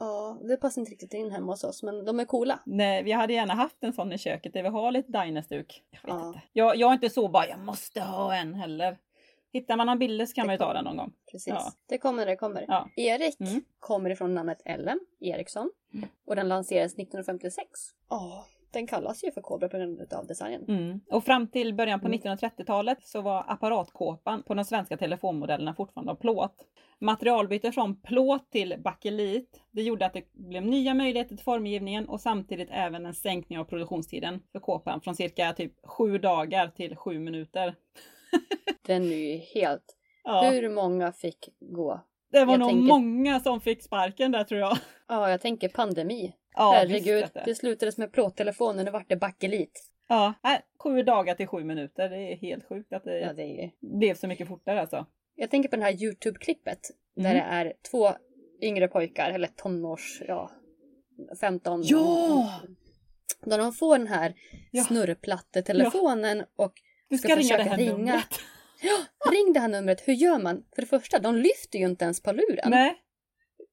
Ja, 0.00 0.38
det 0.48 0.56
passar 0.56 0.82
inte 0.82 0.92
riktigt 0.92 1.14
in 1.14 1.30
hemma 1.30 1.52
hos 1.52 1.64
oss, 1.64 1.82
men 1.82 2.04
de 2.04 2.20
är 2.20 2.24
coola. 2.24 2.60
Nej, 2.66 3.02
vi 3.02 3.12
hade 3.12 3.32
gärna 3.32 3.54
haft 3.54 3.76
en 3.80 3.92
sån 3.92 4.12
i 4.12 4.18
köket 4.18 4.52
där 4.52 4.62
vi 4.62 4.68
har 4.68 4.92
lite 4.92 5.12
Dynastuk. 5.12 5.84
Jag 5.90 6.00
vet 6.14 6.20
Ja. 6.22 6.28
inte. 6.28 6.42
Jag, 6.52 6.76
jag 6.76 6.88
är 6.90 6.94
inte 6.94 7.10
så 7.10 7.28
bara, 7.28 7.48
jag 7.48 7.58
måste 7.58 8.00
ha 8.00 8.34
en 8.34 8.54
heller. 8.54 8.98
Hittar 9.52 9.76
man 9.76 9.86
någon 9.86 9.98
bilder 9.98 10.26
så 10.26 10.34
kan 10.34 10.42
Det 10.42 10.46
man 10.46 10.54
ju 10.54 10.58
ta 10.58 10.72
den 10.72 10.84
någon 10.84 10.96
gång. 10.96 11.12
Precis. 11.30 11.48
Ja. 11.56 11.72
Det 11.88 11.98
kommer, 11.98 12.26
det 12.26 12.36
kommer. 12.36 12.64
Ja. 12.68 12.88
Erik 12.96 13.40
Mm. 13.40 13.64
kommer 13.78 14.10
ifrån 14.10 14.34
namnet 14.34 14.62
Ellen 14.64 15.00
Eriksson 15.20 15.70
Mm. 15.94 16.08
och 16.26 16.36
den 16.36 16.48
lanserades 16.48 16.92
1956. 16.98 17.66
Ja, 18.10 18.46
den 18.70 18.86
kallas 18.86 19.24
ju 19.24 19.32
för 19.32 19.40
Cobra 19.40 19.68
på 19.68 19.76
grund 19.78 20.12
av 20.12 20.26
designen. 20.26 20.64
Mm. 20.68 21.00
Och 21.10 21.24
fram 21.24 21.46
till 21.48 21.74
början 21.74 22.00
på 22.00 22.06
Mm. 22.06 22.18
1930-talet 22.20 22.98
så 23.02 23.20
var 23.20 23.44
apparatkåpan 23.48 24.42
på 24.42 24.54
de 24.54 24.64
svenska 24.64 24.96
telefonmodellerna 24.96 25.74
fortfarande 25.74 26.12
av 26.12 26.16
plåt. 26.16 26.54
Materialbyte 27.00 27.72
från 27.72 28.00
plåt 28.00 28.50
till 28.50 28.74
bakelit, 28.84 29.60
det 29.70 29.82
gjorde 29.82 30.06
att 30.06 30.12
det 30.12 30.32
blev 30.32 30.62
nya 30.66 30.94
möjligheter 30.94 31.36
till 31.36 31.44
formgivningen 31.44 32.08
och 32.08 32.20
samtidigt 32.20 32.68
även 32.72 33.06
en 33.06 33.14
sänkning 33.14 33.58
av 33.58 33.64
produktionstiden 33.64 34.42
för 34.52 34.58
kåpan 34.60 35.00
från 35.00 35.14
cirka 35.14 35.52
typ 35.52 35.72
sju 35.86 36.18
dagar 36.18 36.68
till 36.68 36.96
sju 36.96 37.18
minuter. 37.18 37.74
Den 38.86 39.02
är 39.02 39.32
ju 39.32 39.36
helt... 39.36 39.94
Ja, 40.24 40.50
Hur 40.50 40.68
många 40.68 41.12
fick 41.12 41.48
gå? 41.60 42.00
det 42.32 42.44
var 42.44 42.52
jag 42.52 42.60
nog 42.60 42.68
tänker- 42.68 42.86
många 42.86 43.40
som 43.40 43.60
fick 43.60 43.82
sparken 43.82 44.32
där 44.32 44.44
tror 44.44 44.60
jag. 44.60 44.78
Ja, 45.08 45.30
jag 45.30 45.40
tänker 45.40 45.68
pandemi. 45.68 46.32
Ja, 46.58 46.72
Herregud, 46.72 47.22
visst 47.22 47.34
det 47.44 47.54
slutades 47.54 47.98
med 47.98 48.12
plåttelefoner, 48.12 48.84
nu 48.84 48.90
vart 48.90 49.08
det 49.08 49.16
bakelit. 49.16 49.84
Ja, 50.08 50.34
nej, 50.42 50.60
sju 50.82 51.02
dagar 51.02 51.34
till 51.34 51.46
sju 51.46 51.64
minuter. 51.64 52.08
Det 52.08 52.16
är 52.32 52.36
helt 52.36 52.68
sjukt 52.68 52.92
att 52.92 53.04
det 53.04 53.20
Ja, 53.20 53.32
det 53.32 53.42
är 53.64 53.70
blev 53.80 54.14
så 54.14 54.26
mycket 54.28 54.48
fortare 54.48 54.80
alltså. 54.80 55.06
Jag 55.34 55.50
tänker 55.50 55.68
på 55.68 55.76
det 55.76 55.82
här 55.82 55.92
Youtube-klippet 55.92 56.90
där 57.16 57.30
Mm. 57.30 57.34
det 57.36 57.42
är 57.42 57.72
två 57.90 58.10
yngre 58.62 58.88
pojkar, 58.88 59.30
eller 59.30 59.46
tonårs, 59.48 60.22
ja, 60.28 60.50
15. 61.40 61.82
Ja! 61.84 62.60
Där 63.44 63.58
de 63.58 63.72
får 63.72 63.98
den 63.98 64.06
här 64.06 64.34
Ja. 64.70 64.84
snurrplattetelefonen 64.84 66.44
och 66.56 66.72
Du 67.08 67.18
ska 67.18 67.28
ska, 67.28 67.36
ringa 67.36 67.56
försöka 67.56 67.76
ringa. 67.76 67.92
numret. 67.96 68.26
ring 69.32 69.52
det 69.52 69.60
här 69.60 69.68
numret. 69.68 70.08
Hur 70.08 70.12
gör 70.12 70.38
man? 70.38 70.64
För 70.74 70.82
det 70.82 70.88
första, 70.88 71.18
de 71.18 71.36
lyfter 71.36 71.78
ju 71.78 71.84
inte 71.84 72.04
ens 72.04 72.22
på 72.22 72.32
luren. 72.32 72.70
Nej, 72.70 72.96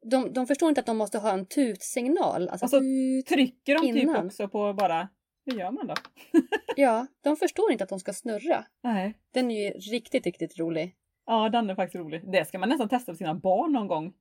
De, 0.09 0.33
de 0.33 0.47
förstår 0.47 0.69
inte 0.69 0.81
att 0.81 0.87
de 0.87 0.97
måste 0.97 1.17
ha 1.17 1.31
en 1.33 1.45
tutsignal. 1.45 2.49
Alltså, 2.49 2.65
Och 2.65 2.69
så 2.69 2.79
tut. 2.79 3.25
trycker 3.25 3.75
de 3.75 3.93
typ 3.93 4.03
Innan. 4.03 4.25
också 4.27 4.47
på 4.47 4.73
bara, 4.73 5.09
hur 5.45 5.59
gör 5.59 5.71
man 5.71 5.87
då? 5.87 5.93
Ja, 6.75 7.07
de 7.21 7.37
förstår 7.37 7.71
inte 7.71 7.83
att 7.83 7.89
de 7.89 7.99
ska 7.99 8.13
snurra. 8.13 8.65
Nej. 8.83 9.17
Den 9.33 9.51
är 9.51 9.63
ju 9.63 9.69
riktigt, 9.79 10.25
riktigt 10.25 10.57
rolig. 10.59 10.95
Ja, 11.25 11.49
den 11.49 11.69
är 11.69 11.75
faktiskt 11.75 11.95
rolig. 11.95 12.31
Det 12.31 12.45
ska 12.47 12.59
man 12.59 12.69
nästan 12.69 12.89
testa 12.89 13.11
på 13.11 13.15
sina 13.17 13.33
barn 13.35 13.71
någon 13.73 13.87
gång. 13.87 14.13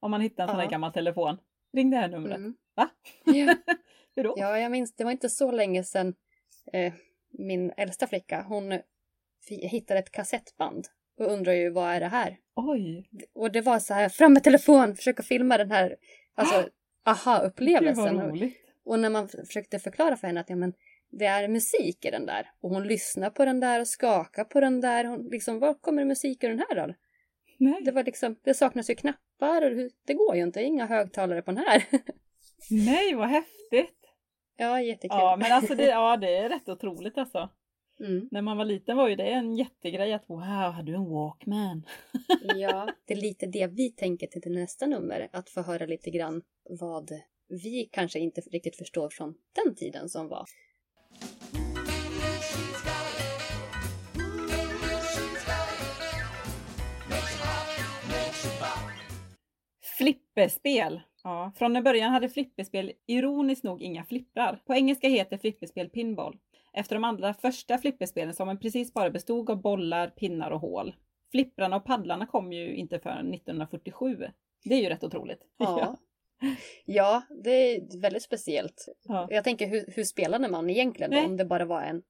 Om 0.00 0.10
man 0.10 0.20
hittar 0.20 0.42
en 0.44 0.48
sån 0.48 0.56
här 0.58 0.64
Ja. 0.64 0.70
gammal 0.70 0.92
telefon. 0.92 1.38
Ring 1.72 1.90
det 1.90 1.96
här 1.96 2.08
numret. 2.08 2.36
Mm. 2.36 2.54
Va? 2.74 2.88
Ja. 3.24 3.54
Hur 4.16 4.24
då? 4.24 4.34
Ja, 4.36 4.58
jag 4.58 4.72
minns, 4.72 4.96
det 4.96 5.04
var 5.04 5.10
inte 5.10 5.28
så 5.28 5.50
länge 5.52 5.84
sedan 5.84 6.14
eh, 6.72 6.92
min 7.30 7.72
äldsta 7.76 8.06
flicka, 8.06 8.42
hon 8.48 8.78
hittade 9.48 10.00
ett 10.00 10.10
kassettband 10.10 10.86
och 11.18 11.32
undrar 11.32 11.52
ju 11.52 11.70
vad 11.70 11.94
är 11.94 12.00
det 12.00 12.08
här? 12.08 12.38
Oj, 12.54 13.08
Och 13.34 13.52
det 13.52 13.60
var 13.60 13.78
så 13.78 13.94
här, 13.94 14.08
fram 14.08 14.32
med 14.32 14.44
telefon, 14.44 14.96
försöka 14.96 15.22
filma 15.22 15.58
den 15.58 15.70
här, 15.70 15.96
alltså 16.34 16.68
aha-upplevelsen. 17.04 18.52
Och, 18.84 18.98
när 18.98 19.10
man 19.10 19.28
försökte 19.28 19.78
förklara 19.78 20.16
för 20.16 20.26
henne 20.26 20.40
att 20.40 20.50
ja, 20.50 20.56
men, 20.56 20.72
det 21.10 21.26
är 21.26 21.48
musik 21.48 22.04
i 22.04 22.10
den 22.10 22.26
där 22.26 22.50
och 22.60 22.70
hon 22.70 22.86
lyssnar 22.86 23.30
på 23.30 23.44
den 23.44 23.60
där 23.60 23.80
och 23.80 23.88
skakar 23.88 24.44
på 24.44 24.60
den 24.60 24.80
där. 24.80 25.04
Hon, 25.04 25.28
liksom, 25.28 25.58
var 25.58 25.74
kommer 25.74 26.04
musik 26.04 26.44
ur 26.44 26.48
den 26.48 26.64
här 26.68 26.86
då? 26.86 26.94
Nej. 27.58 27.82
Det 27.84 27.92
var 27.92 28.04
liksom, 28.04 28.36
det 28.42 28.54
saknas 28.54 28.90
ju 28.90 28.94
knappar 28.94 29.62
och 29.62 29.90
det 30.06 30.14
går 30.14 30.36
ju 30.36 30.42
inte, 30.42 30.62
inga 30.62 30.86
högtalare 30.86 31.42
på 31.42 31.50
den 31.50 31.64
här. 31.66 31.84
Nej, 32.70 33.14
vad 33.14 33.28
häftigt. 33.28 33.96
ja, 34.56 34.80
jättekul. 34.80 35.18
Ja, 35.18 35.36
men 35.36 35.52
alltså 35.52 35.74
det, 35.74 35.84
ja, 35.86 36.16
det 36.16 36.36
är 36.36 36.48
rätt 36.48 36.68
otroligt 36.68 37.18
alltså. 37.18 37.50
Mm. 38.00 38.28
När 38.30 38.42
man 38.42 38.56
var 38.56 38.64
liten 38.64 38.96
var 38.96 39.08
ju 39.08 39.16
det 39.16 39.30
en 39.30 39.56
jättegrej 39.56 40.12
att 40.12 40.30
wow, 40.30 40.38
har 40.72 40.82
du 40.82 40.94
en 40.94 41.10
Walkman? 41.10 41.82
Ja, 42.56 42.88
det 43.04 43.14
är 43.14 43.20
lite 43.20 43.46
det 43.46 43.66
vi 43.66 43.90
tänker 43.90 44.26
till 44.26 44.52
nästa 44.52 44.86
nummer. 44.86 45.28
Att 45.32 45.50
få 45.50 45.62
höra 45.62 45.86
lite 45.86 46.10
grann 46.10 46.42
vad 46.68 47.10
vi 47.48 47.88
kanske 47.92 48.18
inte 48.18 48.40
riktigt 48.40 48.76
förstår 48.76 49.10
från 49.10 49.34
den 49.64 49.74
tiden 49.74 50.08
som 50.08 50.28
var. 50.28 50.46
Flipperspel. 59.98 61.00
Ja, 61.22 61.52
från 61.56 61.82
början 61.84 62.12
hade 62.12 62.28
flipperspel 62.28 62.92
ironiskt 63.06 63.64
nog 63.64 63.82
inga 63.82 64.04
flipprar. 64.04 64.62
På 64.66 64.74
engelska 64.74 65.08
heter 65.08 65.38
flipperspel 65.38 65.88
pinball. 65.88 66.38
Efter 66.76 66.96
de 66.96 67.04
allra 67.04 67.34
första 67.34 67.78
flipperspelen 67.78 68.34
som 68.34 68.58
precis 68.58 68.94
bara 68.94 69.10
bestod 69.10 69.50
av 69.50 69.62
bollar, 69.62 70.08
pinnar 70.08 70.50
och 70.50 70.60
hål. 70.60 70.94
Flipprarna 71.30 71.76
och 71.76 71.84
paddlarna 71.84 72.26
kom 72.26 72.52
ju 72.52 72.76
inte 72.76 72.98
förrän 72.98 73.34
1947. 73.34 74.16
Det 74.64 74.74
är 74.74 74.82
ju 74.82 74.88
rätt 74.88 75.04
otroligt. 75.04 75.40
Ja. 75.58 75.96
Ja, 76.84 77.22
det 77.44 77.50
är 77.50 78.00
väldigt 78.00 78.22
speciellt. 78.22 78.88
Ja. 79.02 79.26
Jag 79.30 79.44
tänker 79.44 79.66
hur, 79.66 79.84
hur 79.88 80.04
spelade 80.04 80.48
man 80.48 80.70
egentligen 80.70 81.10
då, 81.10 81.18
om 81.18 81.36
det 81.36 81.44
bara 81.44 81.64
var 81.64 81.82
en, 81.82 82.02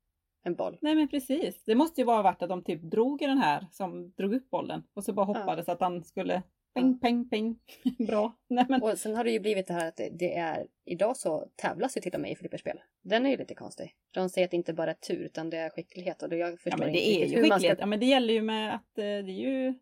en 0.45 0.55
boll? 0.55 0.79
Nej 0.81 0.95
men 0.95 1.09
precis. 1.09 1.65
Det 1.65 1.75
måste 1.75 2.01
ju 2.01 2.05
bara 2.05 2.17
ha 2.17 2.23
varit 2.23 2.43
att 2.43 2.49
de 2.49 2.65
typ 2.65 2.83
drog 2.83 3.23
i 3.23 3.27
den 3.27 3.39
här 3.39 3.67
som 3.71 4.11
drog 4.11 4.35
upp 4.35 4.51
bollen 4.51 4.83
och 4.95 5.05
så 5.05 5.13
bara 5.13 5.27
hoppades 5.27 5.69
att 5.69 5.81
han 5.81 6.05
skulle 6.05 6.43
peng, 6.77 6.99
peng, 6.99 7.29
peng. 7.29 7.59
Bra. 8.07 8.37
Nej 8.49 8.65
men 8.69 8.83
Och 8.83 8.99
sen 8.99 9.17
har 9.17 9.25
det 9.25 9.31
ju 9.31 9.41
blivit 9.41 9.67
det 9.67 9.75
här 9.75 9.89
att 9.89 10.01
det, 10.13 10.37
är, 10.37 10.67
idag 10.85 11.17
så 11.17 11.49
tävlas 11.57 11.97
ju 11.97 12.01
till 12.01 12.15
och 12.15 12.21
med 12.21 12.31
i 12.31 12.37
flipperspel. 12.37 12.81
Den 13.03 13.27
är 13.27 13.31
ju 13.31 13.37
lite 13.37 13.55
konstig. 13.55 13.95
De 14.11 14.29
säger 14.29 14.45
att 14.45 14.51
det 14.51 14.57
inte 14.57 14.73
bara 14.73 14.91
är 14.91 14.95
tur 14.95 15.25
utan 15.25 15.51
det 15.51 15.57
är 15.57 15.71
skicklighet 15.71 16.23
och 16.23 16.35
jag 16.37 16.61
förstår 16.61 16.73
Ja 16.73 16.77
men 16.77 16.89
inte 16.89 17.01
det 17.01 17.09
är 17.09 17.21
riktigt 17.21 17.33
ju 17.33 17.43
hur 17.43 17.49
man 17.49 17.49
ska... 17.49 17.55
skicklighet. 17.57 17.79
Ja 17.81 17.87
men 17.87 18.01
det 18.01 18.07
gäller 18.07 18.35
ju 18.35 18.43
med 18.43 18.75
att 18.75 18.99
eh, 18.99 19.03
det 19.03 19.05
är 19.05 19.23
ju, 19.23 19.75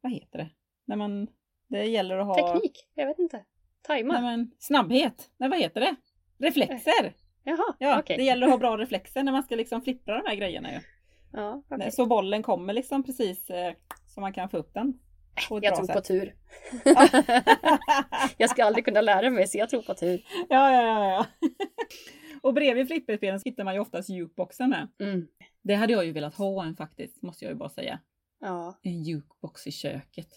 vad 0.00 0.12
heter 0.12 0.38
det? 0.38 0.50
När 0.84 0.96
man, 0.96 1.26
det 1.68 1.84
gäller 1.84 2.18
att 2.18 2.26
ha 2.26 2.52
Teknik, 2.52 2.88
jag 2.94 3.06
vet 3.06 3.18
inte. 3.18 3.44
Tajma. 3.82 4.12
Nej, 4.12 4.22
men, 4.22 4.50
snabbhet. 4.58 5.30
Nej 5.36 5.48
vad 5.48 5.58
heter 5.58 5.80
det? 5.80 5.96
Reflexer! 6.38 7.14
Jaha, 7.44 7.74
Ja, 7.78 7.98
okej. 8.00 8.16
det 8.16 8.22
gäller 8.24 8.46
att 8.46 8.52
ha 8.52 8.58
bra 8.58 8.76
reflexer 8.76 9.22
när 9.22 9.32
man 9.32 9.42
ska 9.42 9.56
liksom 9.56 9.82
flippra 9.82 10.22
de 10.22 10.28
här 10.28 10.36
grejerna 10.36 10.72
ju. 10.72 10.80
Ja. 11.32 11.62
Nej, 11.68 11.92
Så 11.92 12.06
bollen 12.06 12.42
kommer 12.42 12.72
liksom 12.72 13.02
precis 13.02 13.50
eh, 13.50 13.74
så 14.06 14.20
man 14.20 14.32
kan 14.32 14.48
få 14.48 14.56
upp 14.56 14.74
den. 14.74 14.98
På 15.48 15.58
Jag 15.62 15.76
tror 15.76 15.86
på 15.86 15.92
sätt. 15.92 16.04
tur. 16.04 16.34
jag 18.36 18.50
ska 18.50 18.64
aldrig 18.64 18.84
kunna 18.84 19.00
lära 19.00 19.30
mig 19.30 19.48
så 19.48 19.58
jag 19.58 19.68
tror 19.70 19.82
på 19.82 19.94
tur. 19.94 20.22
Ja, 20.48 20.72
ja, 20.72 20.82
ja. 20.82 21.10
ja. 21.40 21.48
Och 22.42 22.54
bredvid 22.54 22.86
flipperspelen 22.86 23.40
hittar 23.44 23.64
man 23.64 23.74
ju 23.74 23.80
oftast 23.80 24.08
jukeboxen 24.08 24.70
med. 24.70 24.88
Mm. 25.00 25.28
Det 25.62 25.74
hade 25.74 25.92
jag 25.92 26.04
ju 26.04 26.12
velat 26.12 26.34
ha 26.34 26.64
en 26.64 26.76
faktiskt, 26.76 27.22
måste 27.22 27.44
jag 27.44 27.52
ju 27.52 27.58
bara 27.58 27.68
säga. 27.68 28.00
Ja. 28.40 28.78
En 28.82 29.02
jukebox 29.02 29.66
i 29.66 29.72
köket. 29.72 30.28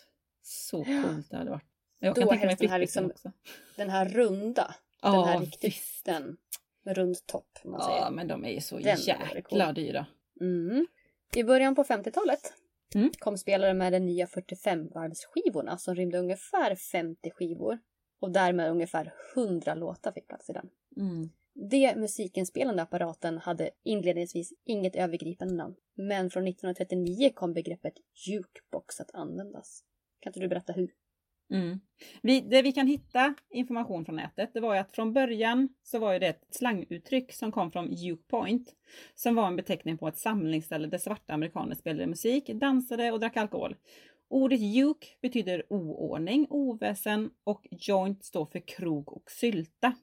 Så 0.41 0.85
Ja. 0.87 1.03
coolt 1.03 1.29
det 1.31 1.37
hade 1.37 1.49
varit. 1.51 1.63
Jag 1.99 2.15
Då 2.15 2.21
kan 2.21 2.29
tänka 2.29 2.45
mig 2.45 2.55
den 2.59 2.69
här 2.69 2.79
liksom- 2.79 3.05
också. 3.05 3.31
Den 3.75 3.89
här 3.89 4.05
runda. 4.09 4.75
den 5.01 5.13
Ja, 5.13 5.25
här 5.25 5.39
riktigt, 5.39 6.01
den. 6.05 6.37
Med 6.83 6.97
rund 6.97 7.25
topp. 7.25 7.59
Man 7.65 7.81
säger. 7.81 7.97
Ja, 7.99 8.09
men 8.11 8.27
de 8.27 8.45
är 8.45 8.49
ju 8.49 8.61
så 8.61 8.77
Den 8.79 8.97
jäkla 8.97 9.73
dyra. 9.73 10.05
Mm. 10.41 10.87
I 11.35 11.43
början 11.43 11.75
på 11.75 11.83
50-talet 11.83 12.53
Mm. 12.95 13.11
kom 13.19 13.37
spelare 13.37 13.73
med 13.73 13.93
de 13.93 13.99
nya 13.99 14.25
45-varvsskivorna 14.25 15.77
som 15.77 15.95
rymde 15.95 16.19
ungefär 16.19 16.75
50 16.75 17.31
skivor. 17.31 17.79
Och 18.19 18.31
därmed 18.31 18.71
ungefär 18.71 19.13
100 19.35 19.75
låtar 19.75 20.11
fick 20.11 20.27
plats 20.27 20.49
i 20.49 20.53
den. 20.53 20.69
Mm. 20.97 21.29
Det 21.53 21.95
musikinspelande 21.95 22.81
apparaten 22.81 23.37
hade 23.37 23.69
inledningsvis 23.83 24.53
inget 24.65 24.95
övergripande 24.95 25.53
namn. 25.53 25.75
Men 25.95 26.29
från 26.29 26.47
1939 26.47 27.31
kom 27.35 27.53
begreppet 27.53 27.93
jukebox 28.27 28.99
att 28.99 29.15
användas. 29.15 29.83
Kan 30.19 30.29
inte 30.29 30.39
du 30.39 30.47
berätta 30.47 30.73
hur? 30.73 30.91
Mm. 31.51 31.79
Vi, 32.21 32.41
det 32.41 32.61
vi 32.61 32.71
kan 32.71 32.87
hitta 32.87 33.33
information 33.49 34.05
från 34.05 34.15
nätet, 34.15 34.53
det 34.53 34.59
var 34.59 34.73
ju 34.73 34.79
att 34.79 34.91
från 34.91 35.13
början 35.13 35.69
så 35.83 35.99
var 35.99 36.13
ju 36.13 36.19
det 36.19 36.27
ett 36.27 36.47
slanguttryck 36.49 37.33
som 37.33 37.51
kom 37.51 37.71
från 37.71 37.89
Duke 37.89 38.23
Point, 38.27 38.75
som 39.15 39.35
var 39.35 39.47
en 39.47 39.55
beteckning 39.55 39.97
på 39.97 40.07
ett 40.07 40.17
samlingsställe 40.17 40.87
där 40.87 40.97
svarta 40.97 41.33
amerikaner 41.33 41.75
spelade 41.75 42.07
musik, 42.07 42.47
dansade 42.47 43.11
och 43.11 43.19
drack 43.19 43.37
alkohol. 43.37 43.75
Ordet 44.29 44.59
juke 44.59 45.07
betyder 45.21 45.63
oordning, 45.69 46.47
oväsen 46.49 47.29
och 47.43 47.67
joint 47.71 48.23
står 48.23 48.45
för 48.45 48.59
krog 48.59 49.13
och 49.13 49.31
sylta. 49.31 49.93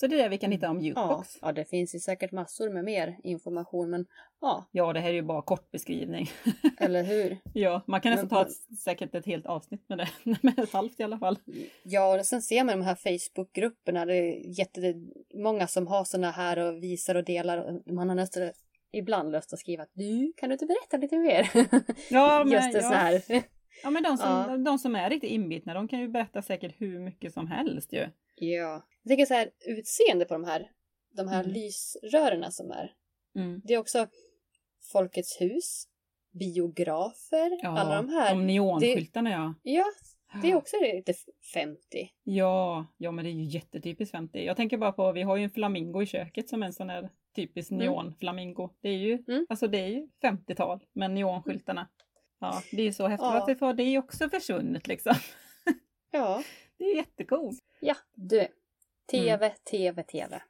Så 0.00 0.06
det 0.06 0.16
är 0.16 0.22
det 0.22 0.28
vi 0.28 0.38
kan 0.38 0.52
hitta 0.52 0.70
om 0.70 0.80
Ja, 0.80 0.84
jukebox. 0.86 1.38
ja, 1.42 1.52
det 1.52 1.64
finns 1.64 1.94
ju 1.94 1.98
säkert 1.98 2.32
massor 2.32 2.70
med 2.70 2.84
mer 2.84 3.16
information, 3.24 3.90
men 3.90 4.06
ja, 4.40 4.68
Ja, 4.70 4.92
det 4.92 5.00
här 5.00 5.08
är 5.08 5.14
ju 5.14 5.22
bara 5.22 5.42
kort 5.42 5.70
beskrivning. 5.70 6.30
eller 6.78 7.02
hur? 7.02 7.38
ja, 7.52 7.82
man 7.86 8.00
kan 8.00 8.10
Men 8.10 8.16
nästan 8.16 8.28
ta 8.28 8.50
ett, 8.50 8.78
säkert 8.78 9.14
ett 9.14 9.26
helt 9.26 9.46
avsnitt 9.46 9.88
med 9.88 9.98
det, 9.98 10.08
med 10.42 10.58
ett 10.58 10.72
halvt 10.72 11.00
i 11.00 11.02
alla 11.02 11.18
fall. 11.18 11.38
Ja, 11.82 12.18
och 12.18 12.26
sen 12.26 12.42
ser 12.42 12.64
man 12.64 12.78
de 12.78 12.84
här 12.84 12.94
Facebookgrupperna, 12.94 14.04
det 14.04 14.14
är 14.14 14.94
många 15.42 15.66
som 15.66 15.86
har 15.86 16.04
såna 16.04 16.30
här 16.30 16.58
och 16.58 16.82
visar 16.82 17.14
och 17.14 17.24
delar. 17.24 17.80
Man 17.92 18.08
har 18.08 18.16
nästan 18.16 18.50
ibland 18.92 19.32
lust 19.32 19.52
att 19.52 19.58
skriva 19.58 19.82
att 19.82 19.92
du, 19.92 20.32
kan 20.36 20.48
du 20.48 20.52
inte 20.52 20.66
berätta 20.66 20.96
lite 20.96 21.18
mer? 21.18 21.50
Ja, 22.10 22.38
men, 22.44 22.52
Just 22.52 22.72
det, 22.72 22.78
ja. 22.78 22.88
så 22.88 22.94
här. 22.94 23.22
Ja 23.82 23.90
men 23.90 24.02
de 24.02 24.16
som, 24.16 24.28
Ja. 24.30 24.56
de 24.56 24.78
som 24.78 24.94
är 24.96 25.10
riktigt 25.10 25.30
inbitna 25.30 25.74
de 25.74 25.88
kan 25.88 26.00
ju 26.00 26.08
berätta 26.08 26.42
säkert 26.42 26.74
hur 26.80 26.98
mycket 27.00 27.32
som 27.32 27.46
helst 27.46 27.92
ju. 27.92 28.06
Ja. 28.34 28.86
Jag 29.02 29.08
tänker 29.08 29.26
så 29.26 29.34
här, 29.34 29.50
utseende 29.66 30.24
på 30.24 30.34
de 30.34 30.44
här, 30.44 30.70
de 31.16 31.28
här 31.28 31.40
Mm. 31.40 31.52
lysrörerna 31.54 32.50
som 32.50 32.70
är. 32.70 32.92
Mm. 33.36 33.60
Det 33.64 33.74
är 33.74 33.78
också 33.78 34.06
Folkets 34.92 35.40
hus, 35.40 35.84
biografer, 36.32 37.66
alla 37.66 37.96
de 38.02 38.08
här. 38.08 38.34
De 38.34 38.46
neonskyltarna 38.46 39.30
ja. 39.30 39.54
Ja, 39.62 39.84
det 40.42 40.50
är 40.50 40.54
också 40.54 40.76
lite 40.80 41.12
50. 41.54 41.78
Ja, 42.24 42.86
ja 42.96 43.10
men 43.12 43.24
det 43.24 43.30
är 43.30 43.32
ju 43.32 43.44
jättetypiskt 43.44 44.10
50. 44.12 44.44
Jag 44.44 44.56
tänker 44.56 44.76
bara 44.78 44.92
på, 44.92 45.12
vi 45.12 45.22
har 45.22 45.36
ju 45.36 45.44
en 45.44 45.50
flamingo 45.50 46.02
i 46.02 46.06
köket 46.06 46.48
som 46.48 46.62
en 46.62 46.72
sån 46.72 46.90
här 46.90 47.10
typisk 47.36 47.70
Mm. 47.70 47.84
neonflamingo. 47.86 48.70
Det 48.80 48.88
är 48.88 48.96
ju, 48.96 49.24
Mm. 49.28 49.46
alltså 49.48 49.66
det 49.68 49.78
är 49.78 49.86
ju 49.88 50.08
50-tal 50.22 50.80
med 50.92 51.10
neonskyltarna. 51.10 51.88
Ja, 52.38 52.62
det 52.70 52.82
är 52.82 52.84
ju 52.86 52.92
så 52.92 53.06
häftigt. 53.06 53.24
Ja. 53.26 53.44
Varför 53.46 53.66
har 53.66 53.74
det 53.74 53.98
också 53.98 54.28
försvunnit 54.28 54.86
liksom? 54.86 55.14
Ja. 56.10 56.42
Det 56.78 56.84
är 56.84 56.96
jättekoolt. 56.96 57.58
Ja, 57.80 57.94
du. 58.14 58.46
TV, 59.10 59.50
TV, 59.70 60.02
TV. 60.02 60.42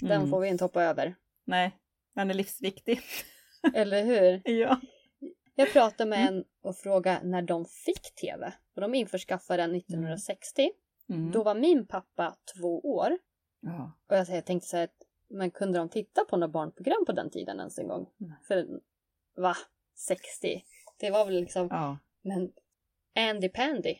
Den 0.00 0.10
Mm. 0.18 0.30
får 0.30 0.40
vi 0.40 0.48
inte 0.48 0.64
hoppa 0.64 0.82
över. 0.82 1.14
Nej, 1.44 1.78
den 2.14 2.30
är 2.30 2.34
livsviktig. 2.34 3.00
Eller 3.74 4.04
hur? 4.04 4.42
ja. 4.44 4.80
Jag 5.54 5.72
pratade 5.72 6.10
med 6.10 6.28
en 6.28 6.44
och 6.62 6.76
frågade 6.76 7.20
när 7.26 7.42
de 7.42 7.64
fick 7.64 8.14
TV. 8.14 8.52
Och 8.74 8.80
de 8.80 8.94
införskaffade 8.94 9.62
den 9.62 9.74
1960. 9.74 10.70
Mm. 11.08 11.30
Då 11.30 11.42
var 11.42 11.54
min 11.54 11.86
pappa 11.86 12.36
två 12.56 12.80
år. 12.80 13.18
ja. 13.60 13.92
Och 14.08 14.16
jag 14.16 14.46
tänkte 14.46 14.68
så 14.68 14.76
här, 14.76 14.88
men 15.28 15.50
kunde 15.50 15.78
de 15.78 15.88
titta 15.88 16.24
på 16.24 16.36
några 16.36 16.48
barnprogram 16.52 17.04
på 17.06 17.12
den 17.12 17.30
tiden 17.30 17.58
ens 17.58 17.78
en 17.78 17.88
gång? 17.88 18.06
Nej. 18.16 18.36
För, 18.48 18.66
va? 19.36 19.54
60? 19.94 20.64
Det 20.96 21.10
var 21.10 21.24
väl 21.24 21.34
liksom, 21.40 21.68
ja. 21.70 21.98
men 22.22 22.52
Andy 23.14 23.48
Pandy 23.48 23.94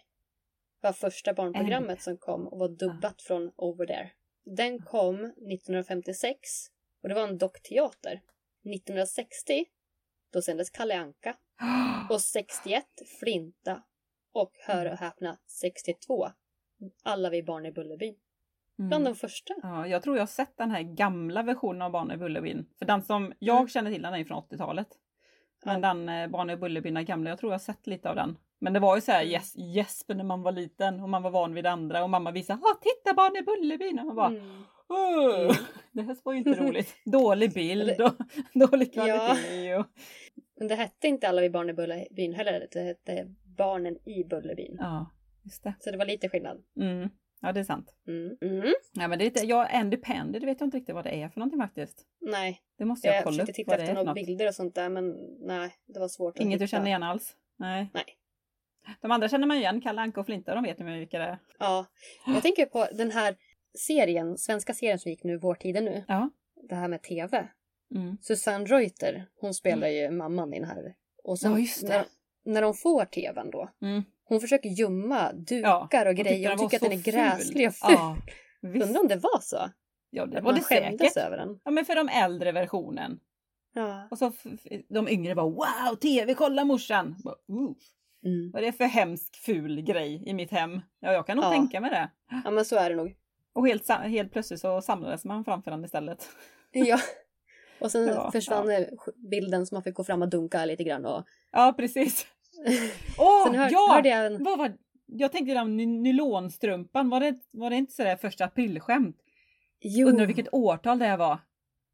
var 0.80 0.92
första 0.92 1.34
barnprogrammet 1.34 2.02
som 2.02 2.16
kom 2.18 2.46
och 2.48 2.58
var 2.58 2.68
dubbat 2.68 3.22
från 3.22 3.52
Over 3.56 3.86
There. 3.86 4.10
Den 4.44 4.82
kom 4.82 5.24
1956 5.24 6.38
och 7.02 7.08
det 7.08 7.14
var 7.14 7.28
en 7.28 7.38
dockteater. 7.38 8.20
1960 8.74 9.64
då 10.32 10.42
sändes 10.42 10.70
Kalle 10.70 10.98
Anka 10.98 11.36
och 12.10 12.20
61 12.20 12.84
Flinta 13.20 13.82
och 14.32 14.52
hör 14.66 14.86
och 14.92 14.98
häpna 14.98 15.38
62 15.46 16.28
Alla 17.02 17.30
vi 17.30 17.42
barn 17.42 17.66
i 17.66 17.72
Bullerbyn. 17.72 18.14
Bland 18.76 18.92
Mm. 18.92 19.04
de 19.04 19.14
första. 19.14 19.54
Ja, 19.62 19.86
jag 19.86 20.02
tror 20.02 20.16
jag 20.16 20.22
har 20.22 20.26
sett 20.26 20.56
den 20.56 20.70
här 20.70 20.82
gamla 20.82 21.42
versionen 21.42 21.82
av 21.82 21.90
Barn 21.90 22.10
i 22.10 22.16
Bullerbyn. 22.16 22.66
För 22.78 22.86
den 22.86 23.02
som 23.02 23.32
jag 23.38 23.56
Mm. 23.56 23.68
känner 23.68 23.92
till 23.92 24.02
den 24.02 24.14
är 24.14 24.18
ju 24.18 24.24
från 24.24 24.38
80-talet. 24.38 24.88
Men 25.64 25.82
Ja. 25.82 25.88
den 25.88 26.08
eh, 26.08 26.28
Barn 26.28 26.50
i 26.50 26.56
Bullerbyn 26.56 26.96
är 26.96 27.02
gamla, 27.02 27.30
jag 27.30 27.38
tror 27.38 27.52
jag 27.52 27.54
har 27.58 27.62
sett 27.62 27.86
lite 27.86 28.10
av 28.10 28.16
den. 28.16 28.38
Men 28.58 28.72
det 28.72 28.80
var 28.80 28.94
ju 28.96 29.00
så 29.00 29.12
här 29.12 29.22
Mm. 29.22 29.32
yes, 29.76 30.04
när 30.08 30.24
man 30.24 30.42
var 30.42 30.52
liten 30.52 31.00
och 31.00 31.08
man 31.08 31.22
var 31.22 31.30
van 31.30 31.54
vid 31.54 31.64
det 31.64 31.70
andra 31.70 32.02
och 32.04 32.10
mamma 32.10 32.30
visade 32.30 32.60
ah, 32.62 32.78
titta 32.82 33.14
Barn 33.14 33.36
i 33.36 33.42
Bullerbyn! 33.42 33.98
Och 33.98 34.06
man 34.06 34.16
bara 34.16 34.28
Mm. 34.28 34.62
"Åh, 34.88 35.40
Mm. 35.40 35.54
Det 35.92 36.02
här 36.02 36.16
var 36.22 36.32
ju 36.32 36.38
inte 36.38 36.54
roligt. 36.54 36.94
Dålig 37.04 37.52
bild 37.54 38.00
och 38.00 38.12
dålig 38.70 38.90
Ja. 38.92 39.04
kvalitet. 39.04 39.74
Och, 39.76 39.86
Men 40.58 40.68
det 40.68 40.74
hette 40.74 41.06
inte 41.08 41.28
Alla 41.28 41.40
vi 41.40 41.50
barn 41.50 41.70
i 41.70 41.72
Bullerbyn 41.72 42.34
heller. 42.34 42.66
Det 42.72 42.80
hette 42.80 43.34
Barnen 43.56 44.08
i 44.08 44.24
Bullerbyn. 44.24 44.76
ja, 44.80 45.10
just 45.42 45.62
det. 45.64 45.74
Så 45.80 45.90
det 45.90 45.96
var 45.96 46.06
lite 46.06 46.28
skillnad. 46.28 46.62
Mm. 46.80 47.08
Ja, 47.44 47.52
det 47.52 47.60
är 47.60 47.64
sant. 47.64 47.94
Mm. 48.08 48.36
Mm. 48.40 48.74
Ja, 48.92 49.08
men 49.08 49.18
det 49.18 49.22
är 49.24 49.26
lite, 49.26 49.46
ja, 49.46 49.68
Andy 49.72 49.96
det 50.32 50.46
vet 50.46 50.60
jag 50.60 50.66
inte 50.66 50.76
riktigt 50.76 50.94
vad 50.94 51.04
det 51.04 51.22
är 51.22 51.28
för 51.28 51.40
någonting 51.40 51.60
faktiskt. 51.60 52.06
Nej, 52.20 52.60
Det 52.78 52.84
måste 52.84 53.06
jag, 53.06 53.16
jag 53.16 53.24
kolla 53.24 53.34
upp 53.34 53.40
försökte 53.40 53.52
titta 53.52 53.76
efter 53.76 53.94
några 53.94 54.14
bilder 54.14 54.48
och 54.48 54.54
sånt 54.54 54.74
där 54.74 54.88
men 54.88 55.14
nej, 55.40 55.74
det 55.86 56.00
var 56.00 56.08
svårt 56.08 56.38
Inget 56.38 56.56
att 56.56 56.60
du 56.60 56.68
känner 56.68 56.86
igen 56.86 57.02
alls? 57.02 57.36
Nej. 57.56 57.90
Nej. 57.94 58.04
De 59.00 59.10
andra 59.10 59.28
känner 59.28 59.46
man 59.46 59.56
ju 59.56 59.62
igen, 59.62 59.80
Kalle 59.80 60.00
Anka 60.00 60.20
och 60.20 60.26
Flinta, 60.26 60.54
de 60.54 60.64
vet 60.64 60.80
ju 60.80 60.84
vilka 60.84 61.18
det 61.18 61.24
är. 61.24 61.38
Ja, 61.58 61.86
jag 62.26 62.42
tänker 62.42 62.66
på 62.66 62.86
den 62.92 63.10
här 63.10 63.36
serien, 63.78 64.38
svenska 64.38 64.74
serien 64.74 64.98
som 64.98 65.10
gick 65.10 65.24
nu, 65.24 65.38
Vår 65.38 65.54
tid 65.54 65.76
är 65.76 65.80
nu. 65.80 66.04
Ja. 66.08 66.30
Det 66.68 66.74
här 66.74 66.88
med 66.88 67.02
TV. 67.02 67.48
Mm. 67.94 68.18
Susanne 68.20 68.64
Reuter, 68.64 69.26
hon 69.40 69.54
spelar 69.54 69.88
ju 69.88 70.10
mamman 70.10 70.54
i 70.54 70.60
den 70.60 70.68
här. 70.68 70.94
Och 71.24 71.38
sen 71.38 71.52
Ja, 71.52 71.58
just 71.58 71.86
det. 71.86 71.88
När, 71.88 72.04
när 72.52 72.62
de 72.62 72.74
får 72.74 73.04
TVn 73.04 73.50
då, 73.50 73.70
Mm. 73.82 74.02
Hon 74.24 74.40
försöker 74.40 74.68
gömma 74.68 75.32
dukar 75.32 75.68
Ja, 76.04 76.08
och 76.10 76.16
grejer. 76.16 76.50
Var 76.50 76.56
tycker 76.56 76.76
att 76.76 76.90
den 76.90 76.98
är 76.98 77.02
gräslig 77.02 77.68
och 77.68 77.74
ful. 77.74 77.94
Ja. 77.94 78.16
Undrar 78.62 79.00
om 79.00 79.08
det 79.08 79.16
var 79.16 79.40
så? 79.40 79.70
Ja, 80.10 80.26
det 80.26 80.38
Att 80.38 80.44
var 80.44 80.52
man 80.52 80.60
det 80.60 80.66
säkert. 80.66 81.16
över 81.16 81.36
den. 81.36 81.60
Ja, 81.64 81.70
men 81.70 81.84
för 81.84 81.94
de 81.94 82.08
äldre 82.08 82.52
versionen. 82.52 83.20
Ja. 83.74 84.08
Och 84.10 84.18
så 84.18 84.32
de 84.88 85.08
yngre 85.08 85.34
bara 85.34 85.46
wow, 85.48 85.96
tv, 86.00 86.34
kolla 86.34 86.64
morsan! 86.64 87.16
Bara, 87.24 87.34
"Ooh, 87.48 87.74
Mm. 88.26 88.50
Vad 88.50 88.62
är 88.62 88.66
det 88.66 88.72
för 88.72 88.84
hemsk 88.84 89.36
ful 89.36 89.80
grej 89.82 90.22
i 90.26 90.34
mitt 90.34 90.50
hem? 90.50 90.80
Ja, 91.00 91.12
jag 91.12 91.26
kan 91.26 91.36
nog 91.36 91.44
Ja. 91.46 91.50
tänka 91.50 91.80
mig 91.80 91.90
det. 91.90 92.10
ja, 92.44 92.50
men 92.50 92.64
så 92.64 92.76
är 92.76 92.90
det 92.90 92.96
nog. 92.96 93.16
Och 93.52 93.66
helt, 93.68 93.88
helt 93.88 94.32
plötsligt 94.32 94.60
så 94.60 94.80
samlades 94.82 95.24
man 95.24 95.44
framför 95.44 95.70
den 95.70 95.84
istället. 95.84 96.28
Ja. 96.72 96.98
Och 97.80 97.90
sen 97.90 98.06
Ja, 98.14 98.30
försvann 98.30 98.70
eh, 98.70 98.84
bilden 99.30 99.66
så 99.66 99.74
man 99.74 99.82
fick 99.82 99.94
gå 99.94 100.04
fram 100.04 100.22
och 100.22 100.28
dunka 100.28 100.64
lite 100.64 100.84
grann. 100.84 101.04
Och... 101.06 101.24
Ja, 101.52 101.74
precis. 101.76 102.26
Åh, 103.18 103.46
sen 103.46 103.54
hör, 103.54 103.68
ja! 103.72 103.92
hörde 103.94 104.08
jag 104.08 104.26
en... 104.26 104.44
Vad 104.44 104.58
var, 104.58 104.72
jag 105.06 105.32
tänkte 105.32 105.54
den 105.54 105.76
ny- 105.76 105.86
nylonstrumpan, 105.86 107.10
var 107.10 107.20
det, 107.20 107.34
var 107.50 107.70
det 107.70 107.76
inte 107.76 107.92
sådär 107.92 108.16
första 108.16 108.44
aprilskämt? 108.44 109.16
Jo. 109.80 110.08
Undrar 110.08 110.26
vilket 110.26 110.54
årtal 110.54 110.98
det 110.98 111.16
var. 111.16 111.38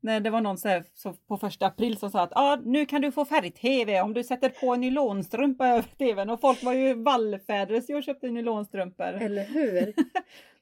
När 0.02 0.20
det 0.20 0.30
var 0.30 0.40
någon 0.40 0.58
så 0.58 1.12
på 1.28 1.36
första 1.36 1.66
april 1.66 1.96
som 1.96 2.10
sa 2.10 2.22
att 2.22 2.32
ah, 2.36 2.56
nu 2.64 2.86
kan 2.86 3.02
du 3.02 3.12
få 3.12 3.24
färg-tv 3.24 4.00
om 4.00 4.14
du 4.14 4.24
sätter 4.24 4.48
på 4.48 4.74
en 4.74 4.80
nylonstrumpa 4.80 5.68
över 5.68 5.82
tvn. 5.82 6.30
Och 6.30 6.40
folk 6.40 6.62
var 6.62 6.72
ju 6.72 6.94
vallfädrus 6.94 7.88
och 7.88 8.02
köpte 8.02 8.30
nylonstrumpor. 8.30 9.04
Eller 9.04 9.44
hur? 9.44 9.94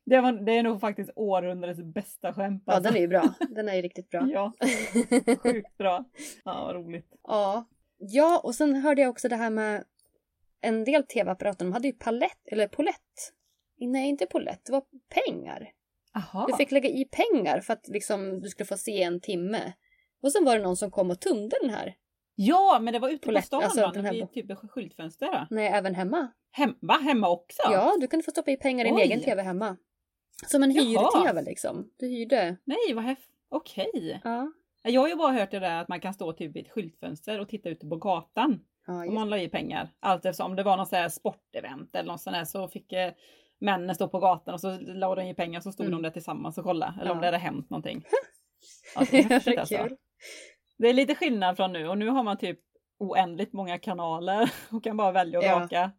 Det, 0.05 0.21
var, 0.21 0.33
det 0.33 0.53
är 0.53 0.63
nog 0.63 0.81
faktiskt 0.81 1.11
århundradets 1.17 1.83
bästa 1.83 2.35
skämt. 2.35 2.63
Ja, 2.67 2.73
alltså. 2.73 2.89
den 2.91 2.97
är 2.97 3.01
ju 3.01 3.09
bra. 3.09 3.35
Den 3.49 3.69
är 3.69 3.75
ju 3.75 3.83
riktigt 3.83 4.11
bra. 4.11 4.21
Ja, 4.33 4.53
sjukt 5.43 5.79
bra. 5.79 6.05
Ja, 6.45 6.65
vad 6.65 6.75
roligt. 6.75 7.13
Ja. 7.23 7.65
Ja, 7.99 8.41
och 8.45 8.55
sen 8.55 8.75
hörde 8.75 9.03
jag 9.03 9.11
också 9.11 9.29
det 9.29 9.37
här 9.37 9.51
med 9.51 9.85
en 10.61 10.85
del 10.85 11.03
tv-apparater, 11.07 11.65
de 11.65 11.73
hade 11.73 11.89
ju 11.89 11.93
palett, 11.95 12.49
eller 12.53 12.69
polett. 12.69 13.33
Nej, 13.81 14.09
inte 14.09 14.27
polett, 14.27 14.61
det 14.65 14.73
var 14.73 14.83
pengar. 15.09 15.73
Aha. 16.15 16.47
Du 16.47 16.57
fick 16.57 16.71
lägga 16.71 16.89
i 16.89 17.05
pengar 17.05 17.61
för 17.61 17.73
att 17.73 17.89
liksom, 17.89 18.41
du 18.41 18.49
skulle 18.49 18.67
få 18.67 18.77
se 18.77 19.03
en 19.03 19.21
timme. 19.21 19.73
Och 20.23 20.33
sen 20.33 20.45
var 20.45 20.57
det 20.57 20.63
någon 20.63 20.77
som 20.77 20.91
kom 20.91 21.11
och 21.11 21.21
tömde 21.21 21.57
den 21.61 21.71
här. 21.71 21.97
Ja, 22.35 22.79
men 22.83 22.93
det 22.93 22.99
var 22.99 23.09
ute 23.09 23.19
på 23.19 23.25
Polett, 23.29 23.45
stan 23.45 23.63
alltså 23.63 23.81
va? 23.81 23.91
den 23.95 24.05
här- 24.05 24.13
vi 24.13 24.27
typ 24.27 24.59
skyltfönster 24.71 25.27
då. 25.27 25.47
Nej, 25.51 25.67
även 25.69 25.95
hemma. 25.95 26.33
Hem, 26.51 26.75
va? 26.81 26.95
Hemma 26.95 27.29
också? 27.31 27.63
Ja, 27.73 27.97
du 28.01 28.07
kunde 28.09 28.25
få 28.25 28.31
stoppa 28.31 28.51
i 28.51 28.57
pengar 28.57 28.85
i 28.85 28.89
din 28.89 28.99
egen 28.99 29.21
tv 29.21 29.43
hemma. 29.43 29.77
Som 30.47 30.63
en 30.63 30.71
hyr-tv 30.71 31.43
liksom. 31.43 31.91
Du 31.99 32.07
hyrde. 32.07 32.57
Nej, 32.65 32.95
vad 32.95 33.05
häftigt. 33.05 33.35
Okej. 33.49 34.21
Ja. 34.25 34.53
Jag 34.83 35.01
har 35.01 35.09
ju 35.09 35.17
bara 35.17 35.33
hört 35.33 35.51
det 35.51 35.59
där 35.59 35.81
att 35.81 35.89
man 35.89 36.01
kan 36.01 36.15
stå 36.15 36.33
typ 36.33 36.57
vid 36.57 36.67
ett 36.67 36.73
skyltfönster 36.73 37.41
och 37.41 37.49
titta 37.49 37.69
ute 37.69 37.87
på 37.87 37.97
gatan. 37.97 38.61
Ja, 38.87 39.07
Om 39.07 39.15
man 39.15 39.31
la 39.31 39.39
i 39.39 39.49
pengar. 39.49 39.89
Allt 40.01 40.25
eftersom 40.25 40.57
det 40.57 40.63
var 40.63 40.77
någon 40.77 40.87
sån 40.87 40.99
här 40.99 41.09
sportevent 41.09 41.95
eller 41.97 42.13
något 42.13 42.21
sånt 42.21 42.37
där 42.37 42.45
så 42.45 42.69
fick 42.69 42.93
eh, 42.93 43.13
männen 43.61 43.95
stå 43.95 44.09
på 44.09 44.19
gatan 44.19 44.55
och 44.55 44.61
så 44.61 44.79
la 44.81 45.15
de 45.15 45.23
i 45.23 45.35
pengar 45.35 45.61
så 45.61 45.73
stod 45.73 45.87
Mm. 45.87 45.97
de 45.97 46.03
där 46.03 46.11
tillsammans 46.13 46.59
och 46.59 46.65
kollade. 46.65 46.95
Eller 47.01 47.11
om 47.11 47.17
Ja. 47.17 47.21
det 47.21 47.27
hade 47.27 47.39
hänt 47.39 47.71
någonting. 47.71 48.05
Ja, 48.95 49.05
det, 49.11 49.19
är 49.19 49.23
häftigt, 49.25 49.59
alltså. 49.59 49.89
Det 50.79 50.89
är 50.89 50.93
lite 50.95 51.15
skillnad 51.15 51.57
från 51.57 51.73
nu 51.73 51.89
och 51.89 51.99
nu 51.99 52.09
har 52.09 52.23
man 52.23 52.39
typ 52.39 52.59
oändligt 52.99 53.53
många 53.53 53.79
kanaler 53.79 54.51
och 54.73 54.85
kan 54.85 54.97
bara 54.97 55.13
välja 55.13 55.39
och 55.39 55.45
Ja. 55.45 55.61
raka. 55.61 55.91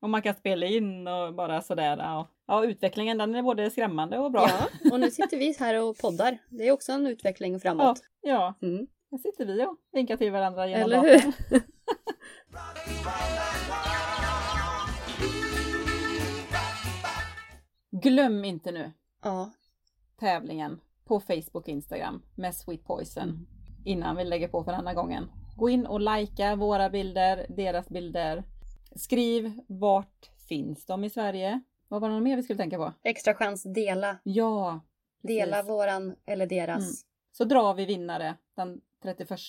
Och 0.00 0.10
man 0.10 0.22
kan 0.22 0.34
spela 0.34 0.66
in 0.66 1.08
och 1.08 1.34
bara 1.34 1.62
sådär. 1.62 1.96
Ja. 1.96 2.28
Ja, 2.46 2.64
utvecklingen 2.64 3.18
den 3.18 3.34
är 3.34 3.42
både 3.42 3.70
skrämmande 3.70 4.18
och 4.18 4.30
bra. 4.32 4.46
Ja, 4.48 4.90
och 4.92 5.00
nu 5.00 5.10
sitter 5.10 5.36
vi 5.36 5.56
här 5.58 5.82
och 5.82 5.98
poddar. 5.98 6.38
Det 6.48 6.68
är 6.68 6.72
också 6.72 6.92
en 6.92 7.06
utveckling 7.06 7.60
framåt. 7.60 8.02
ja. 8.20 8.54
Mm. 8.62 8.86
Här 9.10 9.18
sitter 9.18 9.46
vi 9.46 9.64
och 9.66 9.76
vinkar 9.92 10.16
till 10.16 10.32
varandra 10.32 10.66
genom 10.66 10.82
Eller 10.92 11.02
hur? 11.02 11.32
Glöm 17.90 18.44
inte 18.44 18.72
nu 18.72 18.92
Ja. 19.22 19.50
tävlingen 20.20 20.80
på 21.04 21.20
Facebook 21.20 21.54
och 21.54 21.68
Instagram 21.68 22.22
med 22.34 22.54
Sweet 22.54 22.84
Poison 22.84 23.22
Mm. 23.28 23.46
innan 23.84 24.16
vi 24.16 24.24
lägger 24.24 24.48
på 24.48 24.64
för 24.64 24.72
denna 24.72 24.94
gången. 24.94 25.30
Gå 25.56 25.68
in 25.70 25.86
och 25.86 26.00
likea 26.00 26.56
våra 26.56 26.90
bilder, 26.90 27.46
deras 27.48 27.88
bilder. 27.88 28.44
Skriv 28.96 29.60
vart 29.66 30.30
finns 30.48 30.86
de 30.86 31.04
i 31.04 31.10
Sverige? 31.10 31.60
Vad 31.88 32.00
var 32.00 32.08
det 32.08 32.14
något 32.14 32.22
mer 32.22 32.36
vi 32.36 32.42
skulle 32.42 32.56
tänka 32.56 32.76
på? 32.76 32.92
Extra 33.02 33.34
chans, 33.34 33.62
dela. 33.62 34.18
Ja, 34.22 34.80
Dela 35.22 35.56
precis. 35.56 35.70
våran 35.70 36.16
eller 36.26 36.46
deras. 36.46 36.78
Mm. 36.84 36.94
Så 37.32 37.44
drar 37.44 37.74
vi 37.74 37.84
vinnare 37.84 38.34
den 38.56 38.80
31. 39.02 39.40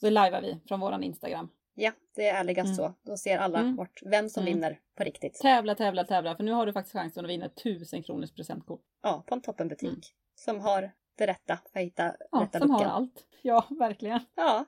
Så 0.00 0.10
livear 0.10 0.42
vi 0.42 0.60
från 0.68 0.80
våran 0.80 1.02
Instagram. 1.02 1.48
Ja, 1.74 1.92
det 2.16 2.26
är 2.28 2.34
ärligast 2.40 2.66
Mm. 2.66 2.76
så. 2.76 2.94
Då 3.10 3.16
ser 3.16 3.38
alla 3.38 3.58
Mm. 3.58 3.76
vart, 3.76 4.02
vem 4.04 4.28
som 4.28 4.42
Mm. 4.42 4.54
vinner 4.54 4.80
på 4.94 5.04
riktigt. 5.04 5.34
Tävla, 5.34 5.74
tävla, 5.74 6.04
tävla. 6.04 6.36
För 6.36 6.44
nu 6.44 6.52
har 6.52 6.66
du 6.66 6.72
faktiskt 6.72 6.92
chansen 6.92 7.24
att 7.24 7.30
vinna 7.30 7.48
1000 7.48 8.02
kronors 8.02 8.30
presentkort. 8.32 8.80
Ja, 9.02 9.24
på 9.26 9.34
en 9.34 9.40
toppenbutik. 9.40 9.88
Mm. 9.88 10.00
Som 10.34 10.60
har 10.60 10.90
berätta 11.18 11.58
för 11.72 11.80
att 11.80 11.86
hitta 11.86 12.14
Ja, 12.32 12.40
rätta 12.42 12.58
som 12.58 12.70
har 12.70 12.78
luckan. 12.78 12.92
allt. 12.94 13.26
Ja, 13.42 13.66
verkligen. 13.70 14.20
Ja, 14.34 14.64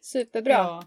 superbra. 0.00 0.52
Ja. 0.52 0.84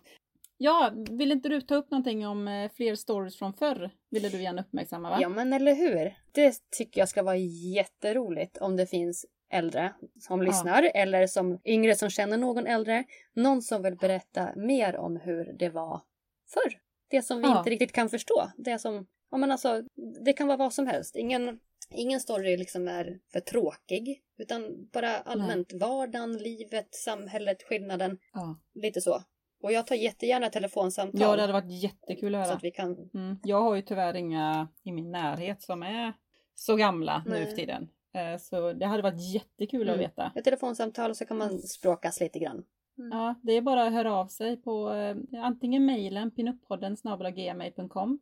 Ja, 0.62 0.91
vill 1.10 1.32
inte 1.32 1.49
du 1.49 1.62
ta 1.62 1.76
upp 1.76 1.91
någonting 1.91 2.28
om 2.28 2.47
eh, 2.47 2.72
fler 2.72 2.95
stories 2.95 3.38
från 3.38 3.53
förr? 3.53 3.89
Ville 4.10 4.30
du 4.30 4.41
gärna 4.41 4.62
uppmärksamma 4.62 5.10
va? 5.10 5.18
Ja, 5.22 5.30
men 5.30 5.53
eller 5.53 5.76
hur? 5.76 6.16
Det 6.32 6.55
tycker 6.78 7.01
jag 7.01 7.10
ska 7.10 7.24
vara 7.24 7.36
jätteroligt 7.76 8.57
om 8.57 8.76
det 8.78 8.86
finns 8.88 9.26
äldre 9.51 9.93
som 10.20 10.41
lyssnar 10.41 10.91
eller 10.95 11.28
som 11.28 11.60
yngre 11.66 11.95
som 11.95 12.10
känner 12.10 12.38
någon 12.38 12.68
äldre. 12.68 13.03
Någon 13.34 13.62
som 13.62 13.82
vill 13.84 13.95
berätta 13.95 14.49
mer 14.55 14.95
om 14.95 15.16
hur 15.18 15.53
det 15.60 15.70
var 15.70 16.01
förr. 16.47 16.80
Det 17.10 17.22
som 17.22 17.38
vi 17.38 17.43
Ja. 17.47 17.57
inte 17.57 17.70
riktigt 17.70 17.91
kan 17.91 18.10
förstå. 18.10 18.51
Det 18.57 18.80
som, 18.80 19.07
ja 19.32 19.38
men 19.38 19.51
alltså, 19.51 19.84
det 20.26 20.34
kan 20.34 20.47
vara 20.47 20.57
vad 20.57 20.74
som 20.74 20.88
helst. 20.88 21.16
Ingen, 21.16 21.60
ingen 21.93 22.20
story 22.20 22.57
liksom 22.57 22.88
är 22.88 23.20
för 23.32 23.39
tråkig. 23.39 24.22
Utan 24.38 24.89
bara 24.93 25.18
allmänt 25.18 25.74
vardagen, 25.74 26.38
livet, 26.38 26.95
samhället, 26.95 27.64
skillnaden. 27.64 28.18
Ja. 28.34 28.60
Lite 28.74 29.01
så. 29.01 29.24
Och 29.62 29.72
jag 29.72 29.88
tar 29.88 29.95
jättegärna 29.95 30.49
telefonsamtal. 30.49 31.22
ja, 31.22 31.36
det 31.36 31.41
hade 31.41 31.53
varit 31.53 31.84
jättekul 31.84 32.36
att 32.36 32.45
Så 32.45 32.47
höra. 32.47 32.57
att 32.57 32.64
vi 32.64 32.72
kan... 32.72 33.10
Mm. 33.14 33.38
Jag 33.43 33.62
har 33.62 33.76
ju 33.76 33.82
tyvärr 33.82 34.14
inga 34.14 34.68
i 34.84 34.91
min 34.91 35.12
närhet 35.12 35.62
som 35.62 35.84
är 35.84 36.14
så 36.55 36.76
gamla 36.76 37.24
nu 37.26 37.32
Nej. 37.32 37.45
för 37.45 37.55
tiden. 37.55 37.89
Eh, 38.14 38.38
Så 38.39 38.74
det 38.74 38.86
hade 38.86 39.03
varit 39.03 39.34
jättekul 39.34 39.89
att 39.89 39.95
Mm. 39.95 39.99
veta. 39.99 40.32
Ett 40.36 40.43
telefonsamtal 40.43 41.16
så 41.16 41.26
kan 41.26 41.38
man 41.38 41.60
språkas 41.60 42.20
lite 42.20 42.39
grann. 42.39 42.64
Ja, 43.12 43.36
det 43.43 43.53
är 43.53 43.62
bara 43.62 43.84
att 43.84 43.93
höra 43.93 44.14
av 44.16 44.28
sig 44.28 44.57
på 44.57 44.93
eh, 44.93 45.16
antingen 45.43 45.86
mejlen 45.86 46.32
pinuppodden 46.32 46.95
gmail.com 47.36 48.20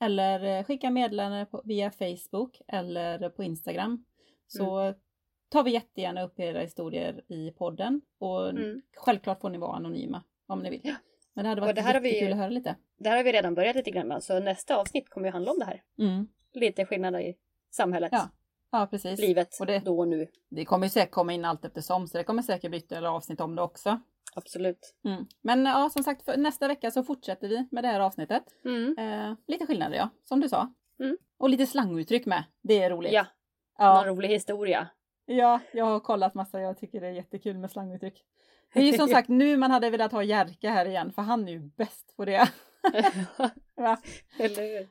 eller 0.00 0.44
eh, 0.58 0.64
skicka 0.64 0.90
meddelande 0.90 1.46
på, 1.46 1.62
via 1.64 1.90
Facebook 1.90 2.60
eller 2.68 3.28
på 3.30 3.42
Instagram. 3.44 4.04
Så 4.46 4.78
Mm. 4.78 4.94
tar 5.48 5.62
vi 5.62 5.70
jättegärna 5.70 6.22
upp 6.22 6.40
era 6.40 6.60
historier 6.60 7.24
i 7.28 7.50
podden 7.50 8.00
och 8.18 8.48
Mm. 8.50 8.82
självklart 8.96 9.40
får 9.40 9.50
ni 9.50 9.58
vara 9.58 9.76
anonyma 9.76 10.22
om 10.48 10.58
ni 10.58 10.70
vill. 10.70 10.80
Ja. 10.84 10.94
Men 11.34 11.44
det 11.44 11.48
hade 11.48 11.60
Och 11.60 11.66
varit 11.66 11.76
det 11.76 11.82
här 11.82 11.94
har 11.94 12.00
vi- 12.00 12.30
att 12.32 12.36
höra 12.38 12.48
lite. 12.48 12.76
Det 12.98 13.08
här 13.08 13.16
har 13.16 13.24
vi 13.24 13.32
redan 13.32 13.54
börjat 13.54 13.76
lite 13.76 13.90
grann 13.90 14.08
med, 14.08 14.22
så 14.22 14.40
nästa 14.40 14.76
avsnitt 14.76 15.08
kommer 15.10 15.26
ju 15.28 15.32
handla 15.32 15.50
om 15.52 15.58
det 15.58 15.64
här. 15.64 15.82
Mm. 15.98 16.28
Lite 16.52 16.84
skillnader 16.86 17.20
i 17.20 17.36
samhället, 17.70 18.08
Ja, 18.12 18.28
Ja, 18.70 18.86
precis. 18.90 19.20
livet, 19.20 19.56
Och 19.60 19.66
det- 19.66 19.78
då 19.84 19.98
och 19.98 20.08
nu. 20.08 20.26
Det 20.48 20.64
kommer 20.64 20.86
ju 20.86 20.90
säkert 20.90 21.10
komma 21.10 21.32
in 21.32 21.44
allt 21.44 21.64
eftersom 21.64 22.06
så 22.08 22.18
det 22.18 22.24
kommer 22.24 22.42
säkert 22.42 22.70
bli 22.70 22.78
ytterligare 22.78 23.08
avsnitt 23.10 23.40
om 23.40 23.56
det 23.56 23.62
också. 23.62 24.00
Absolut. 24.34 24.94
Mm. 25.04 25.26
Men 25.40 25.66
ja, 25.66 25.90
som 25.92 26.02
sagt, 26.02 26.24
för 26.24 26.36
nästa 26.36 26.68
vecka 26.68 26.90
så 26.90 27.02
fortsätter 27.04 27.48
vi 27.48 27.66
med 27.70 27.84
det 27.84 27.88
här 27.88 28.00
avsnittet. 28.00 28.42
Mm. 28.64 28.94
Eh, 28.98 29.34
lite 29.46 29.66
skillnader 29.66 29.96
ja, 29.96 30.08
som 30.24 30.40
du 30.40 30.48
sa. 30.48 30.72
Mm. 31.00 31.16
Och 31.38 31.48
lite 31.50 31.66
slanguttryck 31.66 32.26
med. 32.26 32.44
Det 32.62 32.82
är 32.82 32.90
roligt. 32.90 33.12
Ja, 33.12 33.26
ja. 33.78 33.94
någon 33.94 34.04
rolig 34.04 34.28
historia. 34.28 34.88
ja, 35.26 35.60
jag 35.72 35.84
har 35.84 36.00
kollat 36.00 36.34
massa. 36.34 36.60
Jag 36.60 36.78
tycker 36.78 37.00
det 37.00 37.06
är 37.06 37.12
jättekul 37.12 37.58
med 37.58 37.70
slanguttryck. 37.70 38.24
Det 38.74 38.80
är 38.80 38.84
ju 38.84 38.92
som 38.92 39.08
sagt 39.08 39.28
nu 39.28 39.56
man 39.56 39.70
hade 39.70 39.90
velat 39.90 40.12
ha 40.12 40.22
Jerka 40.22 40.70
här 40.70 40.86
igen 40.86 41.12
för 41.12 41.22
han 41.22 41.48
är 41.48 41.52
ju 41.52 41.58
bäst 41.60 42.16
på 42.16 42.24
det. 42.24 42.52
Va? 43.76 43.98
Eller 44.38 44.62
hur? 44.78 44.88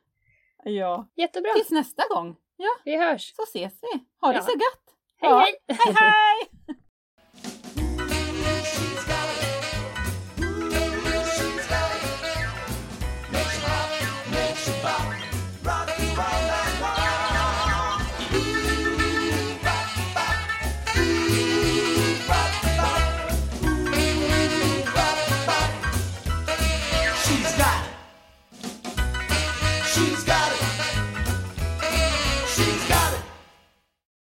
Ja. 0.74 1.08
Jättebra, 1.16 1.54
Tills 1.56 1.72
nästa 1.72 2.04
gång. 2.10 2.36
Ja, 2.58 2.70
vi 2.86 2.98
hörs. 2.98 3.34
så 3.36 3.44
ses 3.44 3.74
vi. 3.82 4.00
Ha 4.22 4.28
det 4.32 4.36
Ja. 4.38 4.42
så 4.42 4.52
gött. 4.52 4.96
Hej 5.22 5.30
Ja. 5.30 5.40
hej! 5.40 5.56
Hej 5.68 5.96
hej! 5.96 6.77